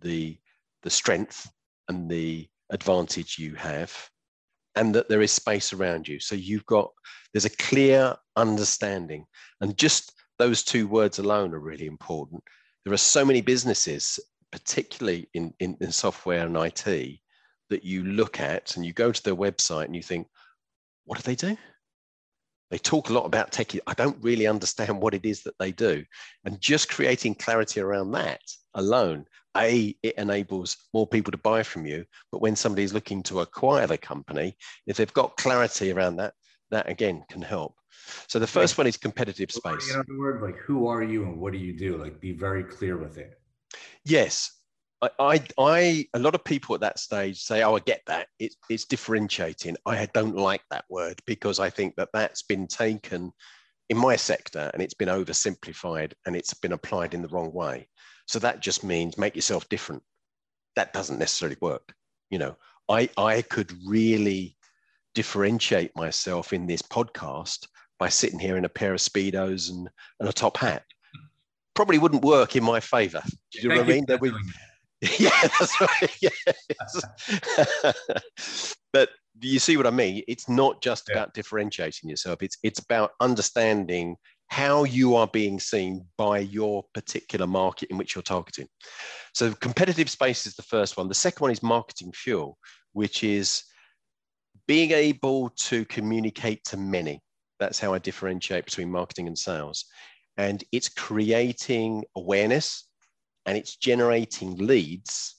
the, 0.00 0.38
the 0.82 0.90
strength 0.90 1.50
and 1.88 2.10
the 2.10 2.48
advantage 2.70 3.38
you 3.38 3.54
have, 3.54 3.92
and 4.76 4.94
that 4.94 5.08
there 5.08 5.22
is 5.22 5.32
space 5.32 5.72
around 5.72 6.06
you. 6.06 6.20
So 6.20 6.34
you've 6.34 6.66
got, 6.66 6.90
there's 7.32 7.44
a 7.44 7.56
clear 7.56 8.16
understanding. 8.36 9.26
And 9.60 9.76
just 9.76 10.12
those 10.38 10.62
two 10.62 10.86
words 10.86 11.18
alone 11.18 11.54
are 11.54 11.60
really 11.60 11.86
important. 11.86 12.42
There 12.84 12.94
are 12.94 12.96
so 12.96 13.24
many 13.24 13.40
businesses 13.40 14.18
particularly 14.52 15.28
in, 15.34 15.54
in, 15.60 15.76
in 15.80 15.92
software 15.92 16.46
and 16.46 16.56
IT, 16.56 17.20
that 17.70 17.84
you 17.84 18.04
look 18.04 18.40
at 18.40 18.76
and 18.76 18.84
you 18.84 18.92
go 18.92 19.12
to 19.12 19.22
their 19.22 19.36
website 19.36 19.84
and 19.84 19.96
you 19.96 20.02
think, 20.02 20.26
what 21.04 21.18
do 21.18 21.22
they 21.22 21.36
do? 21.36 21.56
They 22.70 22.78
talk 22.78 23.10
a 23.10 23.12
lot 23.12 23.24
about 23.24 23.50
tech. 23.50 23.72
I 23.86 23.94
don't 23.94 24.22
really 24.22 24.46
understand 24.46 25.00
what 25.00 25.14
it 25.14 25.24
is 25.24 25.42
that 25.42 25.58
they 25.58 25.72
do. 25.72 26.04
And 26.44 26.60
just 26.60 26.88
creating 26.88 27.34
clarity 27.34 27.80
around 27.80 28.12
that 28.12 28.40
alone, 28.74 29.24
A, 29.56 29.96
it 30.02 30.14
enables 30.16 30.76
more 30.94 31.06
people 31.06 31.32
to 31.32 31.38
buy 31.38 31.64
from 31.64 31.84
you. 31.84 32.04
But 32.30 32.40
when 32.40 32.54
somebody 32.54 32.84
is 32.84 32.94
looking 32.94 33.24
to 33.24 33.40
acquire 33.40 33.88
the 33.88 33.98
company, 33.98 34.56
if 34.86 34.96
they've 34.96 35.12
got 35.12 35.36
clarity 35.36 35.90
around 35.90 36.16
that, 36.16 36.34
that 36.70 36.88
again 36.88 37.24
can 37.28 37.42
help. 37.42 37.74
So 38.28 38.38
the 38.38 38.46
first 38.46 38.78
one 38.78 38.86
is 38.86 38.96
competitive 38.96 39.50
space. 39.50 39.92
In 39.92 40.00
other 40.00 40.18
words, 40.18 40.42
like 40.42 40.56
who 40.56 40.86
are 40.86 41.02
you 41.02 41.24
and 41.24 41.38
what 41.38 41.52
do 41.52 41.58
you 41.58 41.76
do? 41.76 41.96
Like 41.96 42.20
be 42.20 42.32
very 42.32 42.62
clear 42.62 42.96
with 42.96 43.18
it. 43.18 43.39
Yes. 44.04 44.52
I, 45.02 45.10
I, 45.18 45.42
I, 45.58 46.06
a 46.14 46.18
lot 46.18 46.34
of 46.34 46.44
people 46.44 46.74
at 46.74 46.82
that 46.82 46.98
stage 46.98 47.40
say, 47.40 47.62
"Oh, 47.62 47.76
I 47.76 47.80
get 47.80 48.02
that. 48.06 48.28
It, 48.38 48.54
it's 48.68 48.84
differentiating." 48.84 49.76
I 49.86 50.06
don't 50.12 50.36
like 50.36 50.62
that 50.70 50.84
word 50.90 51.20
because 51.26 51.58
I 51.58 51.70
think 51.70 51.96
that 51.96 52.10
that's 52.12 52.42
been 52.42 52.66
taken 52.66 53.32
in 53.88 53.96
my 53.96 54.16
sector 54.16 54.70
and 54.72 54.82
it's 54.82 54.94
been 54.94 55.08
oversimplified 55.08 56.12
and 56.24 56.36
it's 56.36 56.54
been 56.54 56.72
applied 56.72 57.12
in 57.12 57.22
the 57.22 57.28
wrong 57.28 57.52
way. 57.52 57.88
So 58.26 58.38
that 58.38 58.60
just 58.60 58.84
means 58.84 59.18
make 59.18 59.34
yourself 59.34 59.68
different. 59.68 60.02
That 60.76 60.92
doesn't 60.92 61.18
necessarily 61.18 61.56
work. 61.60 61.92
You 62.30 62.38
know, 62.38 62.56
I, 62.88 63.08
I 63.16 63.42
could 63.42 63.72
really 63.84 64.56
differentiate 65.14 65.96
myself 65.96 66.52
in 66.52 66.66
this 66.66 66.82
podcast 66.82 67.66
by 67.98 68.08
sitting 68.08 68.38
here 68.38 68.56
in 68.56 68.64
a 68.64 68.68
pair 68.68 68.94
of 68.94 69.00
speedos 69.00 69.70
and, 69.70 69.90
and 70.20 70.28
a 70.28 70.32
top 70.32 70.56
hat. 70.56 70.84
Probably 71.80 71.96
wouldn't 71.96 72.22
work 72.22 72.56
in 72.56 72.62
my 72.62 72.78
favor. 72.78 73.22
Do 73.24 73.58
you 73.58 73.70
know 73.70 73.76
what 73.76 73.86
I 73.86 73.88
mean? 73.88 74.04
That 74.06 74.20
we, 74.20 74.30
yeah, 75.18 75.30
that's 75.40 75.80
right. 75.80 76.14
Yes. 76.20 77.94
but 78.92 79.08
do 79.38 79.48
you 79.48 79.58
see 79.58 79.78
what 79.78 79.86
I 79.86 79.90
mean? 79.90 80.22
It's 80.28 80.46
not 80.46 80.82
just 80.82 81.08
Yeah. 81.08 81.14
about 81.14 81.32
differentiating 81.32 82.10
yourself. 82.10 82.42
It's 82.42 82.58
it's 82.62 82.80
about 82.80 83.12
understanding 83.20 84.16
how 84.48 84.84
you 84.84 85.16
are 85.16 85.26
being 85.26 85.58
seen 85.58 86.04
by 86.18 86.40
your 86.40 86.84
particular 86.92 87.46
market 87.46 87.88
in 87.88 87.96
which 87.96 88.14
you're 88.14 88.20
targeting. 88.20 88.68
So 89.32 89.54
competitive 89.54 90.10
space 90.10 90.44
is 90.44 90.56
the 90.56 90.62
first 90.64 90.98
one. 90.98 91.08
The 91.08 91.14
second 91.14 91.40
one 91.40 91.50
is 91.50 91.62
marketing 91.62 92.12
fuel, 92.14 92.58
which 92.92 93.24
is 93.24 93.62
being 94.68 94.90
able 94.90 95.48
to 95.70 95.86
communicate 95.86 96.62
to 96.64 96.76
many. 96.76 97.22
That's 97.58 97.80
how 97.80 97.94
I 97.94 97.98
differentiate 98.00 98.66
between 98.66 98.92
marketing 98.92 99.28
and 99.28 99.38
sales. 99.38 99.86
And 100.36 100.64
it's 100.72 100.88
creating 100.88 102.04
awareness 102.16 102.88
and 103.46 103.56
it's 103.56 103.76
generating 103.76 104.56
leads 104.56 105.36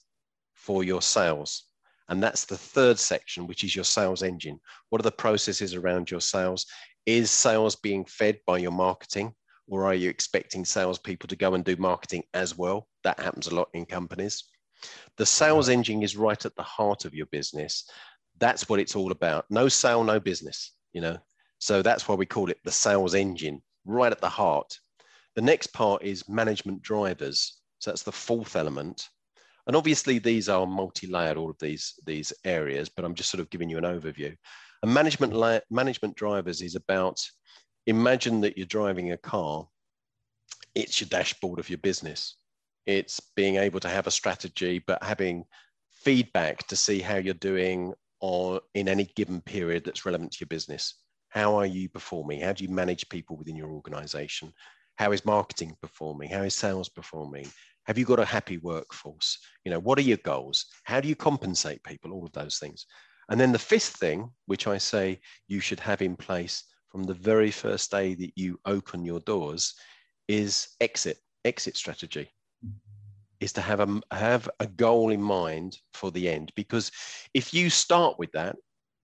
for 0.54 0.84
your 0.84 1.02
sales. 1.02 1.64
And 2.08 2.22
that's 2.22 2.44
the 2.44 2.56
third 2.56 2.98
section, 2.98 3.46
which 3.46 3.64
is 3.64 3.74
your 3.74 3.84
sales 3.84 4.22
engine. 4.22 4.60
What 4.90 5.00
are 5.00 5.04
the 5.04 5.12
processes 5.12 5.74
around 5.74 6.10
your 6.10 6.20
sales? 6.20 6.66
Is 7.06 7.30
sales 7.30 7.76
being 7.76 8.04
fed 8.04 8.38
by 8.46 8.58
your 8.58 8.70
marketing, 8.70 9.34
or 9.66 9.86
are 9.86 9.94
you 9.94 10.10
expecting 10.10 10.64
salespeople 10.64 11.28
to 11.28 11.36
go 11.36 11.54
and 11.54 11.64
do 11.64 11.74
marketing 11.76 12.24
as 12.34 12.56
well? 12.56 12.86
That 13.02 13.18
happens 13.18 13.46
a 13.46 13.54
lot 13.54 13.68
in 13.72 13.86
companies. 13.86 14.44
The 15.16 15.26
sales 15.26 15.66
mm-hmm. 15.66 15.78
engine 15.78 16.02
is 16.02 16.16
right 16.16 16.44
at 16.44 16.54
the 16.54 16.62
heart 16.62 17.04
of 17.04 17.14
your 17.14 17.26
business. 17.26 17.88
That's 18.38 18.68
what 18.68 18.80
it's 18.80 18.96
all 18.96 19.12
about. 19.12 19.46
No 19.50 19.68
sale, 19.68 20.04
no 20.04 20.20
business, 20.20 20.72
you 20.92 21.00
know. 21.00 21.18
So 21.58 21.82
that's 21.82 22.08
why 22.08 22.14
we 22.14 22.26
call 22.26 22.50
it 22.50 22.58
the 22.64 22.72
sales 22.72 23.14
engine, 23.14 23.62
right 23.84 24.12
at 24.12 24.20
the 24.20 24.28
heart. 24.28 24.78
The 25.34 25.42
next 25.42 25.68
part 25.68 26.02
is 26.02 26.28
management 26.28 26.82
drivers. 26.82 27.58
So 27.78 27.90
that's 27.90 28.02
the 28.02 28.12
fourth 28.12 28.56
element. 28.56 29.08
And 29.66 29.76
obviously 29.76 30.18
these 30.18 30.48
are 30.48 30.66
multi-layered, 30.66 31.36
all 31.36 31.50
of 31.50 31.58
these, 31.60 31.94
these 32.06 32.32
areas, 32.44 32.88
but 32.88 33.04
I'm 33.04 33.14
just 33.14 33.30
sort 33.30 33.40
of 33.40 33.50
giving 33.50 33.70
you 33.70 33.78
an 33.78 33.84
overview. 33.84 34.34
And 34.82 34.92
management, 34.92 35.32
la- 35.32 35.60
management 35.70 36.16
drivers 36.16 36.62
is 36.62 36.74
about, 36.74 37.18
imagine 37.86 38.40
that 38.40 38.56
you're 38.56 38.66
driving 38.66 39.12
a 39.12 39.16
car, 39.16 39.66
it's 40.74 41.00
your 41.00 41.08
dashboard 41.08 41.58
of 41.58 41.68
your 41.68 41.78
business. 41.78 42.36
It's 42.86 43.20
being 43.36 43.56
able 43.56 43.80
to 43.80 43.88
have 43.88 44.06
a 44.06 44.10
strategy, 44.10 44.82
but 44.84 45.02
having 45.02 45.44
feedback 45.92 46.66
to 46.66 46.76
see 46.76 47.00
how 47.00 47.16
you're 47.16 47.34
doing 47.34 47.94
or 48.20 48.60
in 48.74 48.88
any 48.88 49.04
given 49.16 49.40
period 49.40 49.84
that's 49.84 50.04
relevant 50.04 50.32
to 50.32 50.38
your 50.40 50.48
business. 50.48 50.94
How 51.32 51.54
are 51.58 51.66
you 51.66 51.88
performing? 51.88 52.42
How 52.42 52.52
do 52.52 52.62
you 52.62 52.68
manage 52.68 53.08
people 53.08 53.38
within 53.38 53.56
your 53.56 53.70
organization? 53.70 54.52
How 54.96 55.12
is 55.12 55.24
marketing 55.24 55.74
performing? 55.80 56.28
How 56.28 56.42
is 56.42 56.54
sales 56.54 56.90
performing? 56.90 57.46
Have 57.86 57.96
you 57.96 58.04
got 58.04 58.18
a 58.18 58.24
happy 58.24 58.58
workforce? 58.58 59.38
You 59.64 59.70
know, 59.70 59.78
what 59.80 59.98
are 59.98 60.02
your 60.02 60.18
goals? 60.18 60.66
How 60.84 61.00
do 61.00 61.08
you 61.08 61.16
compensate 61.16 61.82
people? 61.84 62.12
All 62.12 62.26
of 62.26 62.32
those 62.32 62.58
things. 62.58 62.84
And 63.30 63.40
then 63.40 63.50
the 63.50 63.58
fifth 63.58 63.96
thing, 63.96 64.28
which 64.44 64.66
I 64.66 64.76
say 64.76 65.20
you 65.48 65.58
should 65.60 65.80
have 65.80 66.02
in 66.02 66.16
place 66.16 66.64
from 66.90 67.04
the 67.04 67.14
very 67.14 67.50
first 67.50 67.90
day 67.90 68.14
that 68.14 68.32
you 68.36 68.60
open 68.66 69.02
your 69.02 69.20
doors, 69.20 69.74
is 70.28 70.68
exit, 70.82 71.16
exit 71.46 71.78
strategy. 71.78 72.28
Is 73.40 73.54
to 73.54 73.62
have 73.62 73.80
a 73.80 74.00
have 74.14 74.50
a 74.60 74.66
goal 74.66 75.10
in 75.10 75.22
mind 75.22 75.78
for 75.94 76.10
the 76.10 76.28
end. 76.28 76.52
Because 76.54 76.92
if 77.32 77.54
you 77.54 77.70
start 77.70 78.18
with 78.18 78.30
that, 78.32 78.56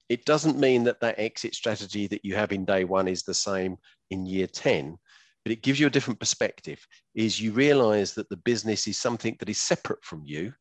it 0.08 0.24
doesn't 0.24 0.58
mean 0.58 0.84
that 0.84 1.00
that 1.00 1.18
exit 1.18 1.54
strategy 1.54 2.06
that 2.06 2.24
you 2.24 2.34
have 2.34 2.52
in 2.52 2.64
day 2.64 2.84
one 2.84 3.08
is 3.08 3.22
the 3.22 3.34
same 3.34 3.76
in 4.10 4.26
year 4.26 4.46
10 4.46 4.98
but 5.44 5.52
it 5.52 5.62
gives 5.62 5.80
you 5.80 5.86
a 5.86 5.90
different 5.90 6.20
perspective 6.20 6.86
is 7.14 7.40
you 7.40 7.52
realize 7.52 8.14
that 8.14 8.28
the 8.28 8.36
business 8.36 8.86
is 8.86 8.98
something 8.98 9.36
that 9.38 9.48
is 9.48 9.58
separate 9.58 10.04
from 10.04 10.22
you 10.24 10.52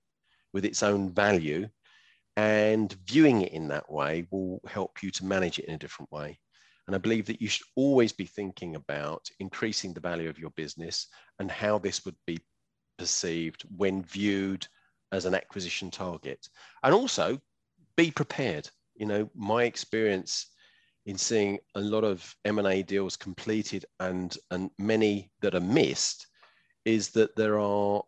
with 0.53 0.63
its 0.65 0.81
own 0.81 1.13
value 1.13 1.67
and 2.37 2.93
viewing 3.05 3.41
it 3.41 3.51
in 3.51 3.67
that 3.67 3.91
way 3.91 4.27
will 4.31 4.61
help 4.67 5.01
you 5.01 5.11
to 5.11 5.25
manage 5.25 5.59
it 5.59 5.65
in 5.65 5.73
a 5.73 5.77
different 5.77 6.11
way. 6.11 6.39
And 6.85 6.95
i 6.95 6.99
believe 6.99 7.25
that 7.25 7.41
you 7.41 7.49
should 7.49 7.65
always 7.75 8.13
be 8.13 8.25
thinking 8.25 8.75
about 8.75 9.27
increasing 9.39 9.93
the 9.93 9.99
value 9.99 10.29
of 10.29 10.39
your 10.39 10.51
business 10.51 11.07
and 11.39 11.51
how 11.51 11.79
this 11.79 12.05
would 12.05 12.15
be 12.25 12.39
perceived 12.97 13.65
when 13.75 14.03
viewed 14.03 14.65
as 15.11 15.25
an 15.25 15.35
acquisition 15.35 15.91
target. 15.91 16.47
And 16.83 16.93
also 16.93 17.39
be 17.97 18.11
prepared 18.11 18.69
you 18.97 19.05
know 19.05 19.29
my 19.35 19.63
experience 19.63 20.47
in 21.05 21.17
seeing 21.17 21.57
a 21.75 21.79
lot 21.79 22.03
of 22.03 22.35
M&A 22.43 22.83
deals 22.83 23.15
completed 23.15 23.85
and 23.99 24.37
and 24.51 24.69
many 24.77 25.31
that 25.41 25.55
are 25.55 25.61
missed 25.61 26.27
is 26.85 27.09
that 27.09 27.35
there 27.35 27.59
are 27.59 28.01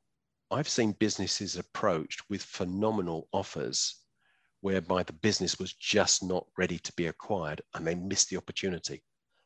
I've 0.52 0.70
seen 0.70 0.94
businesses 0.94 1.58
approached 1.58 2.24
with 2.30 2.42
phenomenal 2.42 3.28
offers 3.32 3.96
whereby 4.62 5.04
the 5.04 5.14
business 5.14 5.60
was 5.60 5.74
just 5.74 6.24
not 6.24 6.46
ready 6.58 6.80
to 6.80 6.94
be 6.94 7.08
acquired 7.08 7.62
and 7.74 7.86
they 7.86 7.96
missed 7.96 8.30
the 8.30 8.38
opportunity. 8.38 9.04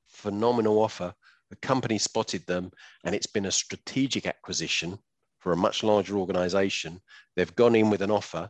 Phenomenal 0.07 0.79
offer, 0.79 1.13
the 1.49 1.55
company 1.57 1.97
spotted 1.97 2.45
them 2.47 2.71
and 3.03 3.13
it's 3.13 3.27
been 3.27 3.45
a 3.45 3.51
strategic 3.51 4.25
acquisition 4.25 4.97
for 5.39 5.51
a 5.51 5.57
much 5.57 5.83
larger 5.83 6.17
organization. 6.17 7.01
They've 7.35 7.55
gone 7.55 7.75
in 7.75 7.89
with 7.89 8.01
an 8.01 8.11
offer 8.11 8.49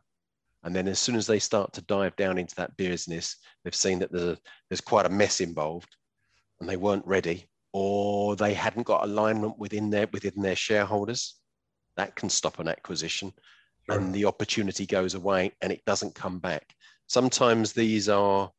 and 0.64 0.76
then 0.76 0.88
as 0.88 1.00
soon 1.00 1.16
as 1.16 1.28
they 1.28 1.40
start 1.40 1.74
to 1.74 1.82
dive 1.82 2.16
down 2.16 2.38
into 2.38 2.56
that 2.56 2.76
business, 2.78 3.38
they've 3.64 3.76
seen 3.76 4.00
that 4.00 4.12
there's, 4.12 4.24
a, 4.24 4.38
there's 4.70 4.82
quite 4.82 5.06
a 5.06 5.10
mess 5.10 5.42
involved 5.42 5.96
and 6.60 6.70
they 6.70 6.78
weren't 6.78 7.06
ready 7.06 7.46
or 7.74 8.36
they 8.36 8.54
hadn't 8.54 8.86
got 8.86 9.04
alignment 9.04 9.58
within 9.58 9.90
their, 9.90 10.08
within 10.14 10.42
their 10.42 10.56
shareholders. 10.56 11.36
that 11.98 12.16
can 12.16 12.30
stop 12.30 12.60
an 12.60 12.68
acquisition 12.68 13.34
sure. 13.86 14.00
and 14.00 14.14
the 14.14 14.26
opportunity 14.26 14.86
goes 14.86 15.16
away 15.16 15.52
and 15.62 15.72
it 15.72 15.84
doesn't 15.86 16.16
come 16.16 16.40
back. 16.40 16.74
Sometimes 17.08 17.74
these 17.74 18.08
are, 18.08 18.50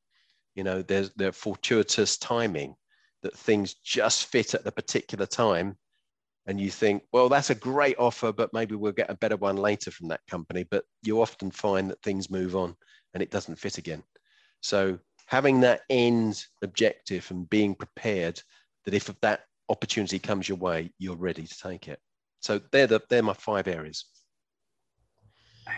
you 0.55 0.63
know, 0.63 0.83
there's 0.83 1.11
they're 1.17 1.33
fortuitous 1.33 2.19
timing 2.19 2.75
that 3.23 3.37
things 3.37 3.75
just 3.75 4.27
fit 4.27 4.55
at 4.55 4.65
the 4.65 4.73
particular 4.73 5.27
time. 5.27 5.77
And 6.47 6.61
you 6.61 6.70
think, 6.70 7.05
well, 7.12 7.28
that's 7.28 7.51
a 7.51 7.55
great 7.55 7.97
offer, 7.99 8.32
but 8.32 8.53
maybe 8.53 8.74
we'll 8.74 8.92
get 8.92 9.11
a 9.11 9.16
better 9.16 9.36
one 9.36 9.57
later 9.57 9.90
from 9.90 10.09
that 10.09 10.26
company. 10.28 10.64
But 10.70 10.84
you 11.03 11.22
often 11.22 11.51
find 11.51 11.90
that 11.90 12.03
things 12.03 12.30
move 12.30 12.55
on 12.55 12.76
and 13.14 13.22
it 13.22 13.30
doesn't 13.30 13.59
fit 13.59 13.78
again. 13.78 14.03
So 14.61 14.99
having 15.26 15.61
that 15.61 15.82
end 15.88 16.45
objective 16.62 17.30
and 17.30 17.49
being 17.49 17.74
prepared 17.74 18.42
that 18.84 18.95
if 18.95 19.07
that 19.20 19.40
opportunity 19.68 20.18
comes 20.18 20.49
your 20.49 20.59
way, 20.59 20.92
you're 20.99 21.16
ready 21.16 21.47
to 21.47 21.59
take 21.59 21.88
it. 21.88 21.99
So 22.40 22.61
they're 22.72 22.86
the 22.86 23.01
they're 23.09 23.22
my 23.22 23.32
five 23.32 23.68
areas. 23.68 24.05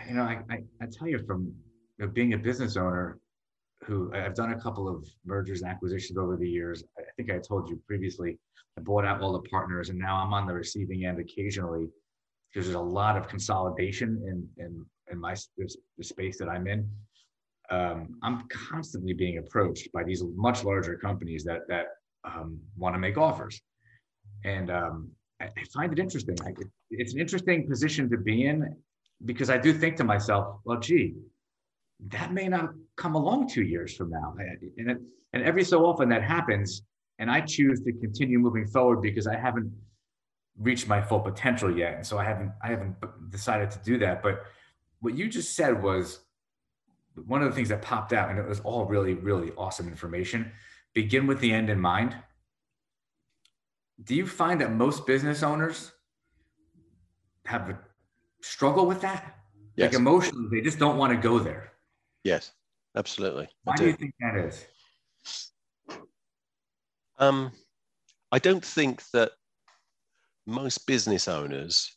You 0.09 0.15
know, 0.15 0.23
I, 0.23 0.41
I, 0.51 0.65
I 0.81 0.87
tell 0.87 1.07
you 1.07 1.21
from 1.25 1.55
you 1.99 2.07
know, 2.07 2.09
being 2.09 2.33
a 2.33 2.39
business 2.39 2.77
owner 2.77 3.21
who 3.85 4.13
I've 4.15 4.35
done 4.35 4.53
a 4.53 4.61
couple 4.61 4.89
of 4.89 5.07
mergers 5.25 5.63
and 5.63 5.71
acquisitions 5.71 6.19
over 6.19 6.37
the 6.37 6.49
years. 6.49 6.83
I 6.99 7.03
think 7.17 7.31
I 7.31 7.39
told 7.39 7.69
you 7.69 7.81
previously, 7.87 8.39
I 8.79 8.81
bought 8.81 9.05
out 9.05 9.21
all 9.21 9.33
the 9.33 9.49
partners 9.49 9.91
and 9.91 9.99
now 9.99 10.17
I'm 10.17 10.33
on 10.33 10.47
the 10.47 10.55
receiving 10.55 11.05
end 11.05 11.21
occasionally 11.21 11.89
there's 12.57 12.71
a 12.71 12.81
lot 12.81 13.19
of 13.19 13.29
consolidation 13.29 14.23
in, 14.27 14.65
in, 14.65 14.87
in 15.13 15.21
my 15.21 15.35
the 15.59 16.05
space 16.05 16.39
that 16.39 16.49
I'm 16.49 16.67
in. 16.67 16.89
Um, 17.71 18.19
I'm 18.23 18.49
constantly 18.49 19.13
being 19.13 19.37
approached 19.39 19.93
by 19.93 20.05
these 20.05 20.23
much 20.35 20.65
larger 20.65 20.97
companies 20.97 21.45
that, 21.45 21.69
that 21.69 21.87
um, 22.25 22.59
want 22.77 22.95
to 22.95 22.99
make 22.99 23.19
offers. 23.19 23.61
And 24.45 24.71
um, 24.71 25.11
I, 25.41 25.47
I, 25.47 25.65
find 25.75 25.93
it 25.93 25.99
interesting. 25.99 26.37
I, 26.43 26.55
it's 26.91 27.13
an 27.13 27.21
interesting 27.21 27.69
position 27.69 28.09
to 28.09 28.17
be 28.17 28.47
in 28.47 28.75
because 29.27 29.51
I 29.51 29.59
do 29.59 29.75
think 29.75 29.97
to 29.97 30.05
myself, 30.05 30.61
well, 30.65 30.79
gee, 30.79 31.15
that 32.09 32.33
may 32.33 32.49
not 32.49 32.71
come 32.97 33.15
along 33.15 33.49
two 33.49 33.63
years 33.63 33.95
from 33.95 34.11
now. 34.11 34.35
And, 34.39 34.91
it, 34.91 34.99
and 35.33 35.43
every 35.43 35.65
so 35.65 35.85
often 35.87 36.09
that 36.11 36.23
happens, 36.23 36.83
and 37.19 37.31
I 37.31 37.41
choose 37.41 37.81
to 37.83 37.93
continue 37.93 38.39
moving 38.39 38.67
forward 38.67 39.01
because 39.01 39.27
I 39.27 39.37
haven't 39.37 39.73
reached 40.59 40.89
my 40.89 41.01
full 41.01 41.21
potential 41.21 41.75
yet, 41.75 41.95
and 41.95 42.07
so 42.07 42.19
I 42.19 42.25
haven't 42.25 42.53
I 42.63 42.69
haven't 42.69 42.97
decided 43.31 43.71
to 43.73 43.79
do 43.79 43.99
that. 43.99 44.23
But 44.23 44.45
what 45.01 45.15
you 45.15 45.29
just 45.29 45.55
said 45.55 45.83
was 45.83 46.21
one 47.27 47.43
of 47.43 47.49
the 47.49 47.55
things 47.55 47.71
that 47.71 47.83
popped 47.83 48.13
out, 48.13 48.31
and 48.31 48.39
it 48.39 48.47
was 48.47 48.61
all 48.61 48.85
really 48.87 49.15
really 49.15 49.53
awesome 49.57 49.89
information. 49.89 50.53
Begin 50.95 51.27
with 51.27 51.41
the 51.41 51.53
end 51.53 51.71
in 51.71 51.81
mind. 51.81 52.17
Do 54.03 54.15
you 54.15 54.27
find 54.27 54.61
that 54.61 54.73
most 54.73 55.07
business 55.07 55.43
owners 55.43 55.93
have 57.47 57.71
a 57.71 57.79
struggle 58.43 58.87
with 58.87 59.01
that? 59.01 59.37
Yes. 59.77 59.93
Like 59.93 60.01
emotionally, 60.01 60.49
they 60.51 60.61
just 60.61 60.79
don't 60.79 60.99
want 60.99 61.13
to 61.13 61.19
go 61.19 61.39
there. 61.39 61.73
Yes, 62.27 62.51
absolutely. 62.97 63.47
Why 63.63 63.77
do. 63.77 63.85
do 63.85 63.91
you 63.91 63.97
think 63.97 64.15
that 64.19 64.35
is? 64.35 64.67
Um, 67.21 67.53
I 68.33 68.41
don't 68.41 68.65
think 68.65 69.09
that 69.13 69.31
most 70.45 70.89
business 70.89 71.29
owners 71.29 71.97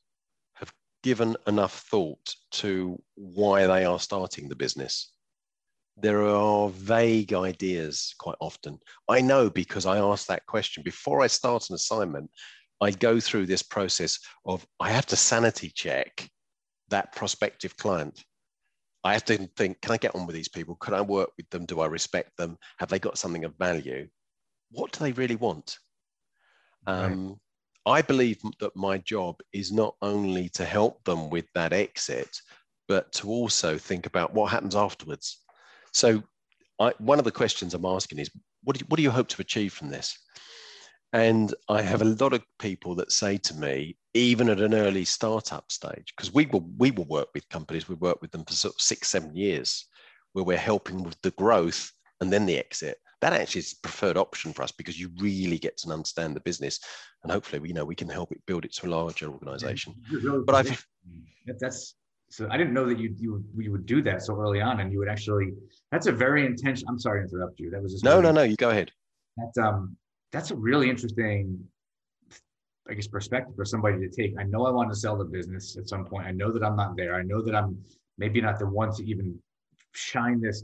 have 0.54 0.72
given 1.02 1.36
enough 1.48 1.80
thought 1.90 2.36
to 2.52 3.02
why 3.16 3.66
they 3.66 3.86
are 3.86 4.00
starting 4.00 4.48
the 4.48 4.56
business. 4.56 5.14
There 5.98 6.22
are 6.22 6.70
vague 6.70 7.34
ideas 7.34 8.14
quite 8.20 8.38
often. 8.40 8.78
I 9.08 9.22
know 9.22 9.50
because 9.50 9.88
I 9.88 9.98
ask 9.98 10.28
that 10.28 10.46
question 10.46 10.84
before 10.84 11.24
I 11.24 11.28
start 11.28 11.70
an 11.70 11.76
assignment. 11.76 12.30
I 12.82 12.92
go 12.92 13.20
through 13.20 13.48
this 13.48 13.64
process 13.64 14.20
of 14.46 14.64
I 14.80 14.92
have 14.92 15.08
to 15.08 15.16
sanity 15.16 15.72
check 15.74 16.30
that 16.90 17.16
prospective 17.16 17.76
client. 17.78 18.24
I 19.04 19.14
have 19.14 19.26
to 19.26 19.48
think, 19.56 19.82
can 19.82 19.94
I 19.94 19.98
get 19.98 20.16
on 20.16 20.26
with 20.26 20.36
these 20.36 20.50
people? 20.50 20.76
Can 20.76 20.94
I 20.94 21.02
work 21.02 21.32
with 21.38 21.50
them? 21.50 21.66
Do 21.66 21.80
I 21.80 21.88
respect 21.88 22.36
them? 22.38 22.58
Have 22.78 22.90
they 22.90 23.00
got 23.00 23.18
something 23.18 23.46
of 23.46 23.56
value? 23.58 24.08
What 24.72 24.92
do 24.92 25.00
they 25.00 25.14
really 25.14 25.38
want? 25.38 25.78
Um, 26.86 27.28
right. 27.30 27.38
I 27.86 28.02
believe 28.02 28.42
that 28.60 28.76
my 28.76 28.98
job 29.00 29.40
is 29.54 29.72
not 29.72 29.96
only 30.02 30.50
to 30.50 30.66
help 30.66 31.04
them 31.06 31.30
with 31.30 31.46
that 31.56 31.74
exit, 31.74 32.38
but 32.88 33.12
to 33.14 33.30
also 33.30 33.78
think 33.78 34.06
about 34.06 34.34
what 34.34 34.52
happens 34.52 34.76
afterwards. 34.76 35.44
So, 35.94 36.22
I, 36.80 36.94
one 36.98 37.20
of 37.20 37.26
the 37.26 37.32
questions 37.32 37.74
I'm 37.74 37.86
asking 37.86 38.20
is, 38.20 38.30
what 38.64 38.76
do, 38.76 38.80
you, 38.80 38.86
what 38.90 38.98
do 38.98 39.04
you 39.04 39.12
hope 39.12 39.28
to 39.30 39.42
achieve 39.42 39.74
from 39.74 39.90
this? 39.90 40.18
And 41.12 41.54
I 41.70 41.82
have 41.82 42.02
a 42.02 42.06
lot 42.06 42.34
of 42.34 42.44
people 42.60 42.94
that 42.96 43.12
say 43.12 43.38
to 43.38 43.56
me, 43.56 43.98
even 44.14 44.50
at 44.50 44.60
an 44.60 44.76
early 44.76 45.06
startup 45.06 45.72
stage, 45.72 46.14
because 46.16 46.34
we 46.34 46.46
will 46.48 46.70
we 46.78 46.92
will 46.92 47.06
work 47.06 47.30
with 47.34 47.50
companies, 47.50 47.90
we 47.90 47.96
work 47.96 48.22
with 48.22 48.32
them 48.32 48.46
for 48.46 48.54
sort 48.54 48.76
of 48.76 48.82
six, 48.82 49.10
seven 49.10 49.36
years, 49.36 49.86
where 50.34 50.46
we're 50.46 50.58
helping 50.58 51.04
with 51.04 51.20
the 51.22 51.32
growth 51.32 51.92
and 52.22 52.32
then 52.32 52.46
the 52.46 52.58
exit. 52.58 52.98
That 53.22 53.34
actually 53.34 53.60
is 53.60 53.74
preferred 53.74 54.18
option 54.18 54.54
for 54.54 54.62
us 54.62 54.72
because 54.72 55.00
you 55.00 55.10
really 55.20 55.58
get 55.58 55.78
to 55.80 55.90
understand 55.90 56.36
the 56.36 56.42
business, 56.42 56.80
and 57.24 57.32
hopefully, 57.32 57.68
you 57.68 57.74
know, 57.74 57.86
we 57.86 57.96
can 57.96 58.10
help 58.10 58.32
it 58.32 58.46
build 58.46 58.66
it 58.66 58.74
to 58.76 58.88
a 58.88 58.90
larger 58.90 59.32
organization. 59.32 59.96
Really 60.12 60.44
but 60.46 60.56
I've 60.56 60.86
that's 61.60 61.96
so 62.30 62.48
I 62.52 62.58
didn't 62.58 62.74
know 62.74 62.86
that 62.86 63.00
you 63.00 63.16
you 63.18 63.44
you 63.58 63.72
would 63.72 63.88
do 63.88 64.04
that 64.04 64.22
so 64.22 64.40
early 64.40 64.62
on, 64.62 64.80
and 64.80 64.92
you 64.92 65.00
would 65.00 65.10
actually. 65.10 65.54
That's 65.92 66.06
a 66.06 66.12
very 66.12 66.46
intention. 66.46 66.88
I'm 66.88 67.00
sorry 67.00 67.22
to 67.22 67.28
interrupt 67.28 67.60
you. 67.60 67.72
That 67.72 67.82
was 67.82 67.94
just 67.94 68.04
no, 68.04 68.22
no, 68.22 68.32
no. 68.32 68.44
You 68.44 68.56
go 68.56 68.70
ahead. 68.70 68.92
That 69.38 69.66
um 69.66 69.98
that's 70.32 70.52
a 70.52 70.56
really 70.56 70.90
interesting 70.90 71.60
I 72.90 72.96
guess 72.96 73.08
perspective 73.08 73.56
for 73.56 73.66
somebody 73.66 74.00
to 74.00 74.10
take. 74.10 74.34
I 74.40 74.44
know 74.44 74.66
I 74.66 74.72
want 74.72 74.90
to 74.90 74.96
sell 74.96 75.16
the 75.16 75.26
business 75.26 75.78
at 75.78 75.88
some 75.88 76.06
point. 76.06 76.26
I 76.26 76.32
know 76.32 76.52
that 76.52 76.64
I'm 76.64 76.76
not 76.76 76.98
there. 76.98 77.16
I 77.16 77.22
know 77.22 77.42
that 77.44 77.54
I'm 77.56 77.78
maybe 78.18 78.42
not 78.42 78.58
the 78.58 78.66
one 78.66 78.92
to 78.96 79.06
even 79.06 79.38
shine 79.94 80.42
this 80.42 80.64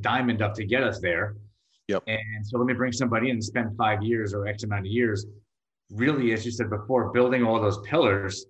diamond 0.00 0.40
up 0.40 0.54
to 0.54 0.64
get 0.64 0.84
us 0.84 1.00
there. 1.00 1.36
Yep. 1.88 2.04
And 2.06 2.46
so 2.46 2.58
let 2.58 2.66
me 2.66 2.74
bring 2.74 2.92
somebody 2.92 3.28
in 3.28 3.36
and 3.36 3.44
spend 3.44 3.76
five 3.76 4.02
years 4.02 4.32
or 4.32 4.46
X 4.46 4.62
amount 4.62 4.86
of 4.86 4.92
years, 4.92 5.26
really, 5.90 6.32
as 6.32 6.44
you 6.46 6.52
said 6.52 6.70
before, 6.70 7.12
building 7.12 7.42
all 7.42 7.60
those 7.60 7.78
pillars. 7.80 8.46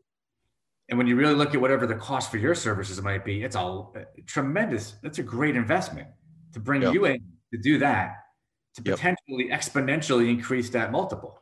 And 0.91 0.99
when 0.99 1.07
you 1.07 1.17
really 1.17 1.35
look 1.35 1.55
at 1.55 1.61
whatever 1.61 1.87
the 1.87 1.95
cost 1.95 2.31
for 2.31 2.37
your 2.37 2.55
services 2.55 3.01
might 3.01 3.25
be, 3.25 3.43
it's 3.43 3.57
all 3.57 3.97
tremendous. 4.27 4.97
That's 5.03 5.19
a 5.19 5.23
great 5.23 5.57
investment 5.57 6.09
to 6.53 6.61
bring 6.61 6.83
yep. 6.83 6.93
you 6.93 7.07
in 7.07 7.21
to 7.53 7.59
do 7.59 7.79
that 7.79 8.17
to 8.77 8.83
yep. 8.85 8.97
potentially 8.97 9.49
exponentially 9.51 10.29
increase 10.31 10.71
that 10.71 10.93
multiple. 10.93 11.41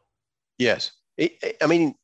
Yes. 0.59 0.93
It, 1.17 1.33
it, 1.43 1.57
I 1.63 1.67
mean, 1.67 1.95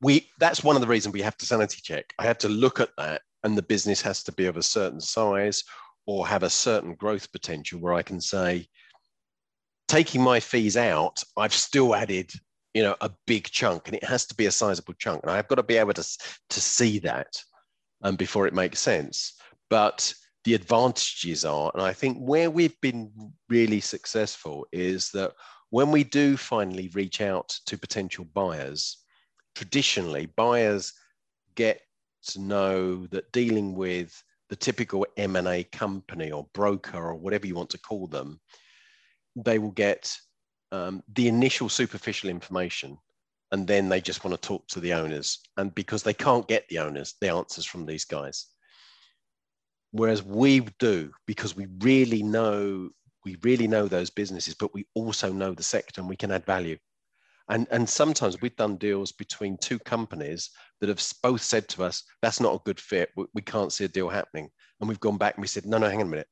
we 0.00 0.28
that's 0.38 0.64
one 0.64 0.76
of 0.76 0.82
the 0.82 0.88
reasons 0.88 1.12
we 1.12 1.22
have 1.22 1.36
to 1.38 1.46
sanity 1.46 1.80
check. 1.82 2.12
I 2.18 2.24
have 2.24 2.38
to 2.38 2.48
look 2.48 2.80
at 2.80 2.90
that, 2.98 3.22
and 3.44 3.56
the 3.56 3.62
business 3.62 4.02
has 4.02 4.22
to 4.24 4.32
be 4.32 4.46
of 4.46 4.56
a 4.56 4.62
certain 4.62 5.00
size 5.00 5.62
or 6.06 6.26
have 6.26 6.42
a 6.42 6.50
certain 6.50 6.94
growth 6.94 7.30
potential 7.30 7.78
where 7.78 7.94
I 7.94 8.02
can 8.02 8.20
say, 8.20 8.66
taking 9.86 10.20
my 10.20 10.40
fees 10.40 10.76
out, 10.76 11.22
I've 11.36 11.52
still 11.52 11.94
added, 11.94 12.32
you 12.74 12.82
know, 12.82 12.96
a 13.00 13.10
big 13.26 13.44
chunk, 13.44 13.86
and 13.86 13.96
it 13.96 14.04
has 14.04 14.26
to 14.26 14.34
be 14.34 14.46
a 14.46 14.50
sizable 14.50 14.94
chunk, 14.94 15.22
and 15.22 15.30
I've 15.30 15.48
got 15.48 15.56
to 15.56 15.62
be 15.62 15.76
able 15.76 15.94
to 15.94 16.18
to 16.50 16.60
see 16.60 16.98
that, 17.00 17.28
um, 18.02 18.16
before 18.16 18.46
it 18.46 18.54
makes 18.54 18.80
sense. 18.80 19.34
But 19.70 20.12
the 20.44 20.54
advantages 20.54 21.44
are. 21.44 21.70
And 21.74 21.82
I 21.82 21.92
think 21.92 22.18
where 22.18 22.50
we've 22.50 22.78
been 22.80 23.32
really 23.48 23.80
successful 23.80 24.66
is 24.72 25.10
that 25.10 25.32
when 25.70 25.90
we 25.90 26.04
do 26.04 26.36
finally 26.36 26.90
reach 26.94 27.20
out 27.20 27.56
to 27.66 27.78
potential 27.78 28.26
buyers, 28.34 28.98
traditionally 29.54 30.26
buyers 30.36 30.92
get 31.54 31.80
to 32.28 32.40
know 32.40 33.06
that 33.08 33.30
dealing 33.32 33.74
with 33.74 34.22
the 34.48 34.56
typical 34.56 35.06
M&A 35.16 35.64
company 35.64 36.30
or 36.30 36.46
broker 36.52 36.98
or 36.98 37.14
whatever 37.14 37.46
you 37.46 37.54
want 37.54 37.70
to 37.70 37.78
call 37.78 38.06
them, 38.06 38.40
they 39.36 39.58
will 39.58 39.70
get 39.70 40.14
um, 40.72 41.02
the 41.14 41.28
initial 41.28 41.68
superficial 41.68 42.28
information 42.28 42.98
and 43.52 43.66
then 43.66 43.88
they 43.88 44.00
just 44.00 44.24
want 44.24 44.34
to 44.34 44.48
talk 44.48 44.66
to 44.68 44.80
the 44.80 44.94
owners. 44.94 45.38
And 45.58 45.74
because 45.74 46.02
they 46.02 46.14
can't 46.14 46.48
get 46.48 46.66
the 46.68 46.78
owners, 46.78 47.14
the 47.20 47.28
answers 47.28 47.66
from 47.66 47.84
these 47.84 48.04
guys. 48.04 48.46
Whereas 49.92 50.22
we 50.22 50.60
do 50.78 51.12
because 51.26 51.54
we 51.54 51.66
really 51.80 52.22
know 52.22 52.90
we 53.24 53.36
really 53.42 53.68
know 53.68 53.86
those 53.86 54.10
businesses, 54.10 54.54
but 54.54 54.74
we 54.74 54.86
also 54.94 55.32
know 55.32 55.54
the 55.54 55.62
sector 55.62 56.00
and 56.00 56.08
we 56.08 56.16
can 56.16 56.32
add 56.32 56.44
value. 56.44 56.76
And, 57.48 57.66
and 57.70 57.88
sometimes 57.88 58.40
we've 58.40 58.56
done 58.56 58.76
deals 58.76 59.12
between 59.12 59.58
two 59.58 59.78
companies 59.78 60.50
that 60.80 60.88
have 60.88 61.02
both 61.22 61.42
said 61.42 61.68
to 61.70 61.84
us, 61.84 62.02
that's 62.20 62.40
not 62.40 62.54
a 62.54 62.62
good 62.64 62.80
fit. 62.80 63.10
We, 63.16 63.26
we 63.34 63.42
can't 63.42 63.72
see 63.72 63.84
a 63.84 63.88
deal 63.88 64.08
happening. 64.08 64.48
And 64.80 64.88
we've 64.88 65.00
gone 65.00 65.18
back 65.18 65.34
and 65.34 65.42
we 65.42 65.48
said, 65.48 65.66
no, 65.66 65.78
no, 65.78 65.88
hang 65.88 66.00
on 66.00 66.06
a 66.06 66.10
minute. 66.10 66.26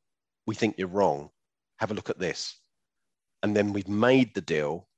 We 0.47 0.55
think 0.55 0.77
you're 0.79 0.89
wrong. 0.89 1.31
Have 1.79 1.91
a 1.91 1.95
look 1.95 2.11
at 2.11 2.19
this. 2.19 2.59
And 3.43 3.57
then 3.57 3.73
we've 3.73 3.89
made 3.89 4.35
the 4.35 4.41
deal. 4.41 4.89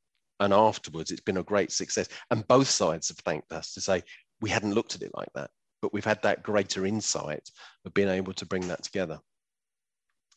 And 0.41 0.53
afterwards, 0.53 1.11
it's 1.11 1.21
been 1.21 1.37
a 1.37 1.43
great 1.43 1.73
success. 1.73 2.09
And 2.31 2.47
both 2.49 2.69
sides 2.69 3.09
have 3.09 3.19
thanked 3.19 3.53
us 3.53 3.75
to 3.75 3.81
say, 3.81 4.03
we 4.41 4.51
hadn't 4.51 4.75
looked 4.75 4.95
at 4.95 5.03
it 5.03 5.13
like 5.15 5.29
that 5.35 5.51
but 5.83 5.93
we've 5.93 6.05
had 6.05 6.23
that 6.23 6.43
greater 6.43 6.87
insight 6.87 7.51
of 7.85 7.93
being 7.93 8.09
able 8.09 8.33
to 8.35 8.47
bring 8.47 8.69
that 8.69 8.83
together. 8.83 9.19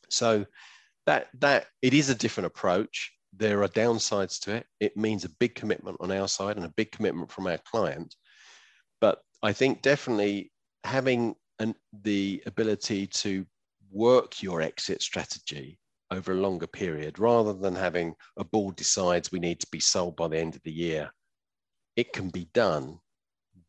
So 0.10 0.46
that 1.06 1.28
that 1.40 1.68
it 1.82 1.94
is 1.94 2.10
a 2.10 2.16
different 2.16 2.48
approach. 2.48 3.12
There 3.38 3.64
are 3.64 3.70
downsides 3.70 4.40
to 4.42 4.56
it. 4.56 4.66
It 4.80 4.98
means 4.98 5.24
a 5.24 5.30
big 5.40 5.56
commitment 5.56 5.98
on 6.00 6.12
our 6.12 6.28
side 6.28 6.58
and 6.58 6.66
a 6.66 6.74
big 6.76 6.92
commitment 6.92 7.32
from 7.32 7.48
our 7.48 7.60
client. 7.70 8.16
But 9.00 9.20
I 9.44 9.54
think 9.54 9.82
definitely 9.82 10.52
having 10.84 11.36
an, 11.60 11.76
the 12.04 12.42
ability 12.46 13.08
to 13.08 13.46
work 13.92 14.42
your 14.42 14.62
exit 14.62 15.02
strategy 15.02 15.78
over 16.12 16.32
a 16.34 16.38
longer 16.38 16.68
period 16.68 17.20
rather 17.20 17.54
than 17.54 17.76
having 17.76 18.16
a 18.38 18.44
board 18.44 18.76
decides 18.76 19.32
we 19.32 19.40
need 19.40 19.60
to 19.60 19.68
be 19.72 19.80
sold 19.80 20.16
by 20.16 20.28
the 20.28 20.38
end 20.38 20.56
of 20.56 20.62
the 20.64 20.72
year 20.72 21.12
it 21.96 22.14
can 22.14 22.30
be 22.30 22.48
done 22.54 23.00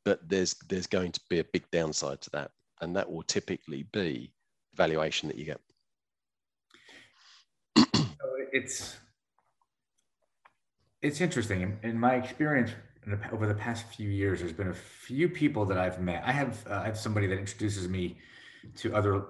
but 0.06 0.26
there's 0.28 0.54
there's 0.68 0.86
going 0.86 1.10
to 1.10 1.20
be 1.28 1.40
a 1.40 1.44
big 1.44 1.68
downside 1.72 2.20
to 2.22 2.30
that 2.30 2.52
and 2.80 2.94
that 2.94 3.10
will 3.10 3.24
typically 3.24 3.82
be 3.92 4.32
valuation 4.74 5.28
that 5.28 5.36
you 5.36 5.44
get. 5.44 5.60
It's 8.52 8.96
it's 11.02 11.20
interesting. 11.20 11.78
In, 11.82 11.98
my 11.98 12.14
experience 12.14 12.70
over 13.32 13.46
the 13.46 13.54
past 13.54 13.86
few 13.88 14.08
years 14.08 14.40
there's 14.40 14.52
been 14.52 14.68
a 14.68 14.80
few 15.08 15.28
people 15.28 15.64
that 15.66 15.78
i've 15.78 16.00
met. 16.00 16.22
I 16.24 16.32
have 16.32 16.64
uh, 16.70 16.74
i 16.74 16.84
have 16.84 16.98
somebody 16.98 17.26
that 17.26 17.38
introduces 17.38 17.88
me 17.88 18.18
to 18.76 18.94
other 18.94 19.24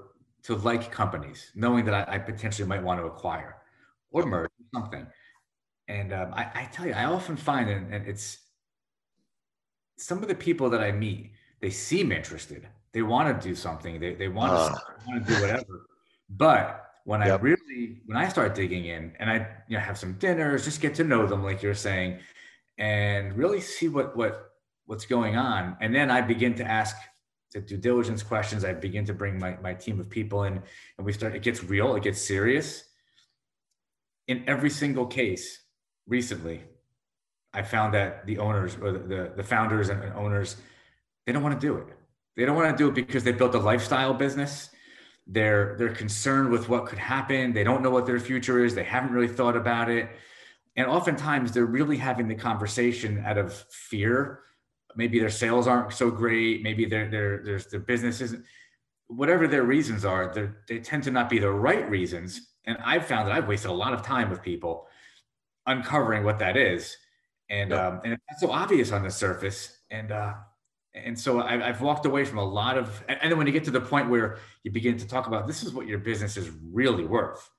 to 0.44 0.56
like 0.56 0.92
companies, 0.92 1.50
knowing 1.54 1.86
that 1.86 1.94
I, 1.94 2.16
I 2.16 2.18
potentially 2.18 2.68
might 2.68 2.82
want 2.82 3.00
to 3.00 3.06
acquire 3.06 3.56
or 4.10 4.26
merge 4.26 4.50
something. 4.74 5.06
And 5.88 6.12
um, 6.12 6.34
I, 6.34 6.42
I, 6.54 6.68
tell 6.72 6.86
you, 6.86 6.92
I 6.92 7.04
often 7.04 7.36
find, 7.36 7.68
and, 7.68 7.92
and 7.92 8.06
it's 8.06 8.45
some 9.96 10.22
of 10.22 10.28
the 10.28 10.34
people 10.34 10.70
that 10.70 10.80
I 10.80 10.92
meet, 10.92 11.32
they 11.60 11.70
seem 11.70 12.12
interested. 12.12 12.68
They 12.92 13.02
want 13.02 13.40
to 13.40 13.48
do 13.48 13.54
something. 13.54 14.00
They, 14.00 14.14
they 14.14 14.28
want, 14.28 14.52
uh. 14.52 14.68
to, 14.70 14.80
want 15.06 15.26
to 15.26 15.34
do 15.34 15.40
whatever. 15.40 15.86
But 16.30 16.86
when 17.04 17.20
yep. 17.20 17.40
I 17.40 17.42
really, 17.42 18.00
when 18.06 18.16
I 18.16 18.28
start 18.28 18.54
digging 18.54 18.86
in 18.86 19.12
and 19.18 19.30
I 19.30 19.46
you 19.68 19.76
know, 19.76 19.80
have 19.80 19.98
some 19.98 20.14
dinners, 20.14 20.64
just 20.64 20.80
get 20.80 20.94
to 20.96 21.04
know 21.04 21.26
them, 21.26 21.44
like 21.44 21.62
you're 21.62 21.74
saying, 21.74 22.18
and 22.78 23.36
really 23.36 23.60
see 23.60 23.88
what, 23.88 24.16
what, 24.16 24.52
what's 24.86 25.06
going 25.06 25.36
on. 25.36 25.76
And 25.80 25.94
then 25.94 26.10
I 26.10 26.20
begin 26.20 26.54
to 26.56 26.64
ask 26.64 26.96
the 27.52 27.60
due 27.60 27.76
diligence 27.76 28.22
questions. 28.22 28.64
I 28.64 28.72
begin 28.72 29.04
to 29.06 29.14
bring 29.14 29.38
my, 29.38 29.56
my 29.62 29.72
team 29.72 30.00
of 30.00 30.10
people 30.10 30.44
in 30.44 30.62
and 30.98 31.06
we 31.06 31.12
start, 31.12 31.34
it 31.34 31.42
gets 31.42 31.62
real, 31.64 31.94
it 31.96 32.02
gets 32.02 32.20
serious. 32.20 32.84
In 34.28 34.42
every 34.48 34.70
single 34.70 35.06
case 35.06 35.62
recently, 36.08 36.62
I 37.56 37.62
found 37.62 37.94
that 37.94 38.26
the 38.26 38.38
owners 38.38 38.76
or 38.80 38.92
the, 38.92 39.32
the 39.36 39.42
founders 39.42 39.88
and 39.88 40.12
owners, 40.14 40.56
they 41.26 41.32
don't 41.32 41.42
want 41.42 41.60
to 41.60 41.66
do 41.66 41.76
it. 41.78 41.86
They 42.36 42.44
don't 42.44 42.56
want 42.56 42.70
to 42.70 42.76
do 42.76 42.88
it 42.88 42.94
because 42.94 43.24
they 43.24 43.32
built 43.32 43.54
a 43.54 43.58
lifestyle 43.58 44.14
business. 44.14 44.70
They're 45.26 45.74
they're 45.78 45.94
concerned 45.94 46.50
with 46.50 46.68
what 46.68 46.86
could 46.86 46.98
happen. 46.98 47.52
They 47.52 47.64
don't 47.64 47.82
know 47.82 47.90
what 47.90 48.06
their 48.06 48.20
future 48.20 48.64
is. 48.64 48.74
They 48.74 48.84
haven't 48.84 49.12
really 49.12 49.28
thought 49.28 49.56
about 49.56 49.90
it. 49.90 50.08
And 50.76 50.86
oftentimes 50.86 51.52
they're 51.52 51.64
really 51.64 51.96
having 51.96 52.28
the 52.28 52.34
conversation 52.34 53.24
out 53.26 53.38
of 53.38 53.52
fear 53.70 54.42
maybe 54.96 55.20
their 55.20 55.30
sales 55.30 55.66
aren't 55.66 55.92
so 55.92 56.10
great 56.10 56.62
maybe 56.62 56.86
their 56.86 57.08
their 57.08 57.60
their, 57.70 57.80
business 57.80 58.20
isn't 58.20 58.44
whatever 59.08 59.46
their 59.46 59.62
reasons 59.62 60.04
are 60.04 60.52
they 60.66 60.80
tend 60.80 61.02
to 61.04 61.10
not 61.10 61.30
be 61.30 61.38
the 61.38 61.50
right 61.50 61.88
reasons 61.88 62.48
and 62.64 62.76
i've 62.84 63.06
found 63.06 63.28
that 63.28 63.34
i've 63.34 63.46
wasted 63.46 63.70
a 63.70 63.74
lot 63.74 63.92
of 63.92 64.02
time 64.02 64.30
with 64.30 64.42
people 64.42 64.86
uncovering 65.66 66.24
what 66.24 66.38
that 66.38 66.56
is 66.56 66.96
and 67.50 67.70
yeah. 67.70 67.88
um, 67.88 68.00
and 68.04 68.18
it's 68.30 68.40
so 68.40 68.50
obvious 68.50 68.92
on 68.92 69.02
the 69.02 69.10
surface 69.10 69.78
and 69.90 70.12
uh 70.12 70.34
and 70.94 71.18
so 71.18 71.42
I, 71.42 71.58
have 71.58 71.82
walked 71.82 72.06
away 72.06 72.24
from 72.24 72.38
a 72.38 72.44
lot 72.44 72.78
of 72.78 73.04
and 73.08 73.30
then 73.30 73.36
when 73.36 73.46
you 73.46 73.52
get 73.52 73.64
to 73.64 73.70
the 73.70 73.80
point 73.80 74.08
where 74.08 74.38
you 74.62 74.70
begin 74.70 74.96
to 74.98 75.06
talk 75.06 75.26
about 75.26 75.46
this 75.46 75.62
is 75.62 75.72
what 75.72 75.86
your 75.86 75.98
business 75.98 76.36
is 76.36 76.50
really 76.72 77.04
worth 77.04 77.50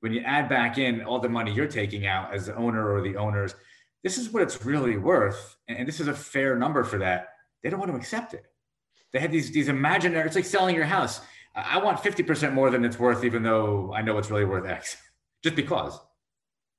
when 0.00 0.12
you 0.12 0.20
add 0.22 0.48
back 0.48 0.76
in 0.78 1.02
all 1.02 1.20
the 1.20 1.28
money 1.28 1.52
you're 1.52 1.68
taking 1.68 2.06
out 2.06 2.34
as 2.34 2.46
the 2.46 2.56
owner 2.56 2.92
or 2.92 3.00
the 3.00 3.16
owners 3.16 3.54
this 4.02 4.16
is 4.16 4.30
what 4.30 4.42
it's 4.42 4.64
really 4.64 4.96
worth, 4.96 5.56
and 5.68 5.86
this 5.86 6.00
is 6.00 6.08
a 6.08 6.14
fair 6.14 6.56
number 6.56 6.84
for 6.84 6.98
that. 6.98 7.28
They 7.62 7.70
don't 7.70 7.78
want 7.78 7.92
to 7.92 7.96
accept 7.96 8.32
it. 8.32 8.46
They 9.12 9.20
have 9.20 9.32
these 9.32 9.50
these 9.50 9.68
imaginary. 9.68 10.26
It's 10.26 10.36
like 10.36 10.44
selling 10.44 10.74
your 10.74 10.86
house. 10.86 11.20
I 11.54 11.78
want 11.78 12.00
fifty 12.00 12.22
percent 12.22 12.54
more 12.54 12.70
than 12.70 12.84
it's 12.84 12.98
worth, 12.98 13.24
even 13.24 13.42
though 13.42 13.92
I 13.92 14.02
know 14.02 14.16
it's 14.18 14.30
really 14.30 14.44
worth 14.44 14.66
X, 14.66 14.96
just 15.42 15.56
because. 15.56 15.98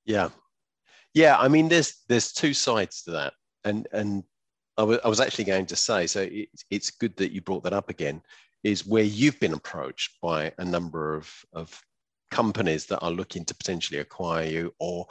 Yeah, 0.04 0.30
yeah. 1.14 1.36
I 1.38 1.48
mean, 1.48 1.68
there's 1.68 2.02
there's 2.08 2.32
two 2.32 2.54
sides 2.54 3.02
to 3.04 3.12
that, 3.12 3.34
and 3.64 3.86
and 3.92 4.24
I 4.78 4.84
was 4.84 5.20
actually 5.20 5.44
going 5.44 5.66
to 5.66 5.76
say, 5.76 6.06
so 6.06 6.28
it's 6.30 6.64
it's 6.70 6.90
good 6.90 7.16
that 7.16 7.32
you 7.32 7.40
brought 7.40 7.64
that 7.64 7.72
up 7.72 7.90
again. 7.90 8.22
Is 8.64 8.86
where 8.86 9.02
you've 9.02 9.40
been 9.40 9.54
approached 9.54 10.20
by 10.22 10.52
a 10.58 10.64
number 10.64 11.14
of 11.14 11.32
of 11.52 11.80
companies 12.30 12.86
that 12.86 13.00
are 13.00 13.10
looking 13.10 13.44
to 13.44 13.54
potentially 13.54 14.00
acquire 14.00 14.46
you, 14.46 14.74
or 14.78 15.06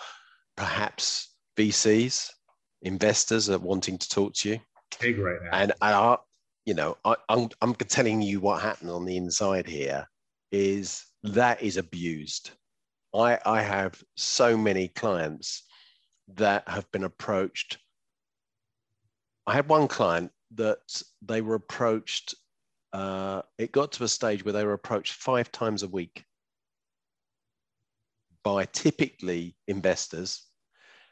perhaps 0.58 1.36
VCs, 1.58 2.30
investors 2.82 3.49
are 3.49 3.60
wanting 3.60 3.97
to 3.97 4.10
talk 4.10 4.34
to 4.34 4.49
you. 4.49 4.60
Big 4.99 5.18
right 5.20 5.38
now. 5.43 5.49
And 5.54 5.74
I, 5.82 6.18
you 6.66 6.74
know, 6.74 6.97
I, 7.06 7.16
I'm, 7.30 7.49
I'm 7.62 7.74
telling 7.76 8.22
you 8.22 8.39
what 8.39 8.62
happened 8.62 8.91
on 8.91 9.06
the 9.06 9.18
inside 9.18 9.68
here 9.68 10.08
is 10.52 11.06
that 11.24 11.62
is 11.62 11.78
abused. 11.78 12.52
I, 13.14 13.39
I 13.45 13.62
have 13.62 14.02
so 14.16 14.58
many 14.58 14.89
clients 14.89 15.64
that 16.38 16.68
have 16.68 16.92
been 16.92 17.04
approached. 17.04 17.78
I 19.48 19.54
had 19.54 19.68
one 19.68 19.88
client 19.88 20.32
that 20.56 21.02
they 21.22 21.42
were 21.42 21.56
approached. 21.56 22.36
Uh, 22.94 23.42
it 23.58 23.72
got 23.72 23.92
to 23.94 24.04
a 24.04 24.08
stage 24.08 24.44
where 24.44 24.54
they 24.54 24.66
were 24.66 24.74
approached 24.74 25.14
five 25.14 25.52
times 25.52 25.84
a 25.84 25.88
week 25.88 26.24
by 28.44 28.66
typically 28.66 29.56
investors 29.68 30.48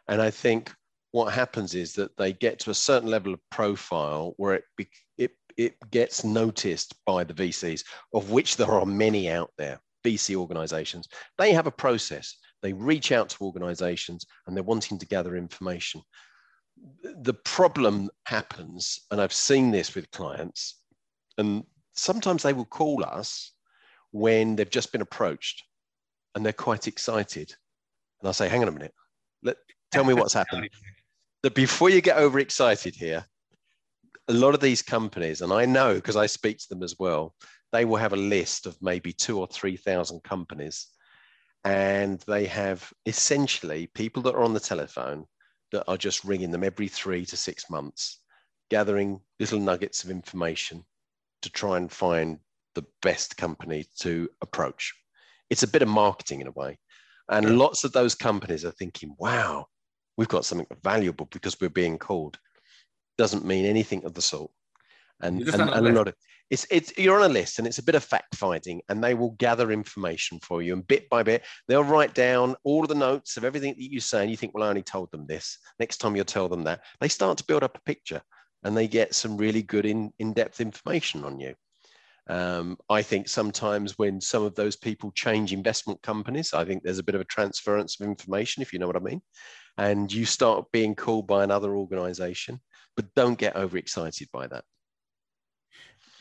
and 0.10 0.24
I 0.24 0.32
think 0.32 0.74
what 1.12 1.34
happens 1.34 1.76
is 1.76 1.94
that 1.94 2.18
they 2.18 2.34
get 2.34 2.60
to 2.60 2.72
a 2.72 2.76
certain 2.76 3.10
level 3.10 3.34
of 3.34 3.40
profile 3.52 4.34
where 4.38 4.56
it, 4.56 4.64
be, 4.76 4.90
it, 5.18 5.32
it 5.56 5.76
gets 5.92 6.24
noticed 6.24 6.96
by 7.06 7.24
the 7.24 7.34
VCs, 7.34 7.84
of 8.14 8.32
which 8.32 8.58
there 8.58 8.72
are 8.72 8.86
many 8.88 9.30
out 9.30 9.52
there, 9.58 9.80
VC 10.04 10.36
organizations. 10.36 11.08
They 11.38 11.54
have 11.54 11.68
a 11.68 11.72
process. 11.72 12.36
They 12.62 12.74
reach 12.74 13.12
out 13.12 13.30
to 13.30 13.44
organizations 13.44 14.26
and 14.46 14.56
they're 14.56 14.64
wanting 14.64 15.00
to 15.00 15.06
gather 15.06 15.36
information. 15.36 16.02
The 17.04 17.34
problem 17.34 18.10
happens, 18.26 19.00
and 19.12 19.20
I've 19.22 19.34
seen 19.34 19.72
this 19.72 19.96
with 19.96 20.12
clients, 20.12 20.80
and 21.38 21.64
sometimes 21.94 22.44
they 22.44 22.54
will 22.54 22.66
call 22.66 23.04
us 23.04 23.54
when 24.12 24.56
they've 24.56 24.70
just 24.70 24.92
been 24.92 25.02
approached 25.02 25.64
and 26.36 26.46
they're 26.46 26.54
quite 26.54 26.88
excited. 26.88 27.54
And 28.22 28.28
I'll 28.28 28.34
say, 28.34 28.50
hang 28.50 28.62
on 28.62 28.70
a 28.70 28.72
minute, 28.72 28.94
let, 29.44 29.58
Tell 29.92 30.04
me 30.04 30.14
what's 30.14 30.34
happened. 30.34 30.70
That 31.42 31.56
before 31.56 31.90
you 31.90 32.02
get 32.02 32.18
overexcited 32.18 32.96
here, 32.96 33.26
a 34.28 34.34
lot 34.34 34.54
of 34.54 34.60
these 34.60 34.82
companies, 34.82 35.40
and 35.40 35.54
I 35.54 35.64
know 35.64 35.94
because 35.94 36.18
I 36.18 36.26
speak 36.26 36.58
to 36.58 36.68
them 36.68 36.84
as 36.84 36.98
well, 37.00 37.34
they 37.72 37.86
will 37.86 37.96
have 37.96 38.12
a 38.12 38.18
list 38.18 38.66
of 38.66 38.76
maybe 38.82 39.14
two 39.14 39.40
or 39.40 39.48
3,000 39.48 40.22
companies. 40.22 40.88
And 41.64 42.20
they 42.28 42.46
have 42.46 42.92
essentially 43.06 43.88
people 43.88 44.24
that 44.24 44.36
are 44.36 44.44
on 44.44 44.54
the 44.54 44.60
telephone 44.60 45.26
that 45.72 45.84
are 45.88 45.98
just 45.98 46.24
ringing 46.24 46.52
them 46.52 46.64
every 46.64 46.88
three 46.88 47.26
to 47.26 47.38
six 47.38 47.70
months, 47.70 48.22
gathering 48.70 49.20
little 49.40 49.60
nuggets 49.60 50.04
of 50.04 50.10
information 50.10 50.84
to 51.42 51.50
try 51.50 51.78
and 51.78 51.92
find 51.92 52.40
the 52.76 52.86
best 53.02 53.38
company 53.38 53.86
to 54.00 54.30
approach. 54.42 54.94
It's 55.50 55.64
a 55.64 55.68
bit 55.68 55.82
of 55.82 55.88
marketing 55.88 56.42
in 56.42 56.48
a 56.48 56.52
way. 56.52 56.80
And 57.30 57.58
lots 57.58 57.84
of 57.84 57.92
those 57.92 58.16
companies 58.16 58.66
are 58.66 58.72
thinking, 58.72 59.16
wow, 59.20 59.68
we've 60.18 60.28
got 60.28 60.46
something 60.46 60.68
valuable 60.84 61.28
because 61.32 61.60
we're 61.60 61.70
being 61.70 61.98
called 61.98 62.40
doesn't 63.18 63.46
mean 63.46 63.66
anything 63.66 64.06
of 64.06 64.14
the 64.14 64.22
sort 64.22 64.50
and 65.22 65.42
and, 65.42 65.70
and 65.70 65.88
a 65.88 65.92
lot 65.92 66.08
of 66.08 66.16
it's 66.50 66.66
it's 66.72 66.92
you're 66.98 67.20
on 67.20 67.30
a 67.30 67.34
list 67.34 67.60
and 67.60 67.68
it's 67.68 67.78
a 67.78 67.84
bit 67.84 67.96
of 67.96 68.04
fact 68.04 68.36
finding 68.36 68.82
and 68.90 69.04
they 69.04 69.14
will 69.14 69.32
gather 69.32 69.72
information 69.72 70.40
for 70.42 70.62
you 70.62 70.74
and 70.74 70.88
bit 70.88 71.10
by 71.10 71.24
bit 71.24 71.46
they'll 71.68 71.84
write 71.84 72.14
down 72.14 72.56
all 72.64 72.82
of 72.82 72.90
the 72.90 72.96
notes 72.96 73.38
of 73.38 73.44
everything 73.44 73.74
that 73.74 73.92
you 73.92 74.00
say 74.00 74.22
and 74.22 74.32
you 74.32 74.38
think 74.38 74.54
well 74.54 74.64
i 74.64 74.70
only 74.70 74.84
told 74.84 75.12
them 75.12 75.26
this. 75.28 75.58
Next 75.80 75.98
time 75.98 76.16
you'll 76.16 76.26
tell 76.26 76.50
them 76.50 76.64
that. 76.64 76.82
They 77.00 77.08
start 77.08 77.38
to 77.40 77.46
build 77.46 77.64
up 77.64 77.78
a 77.78 77.82
picture 77.82 78.22
and 78.64 78.76
they 78.76 78.88
get 78.88 79.16
some 79.16 79.38
really 79.38 79.62
good 79.62 79.86
in, 79.86 80.12
in-depth 80.20 80.60
information 80.60 81.24
on 81.24 81.40
you. 81.40 81.54
Um, 82.28 82.78
I 82.90 83.02
think 83.02 83.28
sometimes 83.28 83.98
when 83.98 84.22
some 84.22 84.44
of 84.44 84.54
those 84.54 84.76
people 84.76 85.12
change 85.16 85.52
investment 85.52 86.02
companies, 86.04 86.54
I 86.54 86.64
think 86.66 86.84
there's 86.84 87.00
a 87.00 87.04
bit 87.04 87.16
of 87.16 87.22
a 87.22 87.26
transference 87.26 88.00
of 88.00 88.06
information, 88.06 88.62
if 88.62 88.72
you 88.72 88.78
know 88.78 88.86
what 88.86 88.98
I 88.98 89.00
mean 89.00 89.22
and 89.80 90.12
you 90.12 90.26
start 90.26 90.66
being 90.74 90.94
called 90.94 91.26
by 91.26 91.42
another 91.42 91.74
organization, 91.74 92.60
but 92.98 93.14
don't 93.16 93.40
get 93.40 93.56
overexcited 93.56 94.28
by 94.34 94.46
that. 94.46 94.66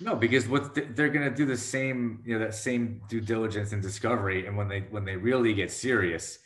No, 0.01 0.15
because 0.15 0.49
what 0.49 0.75
they're 0.75 1.09
going 1.09 1.29
to 1.29 1.35
do 1.35 1.45
the 1.45 1.57
same, 1.57 2.23
you 2.25 2.39
know, 2.39 2.45
that 2.45 2.55
same 2.55 3.03
due 3.09 3.21
diligence 3.21 3.73
and 3.73 3.83
discovery, 3.83 4.47
and 4.47 4.57
when 4.57 4.69
they 4.69 4.81
when 4.91 5.05
they 5.05 5.17
really 5.17 5.53
get 5.53 5.73
serious, 5.73 6.39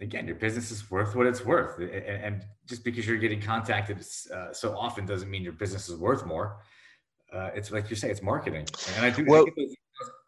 again, 0.00 0.26
your 0.26 0.36
business 0.36 0.72
is 0.72 0.90
worth 0.90 1.14
what 1.14 1.26
it's 1.26 1.44
worth, 1.44 1.78
and 1.80 2.44
just 2.66 2.82
because 2.82 3.06
you're 3.06 3.18
getting 3.18 3.40
contacted 3.40 4.04
uh, 4.34 4.52
so 4.52 4.76
often 4.76 5.06
doesn't 5.06 5.30
mean 5.30 5.42
your 5.42 5.52
business 5.52 5.88
is 5.88 5.96
worth 5.96 6.26
more. 6.26 6.58
Uh, 7.32 7.50
it's 7.54 7.70
like 7.70 7.88
you 7.88 7.94
say, 7.96 8.10
it's 8.10 8.22
marketing, 8.22 8.66
and 8.96 9.06
I 9.06 9.10
do 9.10 9.24
well, 9.28 9.46
I 9.46 9.52
those, 9.56 9.76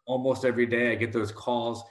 almost 0.07 0.45
every 0.45 0.67
day. 0.67 0.93
I 0.93 0.95
get 0.95 1.13
those 1.13 1.33
calls. 1.33 1.83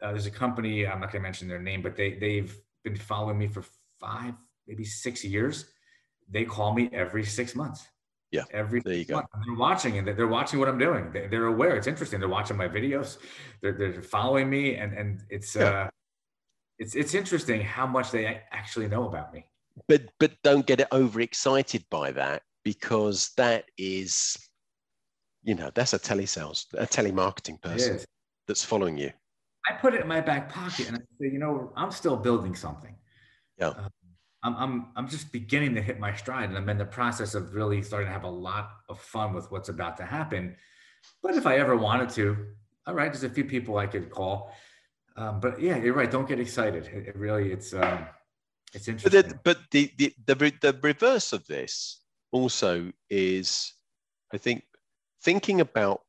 Uh, 0.00 0.12
there's 0.12 0.26
a 0.26 0.30
company 0.30 0.86
I'm 0.86 1.00
not 1.00 1.10
going 1.10 1.20
to 1.20 1.26
mention 1.26 1.48
their 1.48 1.60
name, 1.60 1.82
but 1.82 1.96
they 1.96 2.14
they've 2.14 2.56
been 2.84 2.96
following 2.96 3.38
me 3.38 3.48
for 3.48 3.64
five, 3.98 4.34
maybe 4.68 4.84
six 4.84 5.24
years. 5.24 5.66
They 6.28 6.44
call 6.44 6.74
me 6.74 6.90
every 6.92 7.24
six 7.24 7.56
months. 7.56 7.88
Yeah. 8.36 8.44
Every 8.50 8.80
there 8.80 8.94
you 8.94 9.04
go. 9.04 9.14
month. 9.16 9.28
They're 9.46 9.56
watching 9.56 9.98
and 9.98 10.06
they're 10.06 10.28
watching 10.28 10.58
what 10.58 10.68
I'm 10.68 10.78
doing. 10.78 11.10
They're 11.12 11.46
aware. 11.46 11.76
It's 11.76 11.86
interesting. 11.86 12.20
They're 12.20 12.28
watching 12.28 12.56
my 12.56 12.68
videos. 12.68 13.18
They're, 13.62 13.72
they're 13.72 14.02
following 14.02 14.50
me, 14.50 14.76
and 14.76 14.92
and 14.92 15.22
it's 15.30 15.56
yeah. 15.56 15.64
uh, 15.64 15.88
it's 16.78 16.94
it's 16.94 17.14
interesting 17.14 17.62
how 17.62 17.86
much 17.86 18.10
they 18.10 18.42
actually 18.52 18.88
know 18.88 19.08
about 19.08 19.32
me. 19.32 19.46
But 19.88 20.02
but 20.20 20.32
don't 20.42 20.66
get 20.66 20.80
it 20.80 20.88
overexcited 20.92 21.84
by 21.90 22.12
that 22.12 22.42
because 22.62 23.30
that 23.36 23.64
is, 23.78 24.36
you 25.42 25.54
know, 25.54 25.70
that's 25.74 25.94
a 25.94 25.98
telesales, 25.98 26.66
a 26.74 26.86
telemarketing 26.86 27.60
person 27.62 28.00
that's 28.46 28.64
following 28.64 28.98
you. 28.98 29.10
I 29.68 29.72
put 29.74 29.94
it 29.94 30.00
in 30.02 30.08
my 30.08 30.20
back 30.20 30.52
pocket 30.52 30.88
and 30.88 30.96
I 30.96 31.00
say, 31.20 31.32
you 31.32 31.38
know, 31.38 31.72
I'm 31.76 31.90
still 31.90 32.16
building 32.16 32.54
something. 32.54 32.94
Yeah. 33.58 33.68
Uh, 33.68 33.88
I'm, 34.46 34.56
I'm, 34.56 34.86
I'm 34.94 35.08
just 35.08 35.32
beginning 35.32 35.74
to 35.74 35.82
hit 35.82 35.98
my 35.98 36.14
stride 36.14 36.48
and 36.48 36.56
I'm 36.56 36.68
in 36.68 36.78
the 36.78 36.84
process 36.84 37.34
of 37.34 37.52
really 37.52 37.82
starting 37.82 38.06
to 38.06 38.12
have 38.12 38.22
a 38.22 38.30
lot 38.30 38.70
of 38.88 39.00
fun 39.00 39.34
with 39.34 39.50
what's 39.50 39.68
about 39.68 39.96
to 39.96 40.04
happen. 40.04 40.54
But 41.20 41.34
if 41.34 41.46
I 41.46 41.56
ever 41.56 41.76
wanted 41.76 42.10
to, 42.10 42.46
all 42.86 42.94
right, 42.94 43.12
there's 43.12 43.24
a 43.24 43.28
few 43.28 43.44
people 43.44 43.76
I 43.76 43.88
could 43.88 44.08
call. 44.08 44.52
Um, 45.16 45.40
but 45.40 45.60
yeah, 45.60 45.78
you're 45.78 45.94
right. 45.94 46.10
Don't 46.10 46.28
get 46.28 46.38
excited. 46.38 46.86
It, 46.86 47.08
it 47.08 47.16
really, 47.16 47.50
it's, 47.50 47.74
um, 47.74 48.06
it's 48.72 48.86
interesting. 48.86 49.22
But, 49.22 49.28
the, 49.28 49.40
but 49.42 49.58
the, 49.72 49.90
the, 49.98 50.14
the, 50.26 50.52
the 50.60 50.78
reverse 50.80 51.32
of 51.32 51.44
this 51.48 52.02
also 52.30 52.92
is, 53.10 53.72
I 54.32 54.38
think, 54.38 54.62
thinking 55.22 55.60
about 55.60 56.02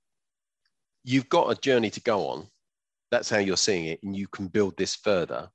you've 1.03 1.29
got 1.29 1.51
a 1.51 1.59
journey 1.59 1.89
to 1.89 2.01
go 2.01 2.27
on. 2.27 2.47
That's 3.09 3.31
how 3.31 3.39
you're 3.39 3.57
seeing 3.57 3.85
it. 3.85 4.03
And 4.03 4.15
you 4.15 4.27
can 4.27 4.47
build 4.47 4.77
this 4.77 4.93
further 4.93 5.49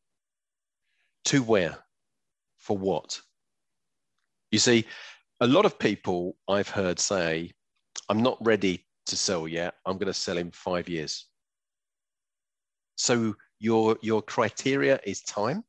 to 1.26 1.42
where? 1.44 1.78
For 2.62 2.78
what? 2.78 3.20
You 4.52 4.60
see, 4.60 4.86
a 5.40 5.46
lot 5.46 5.64
of 5.64 5.78
people 5.78 6.36
I've 6.48 6.68
heard 6.68 7.00
say, 7.00 7.50
I'm 8.08 8.22
not 8.22 8.38
ready 8.40 8.86
to 9.06 9.16
sell 9.16 9.48
yet. 9.48 9.74
I'm 9.84 9.98
going 9.98 10.06
to 10.06 10.14
sell 10.14 10.38
in 10.38 10.52
five 10.52 10.88
years. 10.88 11.26
So 12.94 13.34
your, 13.58 13.96
your 14.00 14.22
criteria 14.22 15.00
is 15.04 15.22
time. 15.22 15.64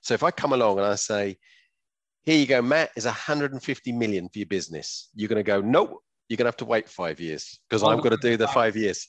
So 0.00 0.14
if 0.14 0.24
I 0.24 0.32
come 0.32 0.52
along 0.52 0.78
and 0.78 0.86
I 0.86 0.96
say, 0.96 1.36
here 2.24 2.36
you 2.36 2.46
go, 2.46 2.60
Matt, 2.60 2.90
is 2.96 3.04
150 3.04 3.92
million 3.92 4.28
for 4.28 4.38
your 4.40 4.46
business. 4.46 5.08
You're 5.14 5.28
going 5.28 5.36
to 5.36 5.44
go, 5.44 5.60
nope, 5.60 6.02
you're 6.28 6.36
going 6.36 6.46
to 6.46 6.48
have 6.48 6.56
to 6.56 6.64
wait 6.64 6.88
five 6.88 7.20
years 7.20 7.60
because 7.68 7.84
I've 7.84 8.02
got 8.02 8.08
to 8.08 8.16
do 8.16 8.36
the 8.36 8.48
five 8.48 8.76
years. 8.76 9.06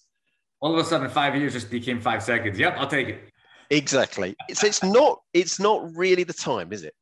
All 0.59 0.73
of 0.73 0.80
a 0.80 0.88
sudden, 0.88 1.09
five 1.09 1.36
years 1.36 1.53
just 1.53 1.71
became 1.71 1.99
five 1.99 2.21
seconds. 2.21 2.59
Yep, 2.59 2.75
I'll 2.78 2.88
take 2.88 3.09
it. 3.09 3.32
Exactly. 3.70 4.36
It's 4.49 4.63
it's 4.63 4.84
not 4.84 5.20
it's 5.34 5.59
not 5.59 5.95
really 5.95 6.24
the 6.24 6.34
time, 6.34 6.72
is 6.72 6.84
it? 6.84 6.93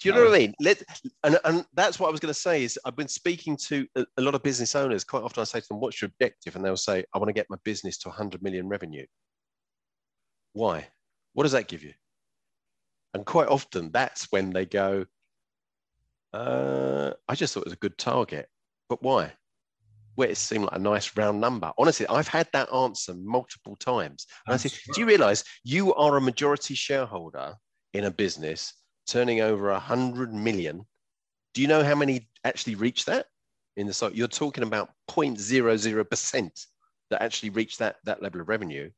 Do 0.00 0.08
you 0.08 0.14
know 0.14 0.24
no. 0.24 0.30
what 0.30 0.36
I 0.36 0.38
mean? 0.38 0.54
Let 0.60 0.82
and, 1.24 1.38
and 1.44 1.64
that's 1.74 1.98
what 1.98 2.08
I 2.08 2.10
was 2.10 2.20
going 2.20 2.32
to 2.32 2.40
say 2.40 2.62
is 2.62 2.78
I've 2.84 2.96
been 2.96 3.08
speaking 3.08 3.56
to 3.68 3.86
a, 3.96 4.06
a, 4.16 4.22
lot 4.22 4.34
of 4.34 4.42
business 4.42 4.76
owners. 4.76 5.02
Quite 5.02 5.24
often 5.24 5.40
I 5.40 5.44
say 5.44 5.60
to 5.60 5.66
them, 5.68 5.80
"What's 5.80 6.00
your 6.00 6.06
objective?" 6.06 6.54
And 6.54 6.64
they'll 6.64 6.76
say, 6.76 7.04
"I 7.14 7.18
want 7.18 7.28
to 7.28 7.32
get 7.32 7.50
my 7.50 7.56
business 7.64 7.98
to 7.98 8.08
100 8.08 8.42
million 8.42 8.68
revenue." 8.68 9.06
Why? 10.52 10.88
What 11.34 11.44
does 11.44 11.52
that 11.52 11.68
give 11.68 11.82
you? 11.82 11.94
And 13.14 13.26
quite 13.26 13.48
often 13.48 13.90
that's 13.92 14.30
when 14.30 14.50
they 14.50 14.66
go, 14.66 15.06
uh, 16.32 17.12
"I 17.28 17.34
just 17.34 17.54
thought 17.54 17.62
it 17.62 17.66
was 17.66 17.72
a 17.72 17.76
good 17.76 17.98
target, 17.98 18.48
but 18.88 19.02
why?" 19.02 19.32
Where 20.18 20.28
it 20.28 20.36
seemed 20.36 20.64
like 20.64 20.74
a 20.74 20.80
nice 20.80 21.16
round 21.16 21.40
number. 21.40 21.70
Honestly, 21.78 22.04
I've 22.08 22.26
had 22.26 22.48
that 22.52 22.74
answer 22.74 23.14
multiple 23.14 23.76
times. 23.76 24.26
And 24.48 24.54
I 24.54 24.56
say, 24.56 24.68
do 24.92 25.00
you 25.00 25.06
realize 25.06 25.44
you 25.62 25.94
are 25.94 26.16
a 26.16 26.20
majority 26.20 26.74
shareholder 26.74 27.54
in 27.94 28.02
a 28.02 28.10
business 28.10 28.74
turning 29.06 29.42
over 29.42 29.70
a 29.70 29.78
hundred 29.78 30.34
million? 30.34 30.84
Do 31.54 31.62
you 31.62 31.68
know 31.68 31.84
how 31.84 31.94
many 31.94 32.28
actually 32.42 32.74
reach 32.74 33.04
that 33.04 33.26
in 33.76 33.86
the 33.86 33.92
site? 33.92 34.16
You're 34.16 34.26
talking 34.26 34.64
about 34.64 34.90
0.00% 35.08 36.66
that 37.10 37.22
actually 37.22 37.50
reach 37.50 37.78
that, 37.78 37.98
that 38.02 38.20
level 38.20 38.40
of 38.40 38.48
revenue. 38.48 38.90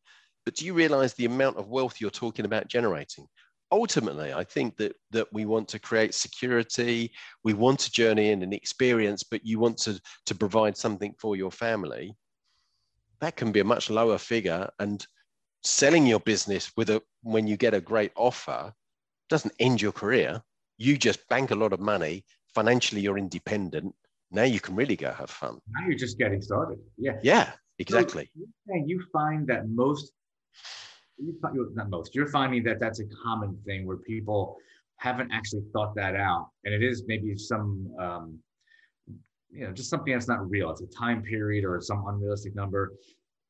But 0.47 0.55
do 0.55 0.65
you 0.65 0.73
realize 0.73 1.13
the 1.13 1.27
amount 1.27 1.59
of 1.59 1.69
wealth 1.69 2.01
you're 2.01 2.09
talking 2.09 2.47
about 2.47 2.69
generating? 2.69 3.27
Ultimately, 3.73 4.33
I 4.33 4.45
think 4.45 4.77
that 4.77 4.95
that 5.11 5.33
we 5.33 5.45
want 5.45 5.69
to 5.69 5.79
create 5.79 6.15
security. 6.15 7.13
We 7.45 7.55
want 7.55 7.81
to 7.81 7.93
journey 7.93 8.31
in 8.31 8.43
an 8.43 8.53
experience, 8.53 9.23
but 9.23 9.45
you 9.45 9.59
want 9.59 9.79
to 9.79 10.01
to 10.27 10.35
provide 10.35 10.77
something 10.77 11.15
for 11.19 11.37
your 11.37 11.51
family. 11.51 12.17
That 13.21 13.37
can 13.37 13.53
be 13.53 13.61
a 13.61 13.65
much 13.65 13.91
lower 13.91 14.19
figure, 14.19 14.69
and 14.79 15.07
selling 15.63 16.07
your 16.07 16.21
business 16.21 16.71
with 16.77 16.91
a 16.91 17.03
when 17.23 17.47
you 17.47 17.57
get 17.57 17.75
a 17.75 17.81
great 17.81 18.13
offer 18.17 18.73
doesn't 19.29 19.55
end 19.61 19.81
your 19.81 19.93
career. 19.93 20.43
You 20.79 20.97
just 20.97 21.29
bank 21.29 21.51
a 21.51 21.55
lot 21.55 21.73
of 21.73 21.81
money. 21.81 22.25
Financially, 22.55 23.01
you're 23.01 23.19
independent. 23.19 23.95
Now 24.33 24.45
you 24.45 24.61
can 24.61 24.75
really 24.75 24.97
go 24.97 25.13
have 25.13 25.31
fun. 25.31 25.59
Now 25.69 25.87
you're 25.87 25.99
just 25.99 26.19
getting 26.19 26.41
started. 26.41 26.79
Yeah. 26.97 27.19
Yeah. 27.23 27.53
Exactly. 27.81 28.31
So 28.37 28.75
you 28.87 29.03
find 29.11 29.47
that 29.47 29.69
most 29.69 30.13
not 31.21 31.91
most, 31.91 32.15
you're 32.15 32.29
finding 32.29 32.63
that 32.65 32.81
that's 32.81 33.01
a 33.01 33.05
common 33.23 33.57
thing 33.65 33.87
where 33.87 33.99
people 33.99 34.57
haven't 34.97 35.31
actually 35.33 35.63
thought 35.73 35.95
that 35.95 36.15
out, 36.15 36.49
and 36.65 36.75
it 36.75 36.83
is 36.83 37.05
maybe 37.07 37.37
some, 37.37 37.91
um, 37.99 38.39
you 39.51 39.67
know, 39.67 39.73
just 39.73 39.91
something 39.91 40.13
that's 40.13 40.29
not 40.29 40.49
real. 40.49 40.71
It's 40.71 40.83
a 40.83 40.87
time 40.87 41.23
period 41.23 41.65
or 41.65 41.81
some 41.81 42.05
unrealistic 42.07 42.55
number, 42.55 42.93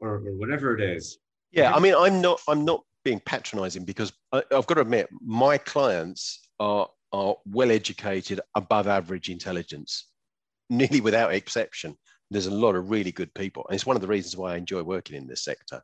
or, 0.00 0.16
or 0.16 0.36
whatever 0.36 0.74
it 0.74 0.80
is. 0.80 1.18
Yeah, 1.50 1.74
I 1.74 1.80
mean, 1.80 1.94
I'm 1.96 2.20
not, 2.20 2.40
I'm 2.48 2.64
not 2.64 2.84
being 3.04 3.20
patronizing 3.20 3.84
because 3.84 4.12
I, 4.32 4.42
I've 4.52 4.66
got 4.66 4.74
to 4.74 4.82
admit, 4.82 5.08
my 5.20 5.58
clients 5.58 6.48
are 6.58 6.88
are 7.12 7.34
well 7.44 7.72
educated, 7.72 8.40
above 8.54 8.86
average 8.86 9.30
intelligence, 9.30 10.06
nearly 10.70 11.00
without 11.00 11.34
exception. 11.34 11.96
There's 12.30 12.46
a 12.46 12.54
lot 12.54 12.76
of 12.76 12.90
really 12.90 13.10
good 13.10 13.34
people, 13.34 13.66
and 13.68 13.74
it's 13.74 13.86
one 13.86 13.96
of 13.96 14.02
the 14.02 14.08
reasons 14.08 14.36
why 14.36 14.54
I 14.54 14.56
enjoy 14.56 14.84
working 14.84 15.16
in 15.16 15.26
this 15.26 15.42
sector 15.42 15.82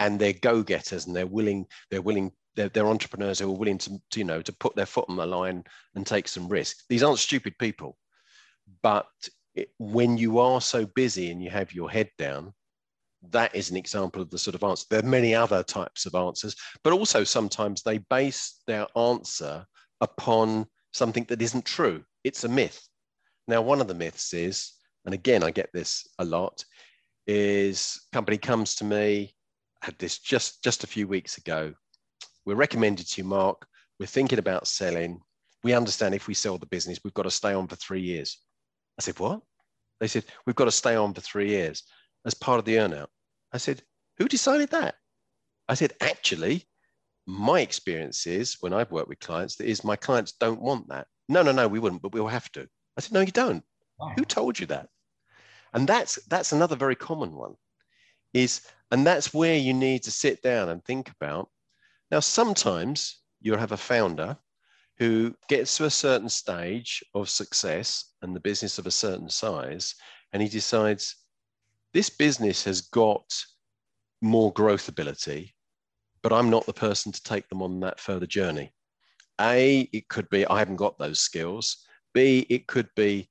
and 0.00 0.18
they're 0.18 0.32
go-getters 0.32 1.06
and 1.06 1.14
they're 1.14 1.26
willing 1.26 1.66
they're 1.90 2.02
willing 2.02 2.32
they're, 2.56 2.68
they're 2.68 2.86
entrepreneurs 2.86 3.38
who 3.38 3.50
are 3.50 3.56
willing 3.56 3.78
to, 3.78 3.98
to, 4.10 4.18
you 4.18 4.24
know 4.24 4.42
to 4.42 4.52
put 4.52 4.74
their 4.76 4.86
foot 4.86 5.06
on 5.08 5.16
the 5.16 5.26
line 5.26 5.64
and 5.94 6.06
take 6.06 6.28
some 6.28 6.48
risk. 6.48 6.84
These 6.88 7.02
aren't 7.02 7.18
stupid 7.18 7.54
people 7.58 7.96
but 8.82 9.06
it, 9.54 9.70
when 9.78 10.16
you 10.16 10.38
are 10.38 10.60
so 10.60 10.86
busy 10.94 11.30
and 11.30 11.42
you 11.42 11.50
have 11.50 11.72
your 11.72 11.90
head 11.90 12.10
down 12.18 12.52
that 13.30 13.54
is 13.54 13.70
an 13.70 13.76
example 13.76 14.20
of 14.20 14.28
the 14.28 14.38
sort 14.38 14.54
of 14.54 14.62
answer. 14.62 14.84
There 14.90 15.00
are 15.00 15.02
many 15.02 15.34
other 15.34 15.62
types 15.62 16.06
of 16.06 16.14
answers 16.14 16.56
but 16.82 16.92
also 16.92 17.24
sometimes 17.24 17.82
they 17.82 17.98
base 17.98 18.60
their 18.66 18.86
answer 18.96 19.64
upon 20.00 20.66
something 20.92 21.24
that 21.28 21.42
isn't 21.42 21.64
true. 21.64 22.04
It's 22.22 22.44
a 22.44 22.48
myth. 22.48 22.86
Now 23.48 23.62
one 23.62 23.80
of 23.80 23.88
the 23.88 23.94
myths 23.94 24.32
is 24.32 24.72
and 25.04 25.14
again 25.14 25.42
i 25.42 25.50
get 25.50 25.70
this 25.72 26.06
a 26.18 26.24
lot 26.24 26.64
is 27.26 28.00
company 28.12 28.36
comes 28.36 28.74
to 28.76 28.84
me 28.84 29.34
had 29.84 29.98
this 29.98 30.18
just 30.18 30.64
just 30.64 30.82
a 30.82 30.86
few 30.86 31.06
weeks 31.06 31.36
ago. 31.36 31.74
We're 32.46 32.54
recommended 32.54 33.06
to 33.06 33.20
you, 33.20 33.28
Mark. 33.28 33.66
We're 34.00 34.06
thinking 34.06 34.38
about 34.38 34.66
selling. 34.66 35.20
We 35.62 35.74
understand 35.74 36.14
if 36.14 36.26
we 36.26 36.34
sell 36.34 36.58
the 36.58 36.66
business, 36.66 37.00
we've 37.04 37.14
got 37.14 37.24
to 37.24 37.30
stay 37.30 37.52
on 37.52 37.68
for 37.68 37.76
three 37.76 38.00
years. 38.00 38.38
I 38.98 39.02
said, 39.02 39.18
What? 39.20 39.40
They 40.00 40.08
said, 40.08 40.24
We've 40.46 40.56
got 40.56 40.64
to 40.64 40.70
stay 40.70 40.96
on 40.96 41.12
for 41.12 41.20
three 41.20 41.50
years 41.50 41.82
as 42.24 42.34
part 42.34 42.58
of 42.58 42.64
the 42.64 42.76
earnout. 42.76 43.08
I 43.52 43.58
said, 43.58 43.82
Who 44.18 44.26
decided 44.26 44.70
that? 44.70 44.94
I 45.68 45.74
said, 45.74 45.92
Actually, 46.00 46.64
my 47.26 47.60
experience 47.60 48.26
is 48.26 48.56
when 48.60 48.72
I've 48.72 48.90
worked 48.90 49.08
with 49.08 49.20
clients, 49.20 49.56
that 49.56 49.68
is 49.68 49.84
my 49.84 49.96
clients 49.96 50.32
don't 50.32 50.60
want 50.60 50.88
that. 50.88 51.06
No, 51.28 51.42
no, 51.42 51.52
no, 51.52 51.68
we 51.68 51.78
wouldn't, 51.78 52.02
but 52.02 52.12
we'll 52.12 52.26
have 52.26 52.50
to. 52.52 52.66
I 52.96 53.00
said, 53.00 53.12
No, 53.12 53.20
you 53.20 53.32
don't. 53.32 53.62
Wow. 53.98 54.12
Who 54.16 54.24
told 54.24 54.58
you 54.58 54.66
that? 54.66 54.88
And 55.74 55.86
that's 55.86 56.16
that's 56.26 56.52
another 56.52 56.76
very 56.76 56.96
common 56.96 57.34
one. 57.34 57.54
Is 58.34 58.60
and 58.90 59.06
that's 59.06 59.32
where 59.32 59.56
you 59.56 59.72
need 59.72 60.02
to 60.02 60.10
sit 60.10 60.42
down 60.42 60.68
and 60.68 60.84
think 60.84 61.10
about. 61.10 61.48
Now, 62.10 62.20
sometimes 62.20 63.22
you'll 63.40 63.58
have 63.58 63.72
a 63.72 63.76
founder 63.76 64.36
who 64.98 65.34
gets 65.48 65.76
to 65.76 65.86
a 65.86 65.90
certain 65.90 66.28
stage 66.28 67.02
of 67.14 67.28
success 67.28 68.12
and 68.22 68.36
the 68.36 68.40
business 68.40 68.78
of 68.78 68.86
a 68.86 68.92
certain 68.92 69.28
size, 69.28 69.94
and 70.32 70.42
he 70.42 70.48
decides 70.48 71.16
this 71.92 72.10
business 72.10 72.64
has 72.64 72.82
got 72.82 73.24
more 74.20 74.52
growth 74.52 74.88
ability, 74.88 75.54
but 76.22 76.32
I'm 76.32 76.50
not 76.50 76.66
the 76.66 76.72
person 76.72 77.10
to 77.12 77.22
take 77.22 77.48
them 77.48 77.62
on 77.62 77.80
that 77.80 78.00
further 78.00 78.26
journey. 78.26 78.72
A, 79.40 79.88
it 79.92 80.08
could 80.08 80.28
be 80.30 80.46
I 80.46 80.58
haven't 80.58 80.76
got 80.76 80.98
those 80.98 81.18
skills. 81.18 81.84
B, 82.12 82.46
it 82.48 82.68
could 82.68 82.88
be 82.94 83.28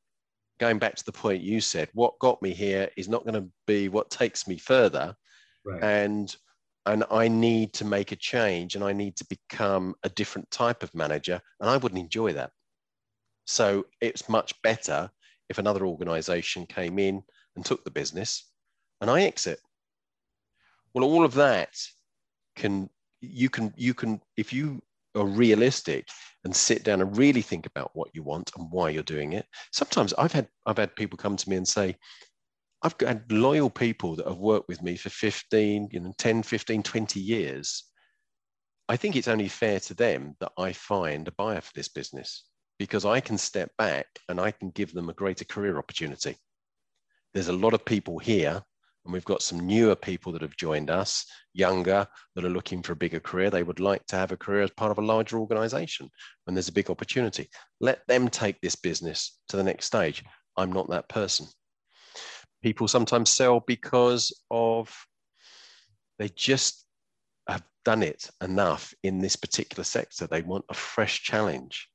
going 0.64 0.80
back 0.80 0.96
to 0.96 1.04
the 1.04 1.12
point 1.12 1.44
you 1.44 1.60
said, 1.60 1.90
what 1.94 2.18
got 2.20 2.42
me 2.42 2.54
here 2.54 2.90
is 2.96 3.10
not 3.10 3.26
going 3.26 3.34
to 3.34 3.50
be 3.68 3.90
what 3.90 4.10
takes 4.10 4.48
me 4.48 4.58
further 4.58 5.14
right. 5.66 5.84
and 5.84 6.34
and 6.86 7.04
I 7.12 7.28
need 7.28 7.74
to 7.74 7.86
make 7.86 8.14
a 8.14 8.16
change 8.32 8.76
and 8.76 8.84
I 8.84 8.94
need 8.94 9.18
to 9.18 9.26
become 9.26 9.94
a 10.04 10.10
different 10.10 10.50
type 10.52 10.82
of 10.82 10.96
manager, 10.96 11.42
and 11.60 11.70
I 11.70 11.76
wouldn't 11.76 12.00
enjoy 12.00 12.32
that. 12.34 12.52
So 13.46 13.86
it's 14.00 14.30
much 14.30 14.54
better 14.62 15.10
if 15.50 15.58
another 15.58 15.86
organization 15.86 16.66
came 16.66 16.98
in 16.98 17.24
and 17.56 17.66
took 17.66 17.84
the 17.84 17.92
business 17.92 18.46
and 19.02 19.10
I 19.10 19.24
exit. 19.24 19.60
Well, 20.94 21.04
all 21.04 21.26
of 21.26 21.34
that 21.34 21.76
can 22.56 22.90
you 23.20 23.50
can 23.50 23.74
you 23.76 23.94
can 23.94 24.22
if 24.38 24.54
you 24.54 24.82
are 25.16 25.26
realistic 25.26 26.08
and 26.44 26.56
sit 26.56 26.84
down 26.84 27.02
and 27.02 27.18
really 27.18 27.42
think 27.42 27.66
about 27.66 27.92
what 27.94 28.10
you 28.14 28.24
want 28.24 28.52
and 28.58 28.68
why 28.72 28.90
you're 28.90 29.04
doing 29.04 29.34
it. 29.34 29.46
Sometimes 29.72 30.14
I've 30.18 30.32
had 30.32 30.48
I've 30.66 30.78
had 30.78 30.96
people 30.96 31.18
come 31.18 31.38
to 31.38 31.50
me 31.50 31.56
and 31.56 31.68
say, 31.68 31.96
I've 32.82 32.96
had 33.00 33.32
loyal 33.32 33.70
people 33.70 34.16
that 34.18 34.28
have 34.28 34.38
worked 34.38 34.68
with 34.68 34.82
me 34.82 34.98
for 34.98 35.10
15, 35.10 35.90
you 35.92 36.00
know, 36.00 36.14
10, 36.18 36.44
15, 36.44 36.84
20 36.84 37.20
years. 37.20 37.86
I 38.90 38.98
think 38.98 39.16
it's 39.16 39.30
only 39.30 39.48
fair 39.48 39.80
to 39.82 39.94
them 39.94 40.36
that 40.42 40.52
I 40.58 40.74
find 40.74 41.28
a 41.28 41.32
buyer 41.32 41.62
for 41.62 41.72
this 41.74 41.88
business 41.88 42.44
because 42.78 43.06
I 43.06 43.22
can 43.22 43.38
step 43.38 43.72
back 43.78 44.08
and 44.28 44.40
I 44.40 44.52
can 44.52 44.72
give 44.72 44.94
them 44.94 45.10
a 45.10 45.14
greater 45.14 45.46
career 45.46 45.78
opportunity. 45.78 46.36
There's 47.34 47.48
a 47.48 47.54
lot 47.54 47.74
of 47.74 47.86
people 47.86 48.20
here 48.20 48.62
and 49.04 49.14
we've 49.14 49.26
got 49.26 49.42
some 49.42 49.60
newer 49.60 49.96
people 49.96 50.32
that 50.32 50.42
have 50.42 50.56
joined 50.56 50.90
us, 50.90 51.26
younger, 51.54 52.08
that 52.36 52.46
are 52.46 52.50
looking 52.50 52.82
for 52.82 52.94
a 52.94 52.98
bigger 52.98 53.20
career. 53.20 53.50
They 53.50 53.64
would 53.64 53.80
like 53.80 54.06
to 54.08 54.16
have 54.16 54.32
a 54.32 54.38
career 54.38 54.62
as 54.62 54.72
part 54.72 54.92
of 54.92 54.98
a 54.98 55.06
larger 55.06 55.40
organization 55.40 56.10
when 56.46 56.56
there's 56.56 56.70
a 56.70 56.74
big 56.74 56.90
opportunity. 56.90 57.50
Let 57.82 58.00
them 58.08 58.30
take 58.30 58.62
this 58.62 58.76
business 58.76 59.40
to 59.50 59.58
the 59.58 59.64
next 59.64 59.86
stage. 59.86 60.24
I'm 60.56 60.72
not 60.72 60.90
that 60.90 61.10
person. 61.10 61.48
People 62.62 62.88
sometimes 62.88 63.30
sell 63.30 63.62
because 63.68 64.32
of 64.50 64.96
they 66.18 66.30
just 66.30 66.86
have 67.50 67.64
done 67.84 68.04
it 68.04 68.30
enough 68.42 68.94
in 69.04 69.20
this 69.20 69.36
particular 69.36 69.84
sector. 69.84 70.28
They 70.28 70.44
want 70.44 70.64
a 70.70 70.74
fresh 70.74 71.24
challenge. 71.24 71.90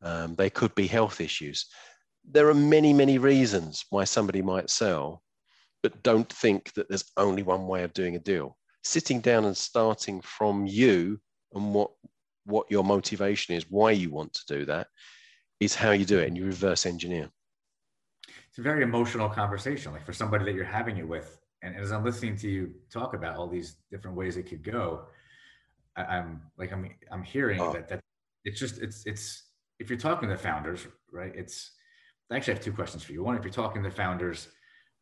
Um, 0.00 0.34
they 0.36 0.48
could 0.48 0.74
be 0.74 0.86
health 0.86 1.20
issues. 1.20 1.66
There 2.26 2.48
are 2.48 2.54
many, 2.54 2.94
many 2.94 3.18
reasons 3.18 3.84
why 3.90 4.04
somebody 4.04 4.40
might 4.40 4.70
sell 4.70 5.23
but 5.84 6.02
don't 6.02 6.32
think 6.32 6.72
that 6.72 6.88
there's 6.88 7.12
only 7.18 7.42
one 7.42 7.66
way 7.66 7.82
of 7.82 7.92
doing 7.92 8.16
a 8.16 8.18
deal. 8.18 8.56
Sitting 8.84 9.20
down 9.20 9.44
and 9.44 9.54
starting 9.54 10.22
from 10.22 10.64
you 10.64 11.20
and 11.52 11.74
what 11.74 11.90
what 12.46 12.70
your 12.70 12.82
motivation 12.82 13.54
is, 13.54 13.66
why 13.68 13.90
you 13.90 14.10
want 14.10 14.32
to 14.32 14.42
do 14.48 14.64
that, 14.64 14.86
is 15.60 15.74
how 15.74 15.90
you 15.90 16.06
do 16.06 16.18
it, 16.18 16.26
and 16.26 16.38
you 16.38 16.46
reverse 16.46 16.86
engineer. 16.86 17.28
It's 18.48 18.56
a 18.56 18.62
very 18.62 18.82
emotional 18.82 19.28
conversation, 19.28 19.92
like 19.92 20.06
for 20.06 20.14
somebody 20.14 20.46
that 20.46 20.54
you're 20.54 20.64
having 20.64 20.96
it 20.96 21.06
with. 21.06 21.38
And 21.62 21.76
as 21.76 21.92
I'm 21.92 22.02
listening 22.02 22.36
to 22.38 22.48
you 22.48 22.72
talk 22.90 23.12
about 23.12 23.36
all 23.36 23.46
these 23.46 23.76
different 23.90 24.16
ways 24.16 24.38
it 24.38 24.44
could 24.44 24.62
go, 24.64 25.04
I, 25.96 26.16
am 26.16 26.40
like 26.56 26.72
I'm 26.72 26.88
I'm 27.12 27.22
hearing 27.22 27.60
oh. 27.60 27.74
that 27.74 27.88
that 27.88 28.00
it's 28.46 28.58
just 28.58 28.78
it's 28.80 29.04
it's 29.04 29.50
if 29.78 29.90
you're 29.90 29.98
talking 29.98 30.30
to 30.30 30.38
founders, 30.38 30.86
right? 31.12 31.32
It's 31.34 31.72
I 32.30 32.36
actually 32.36 32.54
have 32.54 32.64
two 32.64 32.72
questions 32.72 33.02
for 33.02 33.12
you. 33.12 33.22
One, 33.22 33.36
if 33.36 33.44
you're 33.44 33.52
talking 33.52 33.82
to 33.82 33.90
founders, 33.90 34.48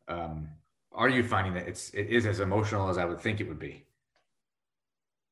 um, 0.09 0.49
are 0.93 1.09
you 1.09 1.23
finding 1.23 1.53
that 1.55 1.67
it's 1.67 1.89
it 1.91 2.07
is 2.07 2.25
as 2.25 2.39
emotional 2.39 2.89
as 2.89 2.97
I 2.97 3.05
would 3.05 3.19
think 3.19 3.39
it 3.39 3.47
would 3.47 3.59
be? 3.59 3.85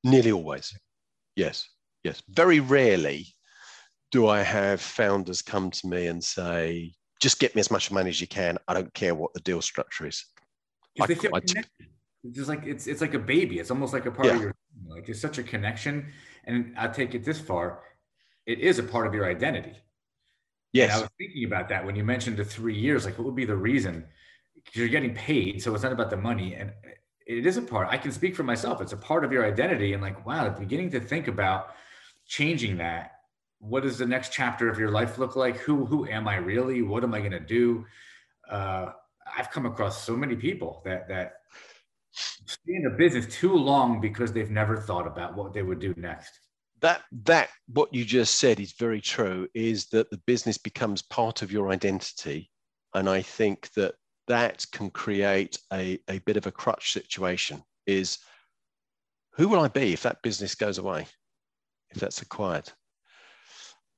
Nearly 0.04 0.32
always. 0.32 0.78
Yes. 1.36 1.68
Yes. 2.04 2.22
Very 2.30 2.60
rarely 2.60 3.28
do 4.12 4.28
I 4.28 4.42
have 4.42 4.82
founders 4.82 5.42
come 5.42 5.72
to 5.72 5.88
me 5.88 6.08
and 6.08 6.24
say, 6.24 6.94
just 7.22 7.40
get 7.40 7.56
me 7.56 7.60
as 7.60 7.72
much 7.72 7.92
money 7.92 8.10
as 8.10 8.20
you 8.20 8.28
can. 8.28 8.58
I 8.68 8.74
don't 8.74 8.94
care 8.94 9.16
what 9.16 9.34
the 9.34 9.40
deal 9.40 9.62
structure 9.62 10.08
is. 10.08 10.26
I, 11.00 11.06
they 11.06 11.16
feel 11.16 11.32
connected. 11.32 11.88
It's 12.24 12.36
just 12.36 12.50
like 12.50 12.66
it's 12.66 12.88
it's 12.88 13.02
like 13.02 13.14
a 13.14 13.20
baby. 13.20 13.60
It's 13.60 13.72
almost 13.72 13.94
like 13.94 14.06
a 14.06 14.12
part 14.12 14.28
yeah. 14.28 14.36
of 14.36 14.42
your 14.42 14.56
like 14.88 15.08
it's 15.10 15.22
such 15.22 15.38
a 15.38 15.44
connection. 15.44 16.12
And 16.46 16.74
I 16.78 16.88
take 16.88 17.14
it 17.16 17.24
this 17.24 17.40
far, 17.40 17.84
it 18.46 18.60
is 18.60 18.80
a 18.80 18.84
part 18.84 19.08
of 19.08 19.14
your 19.14 19.26
identity. 19.26 19.76
Yes. 20.74 20.92
And 20.92 21.00
I 21.00 21.02
was 21.02 21.10
thinking 21.18 21.46
about 21.46 21.70
that 21.70 21.86
when 21.86 21.96
you 21.96 22.04
mentioned 22.04 22.38
the 22.38 22.46
three 22.46 22.78
years. 22.78 23.06
Like, 23.06 23.18
what 23.18 23.26
would 23.26 23.36
be 23.36 23.46
the 23.46 23.56
reason? 23.56 24.06
You're 24.74 24.88
getting 24.88 25.14
paid, 25.14 25.62
so 25.62 25.74
it's 25.74 25.84
not 25.84 25.92
about 25.92 26.10
the 26.10 26.18
money. 26.18 26.56
And 26.56 26.72
it 27.26 27.46
is 27.46 27.58
a 27.58 27.62
part. 27.62 27.88
I 27.90 27.98
can 27.98 28.12
speak 28.12 28.36
for 28.36 28.44
myself. 28.44 28.82
It's 28.82 28.94
a 28.94 28.98
part 28.98 29.24
of 29.24 29.32
your 29.32 29.46
identity. 29.46 29.94
And 29.94 30.02
like, 30.02 30.26
wow, 30.26 30.50
beginning 30.50 30.92
to 30.92 31.00
think 31.00 31.28
about 31.28 31.76
changing 32.28 32.78
that. 32.78 33.12
What 33.60 33.84
does 33.84 33.98
the 33.98 34.06
next 34.06 34.34
chapter 34.34 34.70
of 34.70 34.80
your 34.80 34.90
life 34.90 35.18
look 35.18 35.36
like? 35.36 35.58
Who 35.58 35.86
who 35.86 36.08
am 36.08 36.28
I 36.28 36.38
really? 36.38 36.82
What 36.82 37.04
am 37.04 37.14
I 37.14 37.20
going 37.20 37.32
to 37.32 37.40
do? 37.40 37.86
Uh, 38.50 38.88
I've 39.38 39.52
come 39.52 39.66
across 39.66 40.04
so 40.04 40.16
many 40.16 40.36
people 40.36 40.82
that 40.84 41.08
that 41.10 41.34
stay 42.12 42.74
in 42.76 42.88
a 42.88 42.90
business 42.90 43.28
too 43.28 43.56
long 43.56 44.02
because 44.02 44.34
they've 44.34 44.50
never 44.50 44.78
thought 44.78 45.08
about 45.08 45.36
what 45.36 45.54
they 45.54 45.62
would 45.62 45.80
do 45.80 45.94
next. 45.96 46.40
That 46.82 47.04
that 47.26 47.50
what 47.68 47.94
you 47.94 48.04
just 48.04 48.36
said 48.36 48.60
is 48.60 48.74
very 48.74 49.00
true. 49.00 49.48
Is 49.54 49.88
that 49.88 50.10
the 50.10 50.22
business 50.26 50.58
becomes 50.58 51.04
part 51.04 51.44
of 51.44 51.52
your 51.52 51.70
identity, 51.70 52.50
and 52.96 53.08
I 53.08 53.22
think 53.22 53.72
that 53.74 53.94
that 54.32 54.66
can 54.72 54.90
create 54.90 55.60
a, 55.74 56.00
a 56.08 56.20
bit 56.20 56.38
of 56.38 56.48
a 56.48 56.54
crutch 56.54 56.94
situation 56.94 57.62
is 57.86 58.18
who 59.34 59.50
will 59.50 59.60
I 59.60 59.68
be 59.68 59.92
if 59.92 60.04
that 60.04 60.22
business 60.22 60.56
goes 60.56 60.78
away, 60.78 61.06
if 61.90 62.00
that's 62.00 62.22
acquired? 62.22 62.72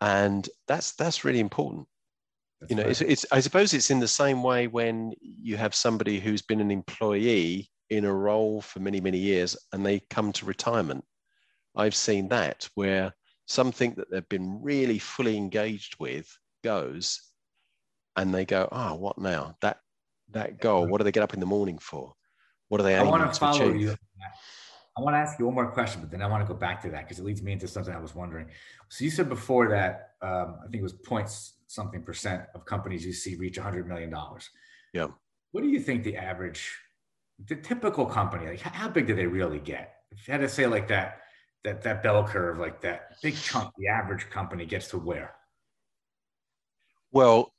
And 0.02 0.50
that's 0.68 0.94
that's 0.94 1.24
really 1.24 1.40
important. 1.40 1.86
That's 2.60 2.72
you 2.72 2.76
know, 2.76 2.82
right. 2.82 2.90
it's, 2.90 3.02
it's 3.02 3.26
I 3.32 3.42
suppose 3.42 3.76
it's 3.76 3.92
in 3.92 4.00
the 4.00 4.08
same 4.08 4.42
way 4.42 4.66
when 4.66 5.14
you 5.22 5.56
have 5.56 5.76
somebody 5.76 6.20
who's 6.20 6.42
been 6.42 6.62
an 6.62 6.72
employee 6.72 7.70
in 7.92 8.06
a 8.06 8.14
role 8.14 8.60
for 8.60 8.80
many, 8.80 9.00
many 9.00 9.20
years 9.20 9.56
and 9.72 9.86
they 9.86 10.02
come 10.10 10.32
to 10.34 10.48
retirement. 10.48 11.06
I've 11.76 11.96
seen 11.96 12.28
that 12.30 12.68
where 12.74 13.14
something 13.46 13.94
that 13.98 14.10
they've 14.10 14.30
been 14.30 14.64
really 14.64 14.98
fully 14.98 15.38
engaged 15.38 15.98
with 16.00 16.28
goes 16.64 17.22
and 18.16 18.34
they 18.34 18.46
go, 18.46 18.68
oh, 18.72 18.96
what 18.96 19.20
now? 19.20 19.56
That 19.62 19.78
that 20.34 20.60
goal? 20.60 20.88
What 20.88 21.00
do 21.00 21.04
they 21.04 21.12
get 21.12 21.24
up 21.24 21.34
in 21.34 21.40
the 21.40 21.46
morning 21.46 21.78
for? 21.78 22.14
What 22.70 22.82
are 22.82 22.84
they? 22.84 22.96
I 22.96 23.04
want 23.04 23.32
to 23.32 23.40
follow 23.40 23.70
achieve? 23.70 23.82
you. 23.82 23.96
I 24.96 25.02
want 25.02 25.16
to 25.16 25.18
ask 25.18 25.40
you 25.40 25.46
one 25.46 25.56
more 25.56 25.72
question, 25.72 26.02
but 26.02 26.12
then 26.12 26.22
I 26.22 26.28
want 26.28 26.46
to 26.46 26.54
go 26.54 26.58
back 26.58 26.82
to 26.84 26.90
that 26.92 27.04
because 27.04 27.18
it 27.18 27.26
leads 27.26 27.42
me 27.42 27.52
into 27.52 27.68
something 27.68 27.94
I 27.94 28.00
was 28.00 28.14
wondering. 28.14 28.48
So 28.90 29.04
you 29.04 29.10
said 29.10 29.28
before 29.28 29.70
that 29.70 30.12
um, 30.22 30.58
I 30.60 30.64
think 30.66 30.76
it 30.76 30.84
was 30.84 30.94
points 30.94 31.54
something 31.68 32.04
percent 32.04 32.44
of 32.54 32.66
companies 32.66 33.06
you 33.06 33.14
see 33.14 33.36
reach 33.36 33.58
100 33.58 33.88
million 33.88 34.12
dollars. 34.12 34.50
Yeah. 34.94 35.08
What 35.52 35.62
do 35.62 35.70
you 35.70 35.80
think 35.80 36.04
the 36.04 36.16
average, 36.16 36.76
the 37.48 37.56
typical 37.56 38.06
company, 38.06 38.48
like 38.48 38.62
how 38.62 38.88
big 38.88 39.08
do 39.08 39.16
they 39.16 39.26
really 39.26 39.60
get? 39.60 39.96
If 40.12 40.28
you 40.28 40.32
had 40.32 40.42
to 40.42 40.50
say 40.50 40.68
like 40.68 40.88
that, 40.90 41.22
that 41.64 41.82
that 41.84 42.04
bell 42.04 42.24
curve, 42.24 42.60
like 42.60 42.82
that 42.82 43.22
big 43.22 43.36
chunk, 43.36 43.72
the 43.78 43.88
average 43.88 44.30
company 44.30 44.66
gets 44.66 44.88
to 44.90 44.98
where? 44.98 45.34
Well, 47.12 47.54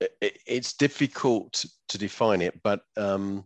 it, 0.00 0.38
it's 0.46 0.74
difficult 0.74 1.64
to 1.88 1.98
define 1.98 2.42
it, 2.42 2.60
but 2.62 2.82
um, 2.96 3.44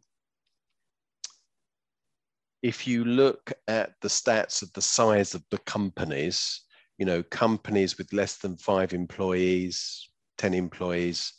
if 2.62 2.86
you 2.86 3.04
look 3.04 3.52
at 3.68 3.92
the 4.00 4.08
stats 4.08 4.62
of 4.62 4.72
the 4.72 4.82
size 4.82 5.34
of 5.34 5.44
the 5.50 5.58
companies, 5.58 6.62
you 6.96 7.04
know, 7.04 7.22
companies 7.24 7.98
with 7.98 8.12
less 8.12 8.38
than 8.38 8.56
five 8.56 8.94
employees, 8.94 10.08
10 10.38 10.54
employees, 10.54 11.34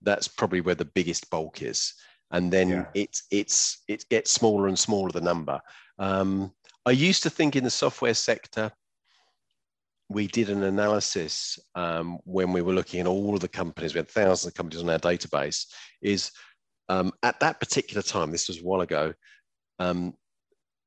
that's 0.00 0.26
probably 0.26 0.62
where 0.62 0.74
the 0.74 0.84
biggest 0.84 1.28
bulk 1.30 1.60
is. 1.62 1.92
And 2.30 2.50
then 2.50 2.68
yeah. 2.70 2.86
it's 2.94 3.24
it's 3.30 3.82
it 3.88 4.08
gets 4.08 4.30
smaller 4.30 4.68
and 4.68 4.78
smaller 4.78 5.10
the 5.10 5.20
number. 5.20 5.60
Um, 5.98 6.52
I 6.86 6.92
used 6.92 7.22
to 7.24 7.30
think 7.30 7.56
in 7.56 7.64
the 7.64 7.70
software 7.70 8.14
sector, 8.14 8.72
we 10.14 10.28
did 10.28 10.48
an 10.48 10.62
analysis 10.62 11.58
um, 11.74 12.18
when 12.24 12.52
we 12.52 12.62
were 12.62 12.72
looking 12.72 13.00
at 13.00 13.06
all 13.06 13.34
of 13.34 13.40
the 13.40 13.48
companies, 13.48 13.94
we 13.94 13.98
had 13.98 14.08
thousands 14.08 14.52
of 14.52 14.54
companies 14.54 14.82
on 14.82 14.88
our 14.88 14.98
database, 14.98 15.66
is 16.00 16.30
um, 16.88 17.12
at 17.24 17.40
that 17.40 17.58
particular 17.58 18.00
time, 18.00 18.30
this 18.30 18.46
was 18.46 18.60
a 18.60 18.62
while 18.62 18.82
ago, 18.82 19.12
um, 19.80 20.14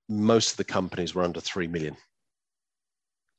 most 0.07 0.51
of 0.51 0.57
the 0.57 0.63
companies 0.63 1.13
were 1.13 1.23
under 1.23 1.41
3 1.41 1.67
million. 1.67 1.97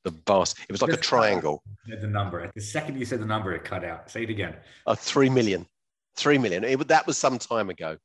The 0.05 0.15
vast, 0.27 0.59
it 0.61 0.73
was 0.73 0.83
like 0.83 0.93
a 0.93 0.97
triangle. 0.97 1.63
The 1.87 2.07
number, 2.07 2.51
the 2.55 2.61
second 2.61 2.99
you 2.99 3.07
said 3.07 3.21
the 3.21 3.27
number, 3.27 3.55
it 3.55 3.65
cut 3.65 3.83
out. 3.83 4.11
Say 4.11 4.25
it 4.25 4.31
again. 4.31 4.57
Uh, 4.87 4.95
3 4.95 5.31
million. 5.31 5.67
3 6.17 6.37
million. 6.37 6.65
It, 6.65 6.87
that 6.89 7.07
was 7.07 7.17
some 7.17 7.39
time 7.39 7.71
ago. 7.71 7.97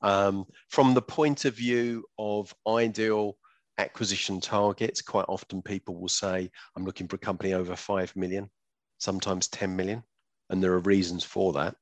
Um, 0.00 0.46
from 0.70 0.94
the 0.94 1.02
point 1.02 1.44
of 1.44 1.54
view 1.54 2.04
of 2.18 2.54
ideal 2.66 3.36
acquisition 3.78 4.40
targets, 4.40 5.02
quite 5.02 5.26
often 5.28 5.62
people 5.62 5.96
will 5.96 6.08
say, 6.08 6.50
I'm 6.76 6.84
looking 6.84 7.08
for 7.08 7.16
a 7.16 7.20
company 7.20 7.54
over 7.54 7.76
5 7.76 8.14
million, 8.16 8.50
sometimes 8.98 9.48
10 9.48 9.74
million. 9.74 10.02
And 10.50 10.62
there 10.62 10.72
are 10.72 10.80
reasons 10.80 11.24
for 11.24 11.52
that. 11.54 11.74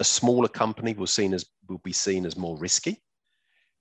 A 0.00 0.04
smaller 0.04 0.48
company 0.48 0.94
will, 0.94 1.06
seen 1.06 1.34
as, 1.34 1.44
will 1.68 1.78
be 1.78 1.92
seen 1.92 2.26
as 2.26 2.36
more 2.36 2.58
risky 2.58 3.02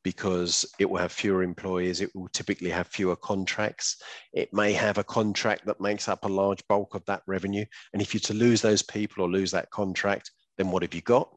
because 0.03 0.65
it 0.79 0.89
will 0.89 0.97
have 0.97 1.11
fewer 1.11 1.43
employees, 1.43 2.01
it 2.01 2.13
will 2.15 2.27
typically 2.29 2.69
have 2.69 2.87
fewer 2.87 3.15
contracts. 3.15 4.01
It 4.33 4.51
may 4.53 4.73
have 4.73 4.97
a 4.97 5.03
contract 5.03 5.65
that 5.65 5.79
makes 5.79 6.07
up 6.07 6.25
a 6.25 6.29
large 6.29 6.67
bulk 6.67 6.95
of 6.95 7.05
that 7.05 7.21
revenue. 7.27 7.65
And 7.93 8.01
if 8.01 8.13
you're 8.13 8.21
to 8.21 8.33
lose 8.33 8.61
those 8.61 8.81
people 8.81 9.23
or 9.23 9.29
lose 9.29 9.51
that 9.51 9.69
contract, 9.69 10.31
then 10.57 10.71
what 10.71 10.81
have 10.81 10.93
you 10.93 11.01
got? 11.01 11.29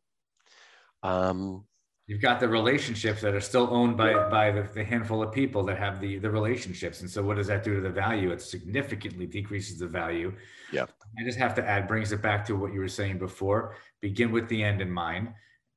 Um, 1.03 1.67
You've 2.07 2.21
got 2.21 2.39
the 2.39 2.49
relationships 2.49 3.23
that 3.23 3.35
are 3.35 3.41
still 3.41 3.69
owned 3.71 3.97
by 3.97 4.29
by 4.29 4.51
the, 4.51 4.69
the, 4.75 4.85
handful 4.85 5.23
of 5.23 5.33
people 5.33 5.63
that 5.65 5.79
have 5.79 6.01
the 6.01 6.19
the 6.19 6.31
relationships, 6.31 7.01
and 7.01 7.11
so 7.11 7.23
what 7.23 7.37
does 7.37 7.47
that 7.47 7.65
do 7.65 7.75
to 7.77 7.81
the 7.81 7.89
value? 7.89 8.31
It 8.31 8.43
significantly 8.43 9.27
decreases 9.27 9.79
the 9.79 9.87
value. 9.87 10.35
Yeah. 10.71 10.85
I 11.19 11.25
just 11.25 11.39
have 11.39 11.55
to 11.55 11.67
add, 11.67 11.89
brings 11.89 12.13
it 12.13 12.21
back 12.21 12.45
to 12.47 12.57
what 12.57 12.75
you 12.75 12.81
were 12.81 12.89
saying 12.89 13.19
before. 13.19 13.77
Begin 14.03 14.33
with 14.33 14.49
the 14.49 14.63
end 14.63 14.83
in 14.83 14.91
mind, 14.91 15.33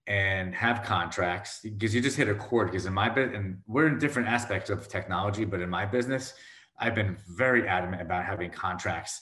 and 0.07 0.53
have 0.53 0.83
contracts 0.83 1.61
because 1.63 1.95
you 1.95 2.01
just 2.01 2.17
hit 2.17 2.27
a 2.27 2.35
chord. 2.35 2.71
Because 2.71 2.87
in 2.87 2.93
my 2.93 3.07
bit, 3.07 3.33
and 3.33 3.59
we're 3.65 3.87
in 3.87 3.97
different 3.97 4.27
aspects 4.27 4.69
of 4.69 4.89
technology, 4.89 5.45
but 5.45 5.61
in 5.61 5.69
my 5.69 5.85
business, 5.85 6.33
I've 6.77 6.95
been 6.95 7.17
very 7.37 7.67
adamant 7.67 8.01
about 8.01 8.25
having 8.25 8.49
contracts 8.49 9.21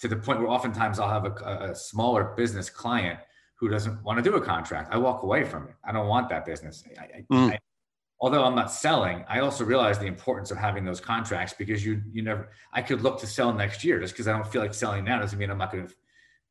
to 0.00 0.08
the 0.08 0.16
point 0.16 0.40
where 0.40 0.48
oftentimes 0.48 0.98
I'll 0.98 1.08
have 1.08 1.24
a, 1.24 1.70
a 1.70 1.74
smaller 1.74 2.34
business 2.36 2.70
client 2.70 3.18
who 3.58 3.68
doesn't 3.68 4.02
want 4.02 4.22
to 4.22 4.22
do 4.22 4.36
a 4.36 4.40
contract. 4.40 4.92
I 4.92 4.98
walk 4.98 5.22
away 5.22 5.44
from 5.44 5.68
it. 5.68 5.74
I 5.84 5.92
don't 5.92 6.06
want 6.06 6.28
that 6.28 6.44
business. 6.44 6.84
I, 6.98 7.24
mm. 7.32 7.52
I, 7.52 7.58
although 8.20 8.44
I'm 8.44 8.54
not 8.54 8.70
selling, 8.70 9.24
I 9.28 9.40
also 9.40 9.64
realize 9.64 9.98
the 9.98 10.06
importance 10.06 10.50
of 10.50 10.58
having 10.58 10.84
those 10.84 11.00
contracts 11.00 11.54
because 11.56 11.84
you 11.84 12.02
you 12.12 12.22
never. 12.22 12.50
I 12.72 12.82
could 12.82 13.02
look 13.02 13.18
to 13.20 13.26
sell 13.26 13.52
next 13.52 13.82
year 13.82 13.98
just 13.98 14.12
because 14.12 14.28
I 14.28 14.32
don't 14.32 14.46
feel 14.46 14.62
like 14.62 14.74
selling 14.74 15.04
now 15.04 15.20
doesn't 15.20 15.38
mean 15.38 15.50
I'm 15.50 15.58
not 15.58 15.72
going 15.72 15.86
to 15.86 15.94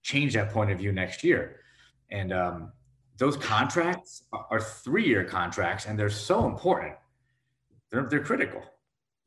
change 0.01 0.33
that 0.33 0.51
point 0.51 0.71
of 0.71 0.79
view 0.79 0.91
next 0.91 1.23
year. 1.23 1.61
And 2.11 2.33
um, 2.33 2.71
those 3.17 3.37
contracts 3.37 4.23
are 4.49 4.59
three 4.59 5.05
year 5.05 5.23
contracts, 5.23 5.85
and 5.85 5.97
they're 5.97 6.09
so 6.09 6.47
important. 6.47 6.95
They're 7.91 8.07
they're 8.09 8.23
critical. 8.23 8.63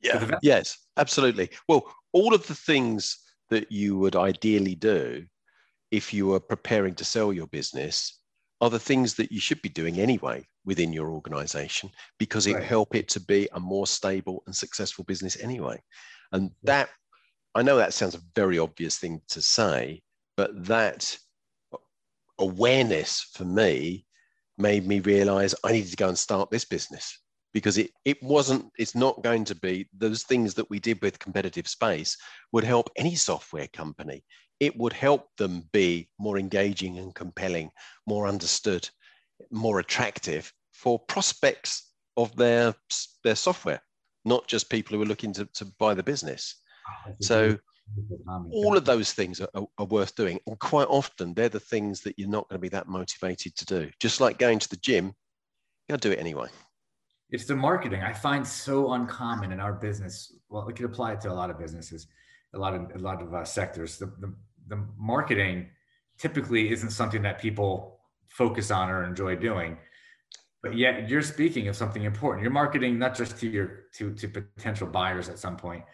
Yeah. 0.02 0.38
Yes, 0.42 0.78
absolutely. 0.96 1.50
Well, 1.68 1.92
all 2.12 2.34
of 2.34 2.46
the 2.46 2.54
things 2.54 3.18
that 3.50 3.72
you 3.72 3.98
would 3.98 4.14
ideally 4.14 4.74
do 4.74 5.26
if 5.90 6.12
you 6.12 6.32
are 6.34 6.40
preparing 6.40 6.94
to 6.94 7.04
sell 7.04 7.32
your 7.32 7.46
business 7.48 8.20
are 8.60 8.70
the 8.70 8.78
things 8.78 9.14
that 9.14 9.30
you 9.30 9.40
should 9.40 9.62
be 9.62 9.68
doing 9.68 9.98
anyway 9.98 10.46
within 10.64 10.92
your 10.92 11.10
organization 11.10 11.90
because 12.18 12.46
it 12.46 12.54
right. 12.54 12.64
help 12.64 12.94
it 12.94 13.08
to 13.08 13.20
be 13.20 13.48
a 13.52 13.60
more 13.60 13.86
stable 13.86 14.42
and 14.46 14.54
successful 14.54 15.04
business 15.04 15.40
anyway. 15.40 15.80
And 16.32 16.50
that 16.64 16.90
i 17.54 17.62
know 17.62 17.76
that 17.76 17.92
sounds 17.92 18.14
a 18.14 18.20
very 18.34 18.58
obvious 18.58 18.98
thing 18.98 19.20
to 19.28 19.42
say 19.42 20.00
but 20.36 20.50
that 20.64 21.16
awareness 22.38 23.20
for 23.34 23.44
me 23.44 24.06
made 24.56 24.86
me 24.86 25.00
realize 25.00 25.54
i 25.64 25.72
needed 25.72 25.90
to 25.90 25.96
go 25.96 26.08
and 26.08 26.18
start 26.18 26.50
this 26.50 26.64
business 26.64 27.18
because 27.54 27.78
it, 27.78 27.90
it 28.04 28.22
wasn't 28.22 28.64
it's 28.78 28.94
not 28.94 29.22
going 29.22 29.44
to 29.44 29.54
be 29.56 29.88
those 29.96 30.22
things 30.22 30.54
that 30.54 30.68
we 30.70 30.78
did 30.78 31.00
with 31.02 31.18
competitive 31.18 31.66
space 31.66 32.16
would 32.52 32.64
help 32.64 32.88
any 32.96 33.14
software 33.14 33.68
company 33.68 34.22
it 34.60 34.76
would 34.76 34.92
help 34.92 35.28
them 35.36 35.68
be 35.72 36.08
more 36.18 36.38
engaging 36.38 36.98
and 36.98 37.14
compelling 37.14 37.70
more 38.06 38.26
understood 38.26 38.88
more 39.50 39.78
attractive 39.78 40.52
for 40.72 40.98
prospects 40.98 41.92
of 42.16 42.34
their 42.36 42.74
their 43.24 43.36
software 43.36 43.80
not 44.24 44.46
just 44.46 44.70
people 44.70 44.96
who 44.96 45.02
are 45.02 45.06
looking 45.06 45.32
to, 45.32 45.46
to 45.54 45.64
buy 45.78 45.94
the 45.94 46.02
business 46.02 46.56
so 47.20 47.56
all 48.52 48.76
of 48.76 48.84
those 48.84 49.12
things 49.12 49.40
are, 49.40 49.48
are, 49.78 49.86
worth 49.86 50.14
doing 50.14 50.38
and 50.46 50.58
quite 50.58 50.88
often 50.88 51.32
they're 51.32 51.48
the 51.48 51.58
things 51.58 52.02
that 52.02 52.18
you're 52.18 52.28
not 52.28 52.46
going 52.48 52.58
to 52.58 52.62
be 52.62 52.68
that 52.68 52.86
motivated 52.86 53.56
to 53.56 53.64
do 53.64 53.90
just 53.98 54.20
like 54.20 54.38
going 54.38 54.58
to 54.58 54.68
the 54.68 54.76
gym 54.76 55.06
you 55.06 55.12
gotta 55.92 56.00
do 56.00 56.12
it 56.12 56.18
anyway 56.18 56.48
it's 57.30 57.44
the 57.44 57.56
marketing 57.56 58.02
I 58.02 58.12
find 58.12 58.46
so 58.46 58.92
uncommon 58.92 59.52
in 59.52 59.60
our 59.60 59.72
business. 59.72 60.34
Well, 60.48 60.64
we 60.66 60.72
could 60.72 60.86
apply 60.86 61.12
it 61.12 61.20
to 61.22 61.30
a 61.30 61.34
lot 61.34 61.50
of 61.50 61.58
businesses, 61.58 62.06
a 62.54 62.58
lot 62.58 62.74
of 62.74 62.90
a 62.94 62.98
lot 62.98 63.20
of 63.20 63.34
uh, 63.34 63.44
sectors. 63.44 63.98
The, 63.98 64.06
the 64.06 64.34
the 64.68 64.84
marketing 64.96 65.68
typically 66.18 66.72
isn't 66.72 66.90
something 66.90 67.22
that 67.22 67.40
people 67.40 68.00
focus 68.28 68.70
on 68.70 68.90
or 68.90 69.04
enjoy 69.04 69.36
doing, 69.36 69.78
but 70.62 70.76
yet 70.76 71.08
you're 71.08 71.22
speaking 71.22 71.68
of 71.68 71.76
something 71.76 72.04
important. 72.04 72.42
You're 72.42 72.52
marketing 72.52 72.98
not 72.98 73.16
just 73.16 73.38
to 73.38 73.48
your 73.48 73.84
to 73.94 74.14
to 74.14 74.28
potential 74.28 74.86
buyers 74.86 75.28
at 75.28 75.38
some 75.38 75.56
point. 75.56 75.84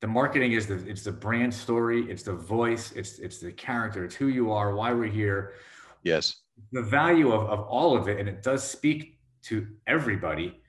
The 0.00 0.06
marketing 0.08 0.52
is 0.52 0.66
the 0.66 0.76
it's 0.88 1.04
the 1.04 1.12
brand 1.12 1.52
story, 1.52 2.10
it's 2.10 2.22
the 2.22 2.34
voice, 2.34 2.92
it's 2.92 3.18
it's 3.18 3.38
the 3.38 3.52
character, 3.52 4.04
it's 4.04 4.14
who 4.14 4.28
you 4.28 4.52
are, 4.52 4.74
why 4.74 4.92
we're 4.92 5.06
here. 5.06 5.54
Yes. 6.02 6.36
The 6.72 6.82
value 6.82 7.32
of, 7.32 7.48
of 7.48 7.60
all 7.66 7.96
of 7.96 8.08
it, 8.08 8.20
and 8.20 8.28
it 8.28 8.42
does 8.42 8.62
speak 8.62 9.18
to 9.44 9.66
everybody 9.86 10.60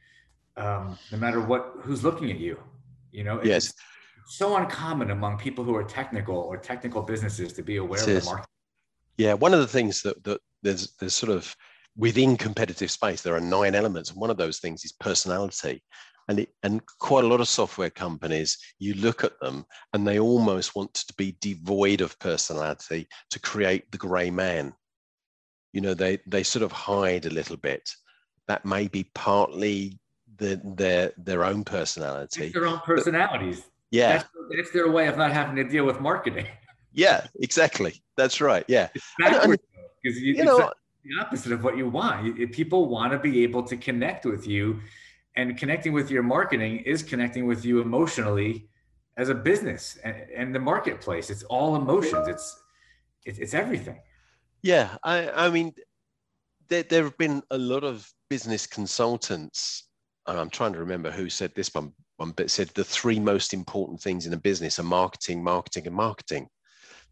um, 0.58 0.98
no 1.12 1.18
matter 1.18 1.42
what 1.42 1.74
who's 1.82 2.04
looking 2.04 2.32
at 2.32 2.40
you. 2.40 2.58
You 3.12 3.24
know, 3.24 3.38
it's 3.38 3.48
yes. 3.48 3.74
So 4.26 4.56
uncommon 4.58 5.12
among 5.12 5.38
people 5.38 5.64
who 5.64 5.76
are 5.76 5.84
technical 5.84 6.36
or 6.36 6.58
technical 6.58 7.02
businesses 7.02 7.54
to 7.54 7.64
be 7.64 7.78
aware 7.78 8.02
it 8.02 8.08
of 8.08 8.24
the 8.24 8.30
market. 8.30 8.48
Yeah, 9.18 9.34
one 9.34 9.54
of 9.54 9.60
the 9.60 9.68
things 9.68 10.02
that, 10.02 10.24
that 10.24 10.42
there's 10.62 10.94
there's 11.00 11.14
sort 11.14 11.32
of 11.32 11.56
within 11.98 12.36
competitive 12.36 12.92
space, 12.92 13.22
there 13.22 13.36
are 13.36 13.42
nine 13.42 13.76
elements, 13.76 14.12
and 14.12 14.20
one 14.20 14.30
of 14.30 14.38
those 14.38 14.60
things 14.60 14.84
is 14.84 14.92
personality. 14.92 15.82
And 16.28 16.40
it, 16.40 16.50
and 16.64 16.82
quite 17.00 17.24
a 17.24 17.28
lot 17.28 17.40
of 17.40 17.48
software 17.48 17.92
companies, 17.92 18.58
you 18.80 18.96
look 18.96 19.24
at 19.24 19.40
them 19.40 19.64
and 19.94 20.08
they 20.08 20.18
almost 20.18 20.76
want 20.76 20.92
to 20.96 21.14
be 21.18 21.38
devoid 21.40 22.02
of 22.02 22.18
personality 22.18 23.08
to 23.30 23.40
create 23.40 23.92
the 23.92 24.00
grey 24.00 24.32
man. 24.32 24.74
You 25.72 25.82
know, 25.82 25.94
they 25.94 26.18
they 26.26 26.42
sort 26.42 26.64
of 26.64 26.72
hide 26.72 27.28
a 27.28 27.34
little 27.34 27.58
bit. 27.58 27.88
That 28.48 28.66
may 28.66 28.88
be 28.88 29.12
partly 29.14 30.00
the, 30.38 30.60
their 30.64 31.12
their 31.18 31.44
own 31.44 31.64
personality. 31.64 32.46
It's 32.46 32.54
their 32.54 32.66
own 32.66 32.80
personalities. 32.80 33.62
But, 33.62 33.75
yeah, 33.92 34.18
that's, 34.18 34.30
that's, 34.56 34.72
their 34.72 34.92
way 34.92 35.08
of 35.08 35.18
not 35.18 35.32
having 35.32 35.56
to 35.56 35.64
deal 35.64 35.86
with 35.86 36.00
marketing. 36.02 36.48
Yeah, 36.92 37.28
exactly. 37.40 38.02
That's 38.18 38.42
right. 38.42 38.66
Yeah, 38.68 38.90
because 39.18 40.22
you, 40.22 40.34
you 40.34 40.46
know 40.46 40.72
the 41.04 41.22
opposite 41.22 41.52
of 41.52 41.64
what 41.64 41.78
you 41.78 41.90
want. 41.90 42.52
People 42.52 42.88
want 42.88 43.12
to 43.12 43.20
be 43.20 43.44
able 43.44 43.64
to 43.64 43.78
connect 43.78 44.26
with 44.26 44.48
you, 44.48 44.80
and 45.36 45.58
connecting 45.58 45.94
with 45.94 46.10
your 46.10 46.24
marketing 46.24 46.78
is 46.80 47.04
connecting 47.04 47.46
with 47.46 47.66
you 47.66 47.82
emotionally 47.82 48.68
as 49.18 49.30
a 49.30 49.36
business 49.36 49.98
and, 50.04 50.16
and 50.36 50.56
the 50.56 50.60
marketplace. 50.60 51.30
It's 51.30 51.44
all 51.44 51.76
emotions. 51.76 52.28
It's 52.28 52.64
it's, 53.26 53.40
it's 53.40 53.54
everything. 53.54 54.00
Yeah, 54.62 54.98
I 55.04 55.30
I 55.30 55.50
mean, 55.50 55.74
there 56.70 56.84
there 56.84 57.04
have 57.04 57.18
been 57.18 57.44
a 57.52 57.58
lot 57.58 57.84
of 57.84 58.10
business 58.30 58.66
consultants 58.66 59.86
and 60.28 60.40
I'm 60.40 60.50
trying 60.50 60.74
to 60.74 60.80
remember 60.80 61.12
who 61.12 61.30
said 61.30 61.54
this 61.56 61.74
one, 61.74 61.94
one 62.18 62.32
bit 62.32 62.50
said 62.50 62.70
the 62.70 62.84
three 62.84 63.20
most 63.20 63.54
important 63.54 64.02
things 64.02 64.26
in 64.26 64.34
a 64.34 64.38
business 64.38 64.80
are 64.80 64.84
marketing, 64.84 65.44
marketing, 65.44 65.88
and 65.88 65.96
marketing. 65.96 66.48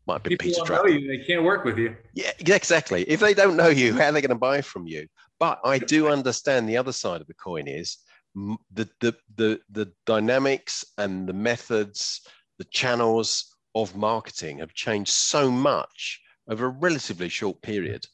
Might 0.05 0.23
be 0.23 0.31
People 0.31 0.47
Peter 0.47 0.61
Drucker. 0.61 1.01
You, 1.01 1.07
they 1.07 1.23
can't 1.23 1.43
work 1.43 1.63
with 1.63 1.77
you. 1.77 1.95
Yeah, 2.13 2.31
exactly. 2.39 3.03
If 3.03 3.21
they 3.21 3.33
don't 3.33 3.55
know 3.55 3.69
you, 3.69 3.93
how 3.93 4.05
are 4.05 4.11
they 4.11 4.21
going 4.21 4.29
to 4.29 4.35
buy 4.35 4.61
from 4.61 4.85
you? 4.85 5.07
But 5.39 5.59
I 5.63 5.77
do 5.77 6.09
understand 6.09 6.67
the 6.67 6.77
other 6.77 6.91
side 6.91 7.21
of 7.21 7.27
the 7.27 7.33
coin 7.33 7.67
is 7.67 7.97
the 8.35 8.89
the 8.99 9.15
the, 9.35 9.59
the 9.71 9.91
dynamics 10.05 10.83
and 10.97 11.27
the 11.27 11.33
methods, 11.33 12.21
the 12.57 12.65
channels 12.65 13.55
of 13.75 13.95
marketing 13.95 14.59
have 14.59 14.73
changed 14.73 15.11
so 15.11 15.49
much 15.49 16.21
over 16.49 16.65
a 16.65 16.69
relatively 16.69 17.29
short 17.29 17.61
period. 17.61 18.05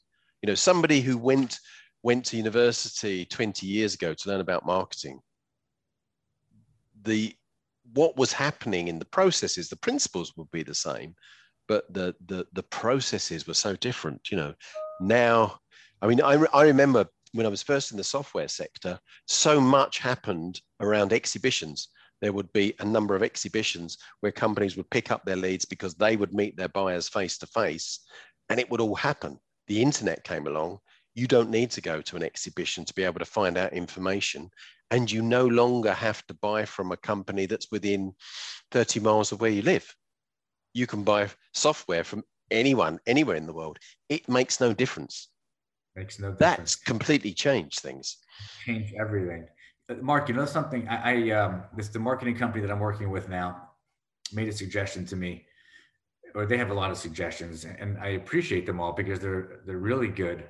You 0.42 0.48
know, 0.48 0.56
somebody 0.56 1.02
who 1.02 1.18
went 1.18 1.58
went 2.04 2.26
to 2.26 2.38
university 2.38 3.26
20 3.26 3.66
years 3.66 3.94
ago 3.94 4.14
to 4.14 4.30
learn 4.30 4.40
about 4.40 4.66
marketing, 4.66 5.20
the 7.04 7.34
what 7.94 8.18
was 8.18 8.32
happening 8.32 8.88
in 8.88 9.00
the 9.00 9.06
processes, 9.06 9.70
the 9.70 9.76
principles 9.76 10.34
would 10.38 10.50
be 10.52 10.64
the 10.64 10.76
same, 10.76 11.16
but 11.68 11.92
the 11.94 12.16
the 12.28 12.46
the 12.54 12.64
processes 12.64 13.48
were 13.48 13.54
so 13.54 13.76
different. 13.76 14.32
You 14.32 14.38
know, 14.38 14.54
now, 15.00 15.60
I 16.02 16.08
mean, 16.08 16.22
I, 16.22 16.34
I 16.54 16.64
remember 16.64 17.06
when 17.34 17.46
I 17.46 17.50
was 17.50 17.64
first 17.64 17.92
in 17.92 17.98
the 17.98 18.04
software 18.04 18.48
sector, 18.48 19.00
so 19.28 19.62
much 19.62 20.00
happened 20.00 20.62
around 20.80 21.14
exhibitions. 21.14 21.90
There 22.22 22.34
would 22.34 22.52
be 22.54 22.74
a 22.80 22.86
number 22.86 23.16
of 23.16 23.24
exhibitions 23.24 23.98
where 24.20 24.32
companies 24.32 24.76
would 24.76 24.90
pick 24.90 25.10
up 25.10 25.24
their 25.24 25.38
leads 25.38 25.66
because 25.66 25.96
they 25.96 26.18
would 26.18 26.34
meet 26.34 26.58
their 26.58 26.68
buyers 26.70 27.08
face 27.08 27.38
to 27.40 27.48
face, 27.48 28.00
and 28.50 28.60
it 28.60 28.70
would 28.70 28.82
all 28.82 28.96
happen. 28.96 29.40
The 29.68 29.82
internet 29.82 30.24
came 30.24 30.48
along, 30.48 30.80
you 31.20 31.28
don't 31.28 31.50
need 31.50 31.70
to 31.70 31.82
go 31.82 32.02
to 32.02 32.16
an 32.16 32.24
exhibition 32.24 32.86
to 32.86 32.94
be 32.94 33.04
able 33.04 33.20
to 33.20 33.26
find 33.26 33.58
out 33.58 33.74
information. 33.74 34.50
And 34.90 35.12
you 35.12 35.22
no 35.22 35.46
longer 35.46 35.92
have 35.92 36.26
to 36.28 36.34
buy 36.34 36.64
from 36.64 36.94
a 36.94 36.98
company 36.98 37.46
that's 37.46 37.70
within 37.72 38.14
30 38.72 39.02
miles 39.02 39.34
of 39.34 39.42
where 39.42 39.52
you 39.52 39.62
live. 39.62 39.94
You 40.74 40.88
can 40.88 41.04
buy 41.04 41.28
software 41.54 42.06
from 42.06 42.24
anyone, 42.50 43.00
anywhere 43.06 43.36
in 43.36 43.48
the 43.48 43.54
world. 43.54 43.80
It 44.08 44.30
makes 44.30 44.62
no 44.62 44.74
difference. 44.74 45.28
Makes 45.96 46.20
no 46.20 46.32
difference. 46.32 46.58
That's 46.58 46.76
completely 46.76 47.34
changed 47.34 47.80
things. 47.80 48.18
Change 48.66 48.94
everything. 48.98 49.46
Uh, 49.90 49.96
Mark, 50.02 50.30
you 50.30 50.36
know 50.36 50.46
something? 50.46 50.88
I, 50.88 51.28
I 51.28 51.30
um, 51.32 51.64
this 51.76 51.90
the 51.90 52.00
marketing 52.00 52.38
company 52.38 52.66
that 52.66 52.72
I'm 52.72 52.80
working 52.80 53.10
with 53.10 53.28
now 53.28 53.70
made 54.32 54.48
a 54.48 54.54
suggestion 54.54 55.06
to 55.08 55.18
me, 55.18 55.46
or 56.34 56.46
they 56.46 56.58
have 56.58 56.72
a 56.72 56.74
lot 56.74 56.92
of 56.92 56.98
suggestions, 56.98 57.66
and 57.66 57.98
I 57.98 58.10
appreciate 58.10 58.66
them 58.66 58.80
all 58.80 58.94
because 58.94 59.20
they're 59.20 59.62
they're 59.66 59.80
really 59.80 60.08
good 60.08 60.46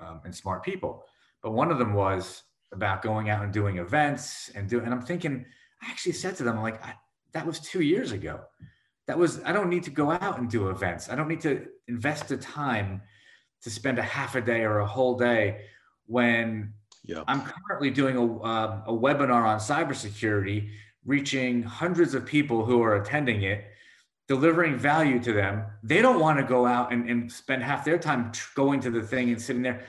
um, 0.00 0.20
and 0.24 0.34
smart 0.34 0.62
people. 0.62 1.04
But 1.42 1.52
one 1.52 1.70
of 1.70 1.78
them 1.78 1.94
was 1.94 2.42
about 2.72 3.02
going 3.02 3.30
out 3.30 3.42
and 3.42 3.52
doing 3.52 3.78
events 3.78 4.50
and 4.54 4.68
do. 4.68 4.80
And 4.80 4.92
I'm 4.92 5.02
thinking, 5.02 5.44
I 5.82 5.90
actually 5.90 6.12
said 6.12 6.36
to 6.36 6.42
them, 6.42 6.56
I'm 6.56 6.62
like, 6.62 6.82
that 7.32 7.46
was 7.46 7.60
two 7.60 7.80
years 7.82 8.12
ago. 8.12 8.40
That 9.06 9.18
was 9.18 9.40
I 9.44 9.52
don't 9.52 9.70
need 9.70 9.84
to 9.84 9.90
go 9.90 10.10
out 10.10 10.38
and 10.38 10.48
do 10.48 10.68
events. 10.68 11.08
I 11.08 11.16
don't 11.16 11.28
need 11.28 11.40
to 11.40 11.66
invest 11.88 12.28
the 12.28 12.36
time 12.36 13.02
to 13.62 13.70
spend 13.70 13.98
a 13.98 14.02
half 14.02 14.36
a 14.36 14.40
day 14.40 14.62
or 14.62 14.78
a 14.78 14.86
whole 14.86 15.18
day 15.18 15.62
when 16.06 16.72
yeah. 17.04 17.24
I'm 17.26 17.42
currently 17.42 17.90
doing 17.90 18.16
a, 18.16 18.38
uh, 18.42 18.82
a 18.86 18.92
webinar 18.92 19.44
on 19.44 19.58
cybersecurity, 19.58 20.70
reaching 21.04 21.62
hundreds 21.62 22.14
of 22.14 22.24
people 22.24 22.64
who 22.64 22.82
are 22.82 22.96
attending 22.96 23.42
it, 23.42 23.64
delivering 24.34 24.78
value 24.78 25.18
to 25.20 25.32
them. 25.32 25.64
They 25.82 26.00
don't 26.00 26.20
want 26.20 26.38
to 26.38 26.44
go 26.44 26.64
out 26.64 26.92
and, 26.92 27.10
and 27.10 27.30
spend 27.30 27.62
half 27.62 27.84
their 27.84 27.98
time 27.98 28.32
going 28.54 28.80
to 28.80 28.90
the 28.90 29.02
thing 29.02 29.30
and 29.30 29.42
sitting 29.42 29.62
there. 29.62 29.84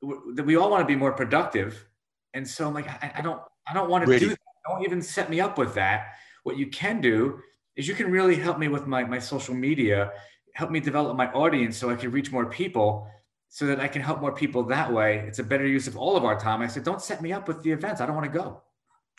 We 0.00 0.56
all 0.56 0.70
want 0.70 0.82
to 0.82 0.86
be 0.86 0.96
more 0.96 1.12
productive. 1.12 1.84
And 2.32 2.48
so 2.48 2.66
I'm 2.66 2.74
like, 2.74 2.88
I, 2.88 3.12
I 3.18 3.20
don't, 3.20 3.40
I 3.68 3.74
don't 3.74 3.90
want 3.90 4.04
to 4.04 4.10
really? 4.10 4.20
do 4.20 4.28
that. 4.30 4.38
Don't 4.68 4.84
even 4.84 5.02
set 5.02 5.28
me 5.28 5.40
up 5.40 5.58
with 5.58 5.74
that 5.74 6.12
what 6.42 6.56
you 6.56 6.66
can 6.66 7.00
do 7.00 7.40
is 7.76 7.88
you 7.88 7.94
can 7.94 8.10
really 8.10 8.36
help 8.36 8.58
me 8.58 8.68
with 8.68 8.86
my, 8.86 9.04
my 9.04 9.18
social 9.18 9.54
media, 9.54 10.12
help 10.54 10.70
me 10.70 10.80
develop 10.80 11.16
my 11.16 11.30
audience 11.32 11.76
so 11.76 11.90
I 11.90 11.94
can 11.94 12.10
reach 12.10 12.30
more 12.30 12.46
people 12.46 13.06
so 13.48 13.66
that 13.66 13.80
I 13.80 13.88
can 13.88 14.02
help 14.02 14.20
more 14.20 14.32
people 14.32 14.62
that 14.64 14.92
way. 14.92 15.24
It's 15.26 15.38
a 15.38 15.44
better 15.44 15.66
use 15.66 15.86
of 15.86 15.96
all 15.96 16.16
of 16.16 16.24
our 16.24 16.38
time. 16.38 16.62
I 16.62 16.66
said, 16.66 16.84
don't 16.84 17.02
set 17.02 17.20
me 17.22 17.32
up 17.32 17.48
with 17.48 17.62
the 17.62 17.70
events. 17.70 18.00
I 18.00 18.06
don't 18.06 18.16
want 18.16 18.32
to 18.32 18.38
go. 18.38 18.62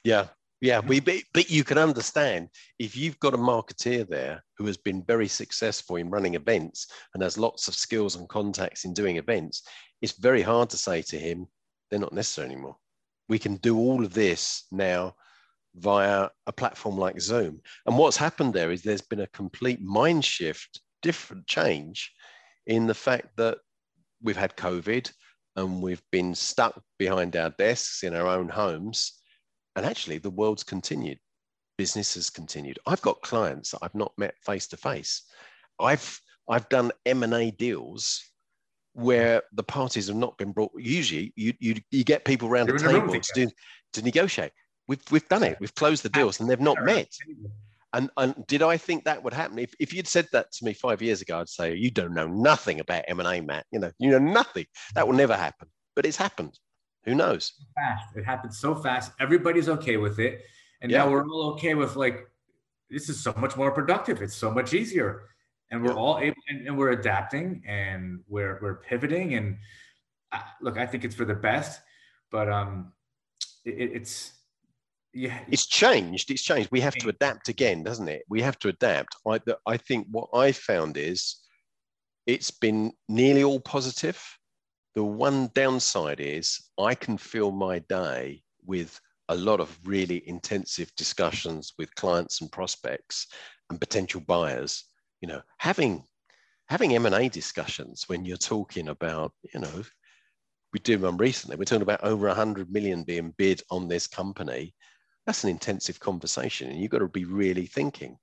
Yeah. 0.04 0.28
Yeah, 0.64 0.80
we 0.80 1.02
but 1.02 1.50
you 1.50 1.66
can 1.66 1.78
understand 1.78 2.48
if 2.80 2.96
you've 2.96 3.20
got 3.20 3.34
a 3.34 3.38
marketeer 3.38 4.08
there 4.08 4.42
who 4.58 4.66
has 4.66 4.78
been 4.78 5.04
very 5.04 5.28
successful 5.28 5.98
in 5.98 6.10
running 6.10 6.36
events 6.36 6.88
and 7.14 7.22
has 7.22 7.38
lots 7.38 7.68
of 7.68 7.76
skills 7.76 8.16
and 8.16 8.30
contacts 8.30 8.86
in 8.86 8.94
doing 8.94 9.18
events, 9.18 9.64
it's 10.02 10.14
very 10.14 10.42
hard 10.42 10.70
to 10.70 10.78
say 10.78 11.02
to 11.02 11.20
him, 11.20 11.48
they're 11.92 12.00
not 12.00 12.14
necessary 12.14 12.48
anymore. 12.48 12.78
We 13.28 13.40
can 13.40 13.58
do 13.58 13.78
all 13.78 14.06
of 14.06 14.14
this 14.14 14.64
now 14.72 15.16
via 15.76 16.30
a 16.48 16.54
platform 16.54 16.98
like 16.98 17.20
Zoom. 17.20 17.60
And 17.86 17.98
what's 17.98 18.16
happened 18.16 18.54
there 18.54 18.72
is 18.72 18.84
there's 18.84 19.02
been 19.02 19.20
a 19.20 19.28
complete 19.28 19.82
mind 19.82 20.24
shift, 20.24 20.80
different 21.02 21.46
change 21.46 22.10
in 22.68 22.88
the 22.88 22.94
fact 22.94 23.36
that 23.36 23.58
we've 24.22 24.38
had 24.38 24.56
COVID 24.56 25.12
and 25.58 25.82
we've 25.82 26.04
been 26.10 26.34
stuck 26.34 26.82
behind 26.98 27.36
our 27.36 27.50
desks 27.50 28.04
in 28.04 28.16
our 28.16 28.28
own 28.28 28.48
homes. 28.48 29.20
And 29.76 29.86
actually, 29.86 30.20
the 30.20 30.30
world's 30.30 30.64
continued. 30.64 31.20
Business 31.78 32.14
has 32.14 32.30
continued. 32.30 32.80
I've 32.86 33.02
got 33.02 33.22
clients 33.22 33.72
that 33.72 33.80
I've 33.82 33.96
not 33.96 34.14
met 34.18 34.36
face 34.46 34.68
to 34.68 34.78
face. 34.78 35.24
I've 35.80 36.20
I've 36.48 36.70
done 36.70 36.92
M 37.06 37.24
and 37.24 37.34
A 37.34 37.52
deals 37.52 38.22
where 38.94 39.42
the 39.54 39.64
parties 39.64 40.08
have 40.08 40.16
not 40.16 40.38
been 40.38 40.52
brought. 40.52 40.72
Usually, 40.78 41.34
you 41.36 41.54
you, 41.60 41.76
you 41.90 42.04
get 42.04 42.26
people 42.26 42.48
around 42.48 42.70
a 42.70 42.78
table 42.78 43.20
to, 43.20 43.32
do, 43.34 43.50
to 43.94 44.02
negotiate. 44.04 44.52
We've 44.88 45.02
we've 45.10 45.28
done 45.30 45.44
it. 45.44 45.58
We've 45.60 45.74
closed 45.74 46.04
the 46.04 46.10
deals, 46.10 46.40
and 46.40 46.50
they've 46.50 46.60
not 46.60 46.84
met. 46.84 47.10
And, 47.94 48.10
and 48.18 48.46
did 48.48 48.64
I 48.64 48.78
think 48.78 49.04
that 49.04 49.24
would 49.24 49.34
happen? 49.34 49.60
If, 49.60 49.74
if 49.80 49.94
you'd 49.94 50.08
said 50.08 50.28
that 50.32 50.52
to 50.54 50.66
me 50.66 50.74
five 50.74 51.00
years 51.00 51.22
ago, 51.22 51.40
I'd 51.40 51.48
say 51.48 51.76
you 51.76 51.92
don't 51.92 52.14
know 52.14 52.28
nothing 52.28 52.80
about 52.80 53.06
M 53.08 53.20
and 53.20 53.30
A, 53.30 53.40
Matt. 53.40 53.68
You 53.72 53.80
know, 53.80 53.92
you 54.00 54.10
know 54.10 54.18
nothing. 54.20 54.66
That 54.96 55.08
will 55.08 55.16
never 55.16 55.36
happen. 55.36 55.68
But 55.96 56.08
it's 56.08 56.18
happened. 56.18 56.58
Who 57.06 57.16
knows? 57.16 57.54
Fast. 57.76 58.16
It 58.16 58.24
happened 58.24 58.54
so 58.54 58.76
fast. 58.76 59.12
Everybody's 59.20 59.70
okay 59.70 59.98
with 59.98 60.20
it, 60.20 60.44
and 60.82 60.92
yeah. 60.92 61.00
now 61.00 61.12
we're 61.12 61.28
all 61.28 61.52
okay 61.54 61.74
with 61.74 61.96
like 61.96 62.28
this 62.94 63.10
is 63.10 63.20
so 63.20 63.34
much 63.38 63.58
more 63.58 63.72
productive. 63.72 64.22
It's 64.22 64.36
so 64.36 64.52
much 64.52 64.74
easier. 64.74 65.24
And 65.72 65.84
we're 65.84 65.94
all 65.94 66.20
able 66.20 66.38
and, 66.48 66.68
and, 66.68 66.78
we're 66.78 66.92
adapting 66.92 67.64
and 67.68 68.20
we're 68.28 68.60
we're 68.62 68.76
pivoting. 68.76 69.34
And 69.34 69.58
uh, 70.32 70.42
look 70.62 70.78
i 70.78 70.86
think 70.86 71.04
it's 71.04 71.16
for 71.16 71.26
the 71.26 71.34
best. 71.34 71.82
But 72.32 72.50
um 72.50 72.94
it, 73.66 73.92
it's 73.94 74.34
yeah. 75.16 75.40
It's 75.50 75.66
changed. 75.66 76.32
It's 76.32 76.44
changed. 76.44 76.70
We 76.72 76.82
have 76.82 76.96
to 76.96 77.10
adapt 77.10 77.50
again 77.50 77.84
doesn't 77.84 78.08
it? 78.08 78.24
We 78.30 78.42
have 78.42 78.60
to 78.60 78.70
adapt. 78.70 79.16
I 79.28 79.40
i 79.66 79.78
think 79.78 80.08
what 80.12 80.30
i 80.34 80.52
found 80.52 80.98
is 80.98 81.38
it's 82.28 82.52
been 82.52 82.94
nearly 83.10 83.44
all 83.44 83.60
positive 83.60 84.22
the 84.96 85.04
one 85.04 85.50
downside 85.54 86.20
is 86.20 86.70
i 86.80 86.94
can 86.96 87.18
fill 87.18 87.52
my 87.52 87.80
day 87.80 88.42
with 88.66 89.00
a 89.30 89.36
lot 89.36 89.60
of 89.60 89.78
really 89.86 90.28
intensive 90.28 90.94
discussions 90.96 91.74
with 91.78 91.96
clients 91.96 92.42
and 92.42 92.52
prospects 92.52 93.28
and 93.70 93.80
potential 93.80 94.22
buyers 94.22 94.86
you 95.24 95.28
know, 95.28 95.42
having 95.58 96.04
having 96.68 96.94
M&A 96.96 97.30
discussions 97.30 98.04
when 98.08 98.26
you're 98.26 98.36
talking 98.36 98.90
about, 98.90 99.32
you 99.54 99.62
know, 99.62 99.84
we 100.74 100.82
did 100.82 101.02
one 101.02 101.16
recently, 101.16 101.56
we're 101.56 101.64
talking 101.64 101.82
about 101.82 102.04
over 102.04 102.28
100 102.28 102.70
million 102.70 103.04
being 103.04 103.34
bid 103.38 103.62
on 103.72 103.88
this 103.88 104.06
company. 104.06 104.76
That's 105.26 105.46
an 105.46 105.50
intensive 105.50 105.98
conversation 105.98 106.70
and 106.70 106.78
you've 106.78 106.92
got 106.92 107.00
to 107.00 107.08
be 107.08 107.24
really 107.24 107.68
thinking. 107.68 108.18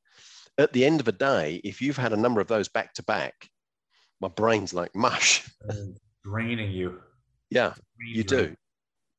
At 0.59 0.75
the 0.75 0.85
end 0.85 1.01
of 1.01 1.09
a 1.09 1.13
day, 1.13 1.63
if 1.65 1.81
you've 1.81 1.97
had 1.97 2.13
a 2.13 2.19
number 2.19 2.43
of 2.43 2.49
those 2.49 2.69
back 2.69 2.93
to 2.95 3.03
back, 3.03 3.49
my 4.21 4.29
brain's 4.29 4.75
like 4.75 4.95
mush. 4.95 5.49
Mm. 5.71 5.97
Draining 6.25 6.71
you. 6.71 7.01
Yeah, 7.51 7.75
you 7.99 8.25
do. 8.25 8.55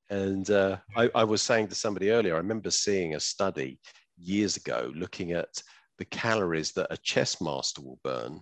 And 0.10 0.50
uh, 0.50 0.78
I, 0.96 1.10
I 1.16 1.24
was 1.24 1.42
saying 1.42 1.70
to 1.70 1.76
somebody 1.76 2.12
earlier, 2.12 2.36
I 2.36 2.40
remember 2.40 2.70
seeing 2.70 3.16
a 3.16 3.20
study 3.20 3.80
years 4.18 4.58
ago 4.58 4.92
looking 4.94 5.32
at 5.32 5.62
the 5.98 6.06
calories 6.06 6.72
that 6.74 6.88
a 6.90 6.98
chess 6.98 7.42
master 7.42 7.82
will 7.82 8.00
burn 8.04 8.42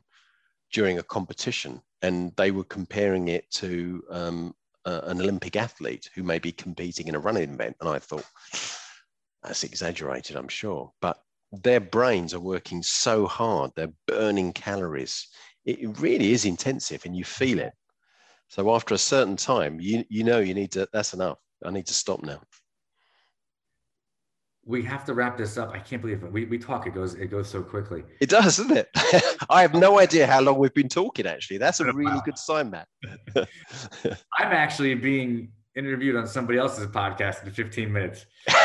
during 0.74 0.97
a 0.97 1.03
competition. 1.03 1.82
And 2.01 2.34
they 2.38 2.51
were 2.51 2.64
comparing 2.64 3.28
it 3.28 3.49
to 3.51 4.03
um, 4.10 4.55
uh, 4.86 5.01
an 5.03 5.22
Olympic 5.22 5.55
athlete 5.55 6.10
who 6.16 6.24
may 6.24 6.39
be 6.39 6.51
competing 6.51 7.07
in 7.07 7.16
a 7.16 7.20
running 7.20 7.53
event. 7.53 7.76
And 7.82 7.89
I 7.89 7.99
thought, 7.99 8.26
that's 9.43 9.64
exaggerated, 9.64 10.36
I'm 10.36 10.47
sure. 10.47 10.91
But 11.01 11.22
their 11.51 11.80
brains 11.80 12.34
are 12.34 12.39
working 12.39 12.84
so 12.84 13.28
hard, 13.28 13.72
they're 13.76 13.93
burning 14.07 14.53
calories. 14.53 15.28
It 15.66 15.99
really 15.99 16.32
is 16.32 16.45
intensive 16.45 17.05
and 17.05 17.16
you 17.16 17.24
feel 17.24 17.60
it. 17.60 17.74
So 18.50 18.74
after 18.76 18.93
a 18.93 18.97
certain 18.97 19.36
time, 19.36 19.80
you, 19.80 20.04
you 20.10 20.24
know 20.24 20.39
you 20.39 20.54
need 20.54 20.72
to, 20.74 20.88
that's 20.91 21.14
enough. 21.14 21.38
I 21.64 21.72
need 21.72 21.88
to 21.88 21.93
stop 21.93 22.24
now 22.24 22.41
we 24.70 24.84
have 24.84 25.04
to 25.04 25.16
wrap 25.16 25.36
this 25.36 25.58
up. 25.58 25.72
I 25.72 25.80
can't 25.80 26.00
believe 26.00 26.24
it. 26.24 26.32
We, 26.32 26.45
we 26.45 26.60
talk, 26.60 26.86
it 26.86 26.93
goes, 26.93 27.16
it 27.16 27.32
goes 27.32 27.50
so 27.50 27.64
quickly. 27.64 28.04
It 28.22 28.30
does, 28.30 28.58
doesn't 28.58 28.78
it? 28.78 28.88
I 29.50 29.64
have 29.64 29.74
no 29.74 30.00
idea 30.00 30.28
how 30.28 30.41
long 30.41 30.60
we've 30.60 30.74
been 30.76 30.88
talking, 30.88 31.26
actually. 31.26 31.58
That's 31.58 31.80
a 31.80 31.86
really 31.93 32.22
good 32.24 32.38
sign, 32.38 32.70
Matt. 32.70 32.88
I'm 33.36 33.47
actually 34.38 34.93
being 34.93 35.52
interviewed 35.80 36.15
on 36.15 36.27
somebody 36.27 36.59
else's 36.59 36.88
podcast 36.88 37.43
in 37.45 37.51
15 37.51 37.91
minutes. 37.91 38.25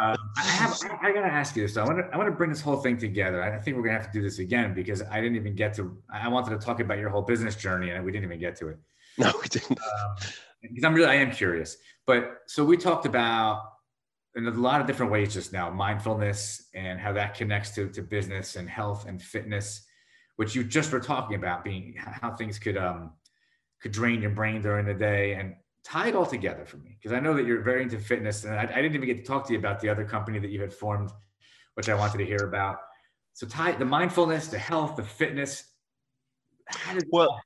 Um, 0.00 0.16
I 0.38 0.42
have, 0.42 0.80
I, 1.02 1.08
I, 1.08 1.12
gotta 1.12 1.26
ask 1.26 1.54
you 1.54 1.62
this. 1.62 1.74
So 1.74 1.82
I 1.82 1.86
want 1.86 1.98
to, 1.98 2.04
I 2.12 2.16
want 2.16 2.26
to 2.28 2.34
bring 2.34 2.48
this 2.48 2.62
whole 2.62 2.78
thing 2.78 2.96
together. 2.96 3.42
I 3.42 3.58
think 3.60 3.76
we're 3.76 3.82
gonna 3.82 3.98
have 3.98 4.10
to 4.10 4.18
do 4.18 4.22
this 4.22 4.38
again 4.38 4.72
because 4.72 5.02
I 5.02 5.20
didn't 5.20 5.36
even 5.36 5.54
get 5.54 5.74
to. 5.74 5.96
I 6.10 6.26
wanted 6.28 6.58
to 6.58 6.64
talk 6.64 6.80
about 6.80 6.98
your 6.98 7.10
whole 7.10 7.20
business 7.20 7.54
journey, 7.54 7.90
and 7.90 8.02
we 8.02 8.10
didn't 8.10 8.24
even 8.24 8.40
get 8.40 8.56
to 8.56 8.68
it. 8.68 8.78
No, 9.18 9.30
we 9.40 9.46
didn't. 9.48 9.78
Um, 9.78 10.16
because 10.62 10.84
I'm 10.84 10.94
really, 10.94 11.08
I 11.08 11.16
am 11.16 11.30
curious. 11.30 11.76
But 12.06 12.38
so 12.46 12.64
we 12.64 12.76
talked 12.76 13.06
about 13.06 13.62
in 14.34 14.46
a 14.46 14.50
lot 14.50 14.80
of 14.80 14.86
different 14.86 15.12
ways 15.12 15.32
just 15.32 15.52
now 15.52 15.70
mindfulness 15.70 16.68
and 16.74 16.98
how 16.98 17.12
that 17.12 17.34
connects 17.34 17.70
to, 17.72 17.88
to 17.90 18.02
business 18.02 18.56
and 18.56 18.68
health 18.68 19.06
and 19.06 19.22
fitness 19.22 19.86
which 20.36 20.54
you 20.54 20.64
just 20.64 20.92
were 20.92 21.00
talking 21.00 21.36
about 21.36 21.64
being 21.64 21.94
how 21.96 22.34
things 22.34 22.58
could 22.58 22.76
um 22.76 23.12
could 23.84 23.92
drain 23.92 24.20
your 24.22 24.30
brain 24.30 24.62
during 24.62 24.86
the 24.86 24.94
day 24.94 25.34
and 25.34 25.54
tie 25.84 26.08
it 26.08 26.16
all 26.16 26.24
together 26.24 26.64
for 26.64 26.78
me 26.78 26.96
because 26.98 27.14
i 27.14 27.20
know 27.20 27.34
that 27.34 27.44
you're 27.46 27.60
very 27.60 27.82
into 27.82 27.98
fitness 27.98 28.44
and 28.44 28.54
I, 28.54 28.62
I, 28.62 28.80
didn't 28.82 28.94
even 28.94 29.06
get 29.06 29.18
to 29.18 29.22
talk 29.22 29.46
to 29.46 29.52
you 29.52 29.58
about 29.58 29.78
the 29.78 29.90
other 29.90 30.04
company 30.04 30.38
that 30.38 30.50
you 30.50 30.60
had 30.60 30.72
formed 30.72 31.10
which 31.74 31.90
i 31.90 31.94
wanted 31.94 32.18
to 32.18 32.24
hear 32.24 32.48
about 32.48 32.78
so 33.34 33.46
tie 33.46 33.72
the 33.72 33.84
mindfulness 33.84 34.48
the 34.48 34.58
health 34.58 34.96
the 34.96 35.02
fitness 35.02 35.64
well 37.12 37.38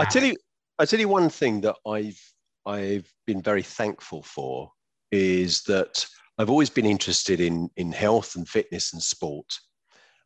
i 0.00 0.04
tell 0.06 0.24
you 0.24 0.34
i 0.78 0.86
tell 0.86 0.98
you 0.98 1.08
one 1.08 1.28
thing 1.28 1.60
that 1.60 1.76
i've 1.86 2.20
i've 2.64 3.12
been 3.26 3.42
very 3.42 3.62
thankful 3.62 4.22
for 4.22 4.72
is 5.12 5.62
that 5.64 6.06
I've 6.38 6.50
always 6.50 6.70
been 6.70 6.86
interested 6.86 7.40
in, 7.40 7.70
in 7.76 7.92
health 7.92 8.36
and 8.36 8.46
fitness 8.46 8.92
and 8.92 9.02
sport. 9.02 9.58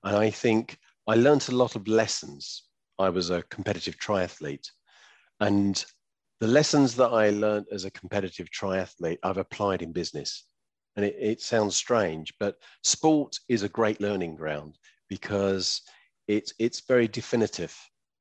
And 0.03 0.16
I 0.16 0.30
think 0.30 0.76
I 1.07 1.14
learned 1.14 1.48
a 1.48 1.55
lot 1.55 1.76
of 1.76 1.86
lessons. 1.86 2.64
I 2.98 3.09
was 3.11 3.30
a 3.30 3.44
competitive 3.44 3.96
triathlete. 3.98 4.66
And 5.41 5.84
the 6.41 6.47
lessons 6.47 6.95
that 6.97 7.09
I 7.09 7.30
learned 7.30 7.66
as 7.72 7.84
a 7.84 7.91
competitive 7.91 8.49
triathlete, 8.51 9.18
I've 9.22 9.38
applied 9.38 9.82
in 9.82 9.93
business. 9.93 10.47
And 10.97 11.05
it, 11.05 11.16
it 11.18 11.41
sounds 11.41 11.76
strange, 11.76 12.34
but 12.38 12.57
sport 12.82 13.38
is 13.49 13.62
a 13.62 13.68
great 13.68 14.01
learning 14.01 14.36
ground 14.36 14.76
because 15.09 15.82
it's, 16.28 16.53
it's 16.59 16.80
very 16.86 17.09
definitive. 17.09 17.76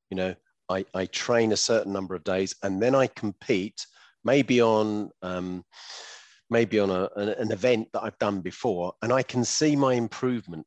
You 0.10 0.18
know, 0.18 0.36
I, 0.70 0.86
I 0.94 1.06
train 1.08 1.52
a 1.52 1.58
certain 1.58 1.92
number 1.92 2.16
of 2.16 2.24
days 2.24 2.56
and 2.64 2.82
then 2.82 2.96
I 2.96 3.08
compete 3.08 3.86
maybe 4.24 4.62
on 4.62 5.10
um, 5.22 5.64
maybe 6.50 6.80
on 6.80 6.90
a, 6.90 7.10
an, 7.16 7.30
an 7.30 7.52
event 7.52 7.88
that 7.94 8.04
I've 8.04 8.18
done 8.18 8.42
before, 8.42 8.94
and 9.02 9.14
I 9.14 9.24
can 9.24 9.44
see 9.46 9.76
my 9.76 9.94
improvement 9.94 10.66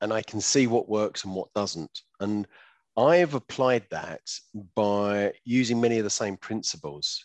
and 0.00 0.12
I 0.12 0.22
can 0.22 0.40
see 0.40 0.66
what 0.66 0.88
works 0.88 1.24
and 1.24 1.34
what 1.34 1.52
doesn't. 1.54 2.00
And 2.20 2.46
I've 2.96 3.34
applied 3.34 3.86
that 3.90 4.20
by 4.76 5.32
using 5.44 5.80
many 5.80 5.98
of 5.98 6.04
the 6.04 6.10
same 6.10 6.36
principles. 6.36 7.24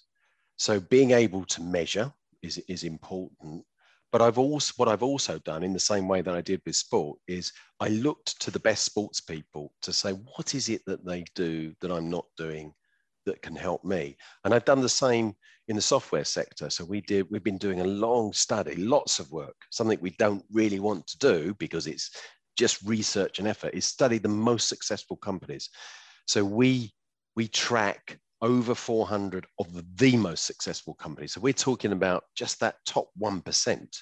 So 0.57 0.79
being 0.79 1.11
able 1.11 1.45
to 1.45 1.61
measure 1.61 2.11
is, 2.41 2.57
is 2.67 2.83
important. 2.83 3.63
But 4.11 4.23
I've 4.23 4.39
also 4.39 4.73
what 4.77 4.89
I've 4.89 5.03
also 5.03 5.37
done 5.39 5.61
in 5.63 5.71
the 5.71 5.79
same 5.79 6.07
way 6.07 6.21
that 6.21 6.33
I 6.33 6.41
did 6.41 6.61
with 6.65 6.75
sport 6.75 7.19
is 7.27 7.53
I 7.79 7.89
looked 7.89 8.41
to 8.41 8.49
the 8.49 8.59
best 8.59 8.83
sports 8.83 9.21
people 9.21 9.71
to 9.83 9.93
say 9.93 10.13
what 10.13 10.55
is 10.55 10.67
it 10.67 10.81
that 10.87 11.05
they 11.05 11.25
do 11.35 11.75
that 11.81 11.91
I'm 11.91 12.09
not 12.09 12.25
doing 12.35 12.73
that 13.27 13.41
can 13.43 13.55
help 13.55 13.83
me. 13.83 14.17
And 14.43 14.53
I've 14.53 14.65
done 14.65 14.81
the 14.81 14.89
same 14.89 15.35
in 15.67 15.75
the 15.75 15.81
software 15.81 16.25
sector. 16.25 16.69
So 16.71 16.83
we 16.83 17.01
did, 17.01 17.27
we've 17.29 17.43
been 17.43 17.59
doing 17.59 17.81
a 17.81 17.85
long 17.85 18.33
study, 18.33 18.75
lots 18.75 19.19
of 19.19 19.31
work, 19.31 19.55
something 19.69 19.99
we 20.01 20.15
don't 20.17 20.43
really 20.51 20.79
want 20.79 21.05
to 21.07 21.17
do 21.19 21.53
because 21.59 21.85
it's 21.85 22.09
just 22.59 22.81
research 22.83 23.39
and 23.39 23.47
effort, 23.47 23.73
is 23.73 23.85
study 23.85 24.17
the 24.17 24.27
most 24.27 24.67
successful 24.67 25.15
companies. 25.15 25.69
So 26.27 26.43
we 26.43 26.91
we 27.35 27.47
track 27.47 28.19
over 28.41 28.75
400 28.75 29.45
of 29.59 29.67
the 29.97 30.17
most 30.17 30.45
successful 30.45 30.93
companies. 30.93 31.33
So 31.33 31.41
we're 31.41 31.53
talking 31.53 31.93
about 31.93 32.25
just 32.35 32.59
that 32.59 32.75
top 32.85 33.09
1% 33.19 34.01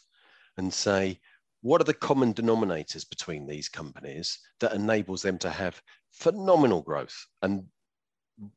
and 0.57 0.73
say, 0.73 1.19
what 1.61 1.81
are 1.81 1.83
the 1.83 1.93
common 1.93 2.33
denominators 2.33 3.07
between 3.07 3.45
these 3.45 3.69
companies 3.69 4.39
that 4.59 4.73
enables 4.73 5.21
them 5.21 5.37
to 5.39 5.49
have 5.49 5.81
phenomenal 6.11 6.81
growth? 6.81 7.17
And 7.43 7.65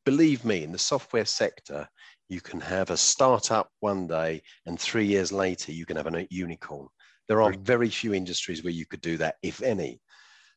believe 0.05 0.45
me, 0.45 0.63
in 0.63 0.71
the 0.71 0.79
software 0.79 1.25
sector, 1.25 1.87
you 2.29 2.41
can 2.41 2.59
have 2.59 2.89
a 2.89 2.97
startup 2.97 3.69
one 3.81 4.07
day 4.07 4.41
and 4.65 4.79
three 4.79 5.05
years 5.05 5.31
later 5.31 5.71
you 5.71 5.85
can 5.85 5.97
have 5.97 6.07
a 6.07 6.27
unicorn. 6.31 6.87
There 7.31 7.41
are 7.41 7.53
very 7.61 7.87
few 7.87 8.13
industries 8.13 8.61
where 8.61 8.73
you 8.73 8.85
could 8.85 8.99
do 8.99 9.15
that, 9.15 9.35
if 9.41 9.63
any. 9.63 10.01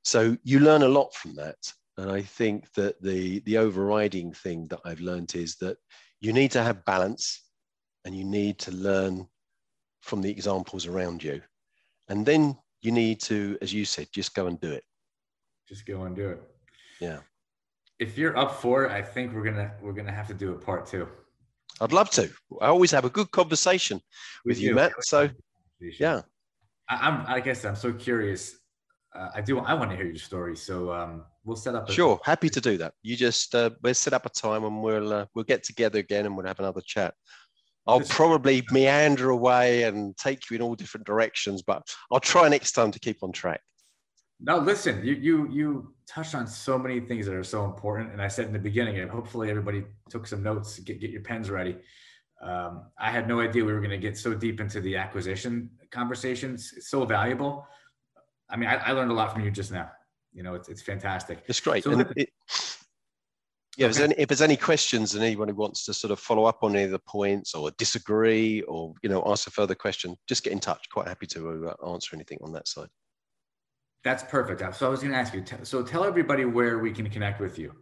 So 0.03 0.37
you 0.43 0.59
learn 0.59 0.83
a 0.83 0.89
lot 0.89 1.14
from 1.14 1.37
that. 1.37 1.55
And 1.99 2.11
I 2.11 2.20
think 2.20 2.72
that 2.72 3.01
the, 3.01 3.39
the 3.47 3.59
overriding 3.59 4.33
thing 4.33 4.66
that 4.70 4.81
I've 4.85 4.99
learned 4.99 5.37
is 5.37 5.55
that 5.61 5.77
you 6.20 6.33
need 6.33 6.51
to 6.51 6.64
have 6.64 6.85
balance 6.85 7.49
and 8.05 8.12
you 8.12 8.25
need 8.25 8.59
to 8.59 8.72
learn 8.72 9.29
from 10.01 10.20
the 10.20 10.29
examples 10.29 10.89
around 10.89 11.22
you. 11.22 11.41
And 12.09 12.27
then 12.27 12.59
you 12.83 12.91
need 12.91 13.20
to, 13.20 13.57
as 13.62 13.72
you 13.72 13.85
said, 13.85 14.09
just 14.12 14.35
go 14.35 14.49
and 14.49 14.61
do 14.61 14.72
it. 14.72 14.83
Just 15.68 15.87
go 15.87 16.03
and 16.03 16.16
do 16.16 16.31
it. 16.31 16.43
Yeah. 17.01 17.20
If 18.01 18.18
you're 18.18 18.37
up 18.37 18.57
for 18.57 18.87
it, 18.87 18.91
I 18.91 19.01
think 19.01 19.33
we're 19.33 19.45
gonna 19.45 19.70
we're 19.81 19.93
gonna 19.93 20.11
have 20.11 20.27
to 20.27 20.35
do 20.35 20.51
a 20.51 20.59
part 20.59 20.87
two. 20.87 21.07
I'd 21.81 21.93
love 21.93 22.11
to. 22.11 22.29
I 22.61 22.66
always 22.66 22.91
have 22.91 23.05
a 23.05 23.11
good 23.11 23.31
conversation 23.31 24.01
with 24.45 24.59
you, 24.59 24.75
Matt. 24.75 24.93
So 25.03 25.31
yeah. 26.01 26.22
I, 26.89 27.09
am 27.09 27.24
I 27.26 27.41
guess 27.41 27.64
I'm 27.64 27.76
so 27.76 27.93
curious. 27.93 28.57
Uh, 29.14 29.30
I 29.35 29.41
do. 29.41 29.59
I 29.59 29.74
want 29.74 29.91
to 29.91 29.97
hear 29.97 30.07
your 30.07 30.16
story. 30.16 30.57
So 30.57 30.93
um, 30.93 31.24
we'll 31.45 31.57
set 31.57 31.74
up. 31.74 31.89
A- 31.89 31.93
sure, 31.93 32.20
happy 32.24 32.49
to 32.49 32.61
do 32.61 32.76
that. 32.78 32.95
You 33.03 33.16
just 33.16 33.55
uh, 33.55 33.70
we'll 33.82 33.95
set 33.95 34.12
up 34.12 34.26
a 34.26 34.30
time 34.30 34.64
and 34.64 34.82
we'll 34.82 35.12
uh, 35.12 35.26
we'll 35.35 35.45
get 35.45 35.62
together 35.62 35.99
again 35.99 36.26
and 36.26 36.37
we'll 36.37 36.47
have 36.47 36.59
another 36.59 36.82
chat. 36.85 37.14
I'll 37.87 38.01
probably 38.01 38.62
meander 38.70 39.30
away 39.30 39.82
and 39.82 40.16
take 40.16 40.51
you 40.51 40.57
in 40.57 40.62
all 40.62 40.74
different 40.74 41.07
directions, 41.07 41.62
but 41.62 41.82
I'll 42.11 42.20
try 42.20 42.49
next 42.49 42.72
time 42.72 42.91
to 42.91 42.99
keep 42.99 43.22
on 43.22 43.30
track. 43.30 43.61
Now, 44.41 44.59
listen, 44.59 45.05
you 45.05 45.14
you 45.14 45.49
you 45.51 45.95
touched 46.07 46.35
on 46.35 46.47
so 46.47 46.78
many 46.78 47.01
things 47.01 47.26
that 47.26 47.35
are 47.35 47.45
so 47.45 47.64
important, 47.64 48.12
and 48.12 48.20
I 48.20 48.28
said 48.28 48.47
in 48.47 48.53
the 48.53 48.59
beginning, 48.59 48.99
and 48.99 49.11
hopefully 49.11 49.51
everybody 49.51 49.85
took 50.11 50.26
some 50.26 50.43
notes. 50.43 50.78
Get 50.80 51.01
get 51.01 51.11
your 51.11 51.22
pens 51.22 51.51
ready. 51.51 51.76
Um, 52.43 52.85
I 52.99 53.11
had 53.11 53.28
no 53.28 53.41
idea 53.41 53.64
we 53.64 53.72
were 53.72 53.80
going 53.80 53.91
to 53.91 53.99
get 53.99 54.18
so 54.18 54.35
deep 54.35 54.61
into 54.61 54.80
the 54.80 54.97
acquisition 54.97 55.70
conversations. 55.91 56.72
It's 56.76 56.91
so 56.91 57.05
valuable. 57.05 57.66
I 58.51 58.57
mean, 58.57 58.68
I, 58.68 58.76
I 58.76 58.93
learned 58.93 59.11
a 59.11 59.14
lot 59.14 59.32
from 59.32 59.45
you 59.45 59.51
just 59.51 59.72
now. 59.72 59.91
You 60.32 60.43
know, 60.43 60.55
it's 60.55 60.68
it's 60.68 60.82
fantastic. 60.82 61.45
It's 61.47 61.61
great. 61.61 61.85
So 61.85 61.93
it, 61.93 61.97
yeah, 61.97 62.03
okay. 62.05 62.26
if, 63.76 63.78
there's 63.78 64.01
any, 64.01 64.14
if 64.18 64.28
there's 64.28 64.43
any 64.43 64.57
questions 64.57 65.14
and 65.14 65.24
anyone 65.24 65.49
who 65.49 65.55
wants 65.55 65.85
to 65.87 65.95
sort 65.95 66.11
of 66.11 66.18
follow 66.18 66.45
up 66.45 66.59
on 66.62 66.74
any 66.74 66.85
of 66.85 66.91
the 66.91 66.99
points 66.99 67.55
or 67.55 67.70
disagree 67.78 68.62
or 68.62 68.95
you 69.03 69.09
know 69.09 69.22
ask 69.26 69.47
a 69.47 69.51
further 69.51 69.74
question, 69.74 70.16
just 70.28 70.43
get 70.43 70.53
in 70.53 70.61
touch. 70.61 70.89
Quite 70.91 71.09
happy 71.09 71.26
to 71.28 71.68
uh, 71.68 71.93
answer 71.93 72.14
anything 72.14 72.39
on 72.43 72.53
that 72.53 72.68
side. 72.68 72.89
That's 74.03 74.22
perfect. 74.24 74.61
So 74.76 74.87
I 74.87 74.91
was 74.91 75.01
going 75.01 75.12
to 75.12 75.18
ask 75.18 75.32
you. 75.32 75.43
So 75.62 75.82
tell 75.82 76.05
everybody 76.05 76.45
where 76.45 76.78
we 76.78 76.93
can 76.93 77.09
connect 77.09 77.41
with 77.41 77.59
you. 77.59 77.72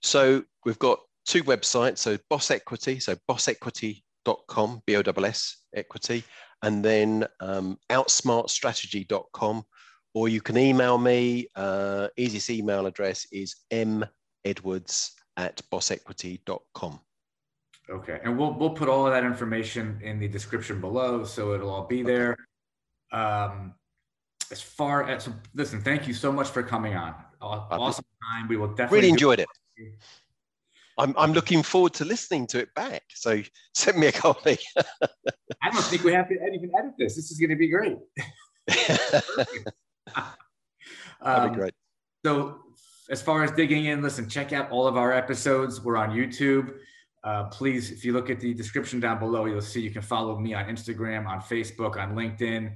So 0.00 0.44
we've 0.64 0.78
got 0.78 1.00
two 1.26 1.42
websites. 1.44 1.98
So 1.98 2.18
Boss 2.28 2.50
Equity. 2.50 3.00
So 3.00 3.16
bossequity.com, 3.28 4.82
B 4.86 4.96
O 4.96 5.00
S 5.00 5.24
S 5.24 5.56
equity, 5.74 6.24
and 6.62 6.84
then 6.84 7.26
um, 7.40 7.78
outsmartstrategy.com. 7.90 9.64
Or 10.14 10.28
you 10.28 10.40
can 10.40 10.58
email 10.58 10.98
me. 10.98 11.48
Uh, 11.56 12.08
easiest 12.16 12.50
email 12.50 12.86
address 12.86 13.26
is 13.32 13.56
m 13.70 14.04
edwards 14.44 15.12
at 15.36 15.62
bossequity.com. 15.72 17.00
Okay, 17.90 18.20
and 18.22 18.38
we'll 18.38 18.52
we'll 18.52 18.70
put 18.70 18.88
all 18.88 19.06
of 19.06 19.12
that 19.12 19.24
information 19.24 19.98
in 20.02 20.20
the 20.20 20.28
description 20.28 20.80
below, 20.80 21.24
so 21.24 21.54
it'll 21.54 21.70
all 21.70 21.86
be 21.86 22.02
there. 22.02 22.36
Um, 23.10 23.74
as 24.50 24.60
far 24.60 25.08
as 25.08 25.24
so 25.24 25.32
listen, 25.54 25.80
thank 25.80 26.06
you 26.06 26.14
so 26.14 26.30
much 26.30 26.48
for 26.48 26.62
coming 26.62 26.94
on. 26.94 27.14
Awesome 27.40 28.04
time. 28.30 28.48
We 28.48 28.56
will 28.56 28.68
definitely 28.68 28.98
really 28.98 29.08
enjoyed 29.08 29.40
it. 29.40 29.48
I'm 30.98 31.14
I'm 31.16 31.32
looking 31.32 31.62
forward 31.62 31.94
to 31.94 32.04
listening 32.04 32.46
to 32.48 32.58
it 32.58 32.74
back. 32.74 33.02
So 33.14 33.42
send 33.74 33.98
me 33.98 34.08
a 34.08 34.12
copy. 34.12 34.58
I 35.62 35.70
don't 35.70 35.84
think 35.84 36.04
we 36.04 36.12
have 36.12 36.28
to 36.28 36.34
even 36.34 36.70
edit 36.78 36.92
this. 36.98 37.16
This 37.16 37.30
is 37.30 37.38
going 37.38 37.50
to 37.50 37.56
be 37.56 37.68
great. 37.68 37.96
That'd 41.22 41.54
be 41.54 41.60
um. 41.60 41.70
So 42.24 42.58
as 43.10 43.20
far 43.20 43.42
as 43.42 43.50
digging 43.50 43.86
in, 43.86 44.02
listen, 44.02 44.28
check 44.28 44.52
out 44.52 44.70
all 44.70 44.86
of 44.86 44.96
our 44.96 45.12
episodes. 45.12 45.80
We're 45.80 45.96
on 45.96 46.10
YouTube. 46.10 46.74
Uh, 47.24 47.44
please, 47.44 47.90
if 47.90 48.04
you 48.04 48.12
look 48.12 48.30
at 48.30 48.40
the 48.40 48.52
description 48.52 48.98
down 48.98 49.18
below, 49.18 49.44
you'll 49.44 49.60
see 49.60 49.80
you 49.80 49.90
can 49.90 50.02
follow 50.02 50.38
me 50.38 50.54
on 50.54 50.64
Instagram, 50.66 51.26
on 51.26 51.40
Facebook, 51.40 51.96
on 51.96 52.14
LinkedIn. 52.14 52.72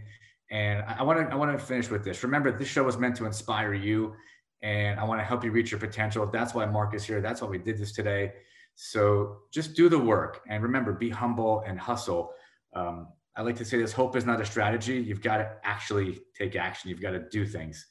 And 0.50 0.84
I 0.84 1.02
want 1.02 1.18
to 1.18 1.32
I 1.32 1.36
want 1.36 1.58
to 1.58 1.64
finish 1.64 1.90
with 1.90 2.04
this. 2.04 2.22
Remember, 2.22 2.56
this 2.56 2.68
show 2.68 2.84
was 2.84 2.96
meant 2.98 3.16
to 3.16 3.26
inspire 3.26 3.74
you, 3.74 4.14
and 4.62 4.98
I 4.98 5.04
want 5.04 5.20
to 5.20 5.24
help 5.24 5.44
you 5.44 5.50
reach 5.50 5.70
your 5.70 5.80
potential. 5.80 6.26
That's 6.26 6.54
why 6.54 6.66
Mark 6.66 6.94
is 6.94 7.04
here. 7.04 7.20
That's 7.20 7.42
why 7.42 7.48
we 7.48 7.58
did 7.58 7.78
this 7.78 7.92
today. 7.92 8.32
So 8.74 9.38
just 9.52 9.74
do 9.74 9.88
the 9.88 9.98
work, 9.98 10.42
and 10.48 10.62
remember, 10.62 10.92
be 10.92 11.08
humble 11.08 11.62
and 11.66 11.78
hustle. 11.78 12.32
Um, 12.74 13.08
I 13.36 13.42
like 13.42 13.56
to 13.56 13.64
say 13.64 13.78
this: 13.78 13.92
hope 13.92 14.16
is 14.16 14.26
not 14.26 14.40
a 14.40 14.44
strategy. 14.44 14.96
You've 14.96 15.22
got 15.22 15.38
to 15.38 15.50
actually 15.64 16.20
take 16.36 16.56
action. 16.56 16.90
You've 16.90 17.00
got 17.00 17.12
to 17.12 17.28
do 17.30 17.46
things. 17.46 17.86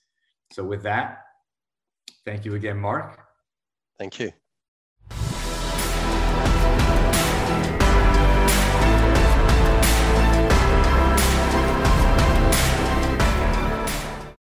So 0.52 0.64
with 0.64 0.84
that, 0.84 1.24
thank 2.24 2.46
you 2.46 2.56
again, 2.56 2.78
Mark. 2.78 3.20
Thank 3.98 4.20
you. 4.20 4.32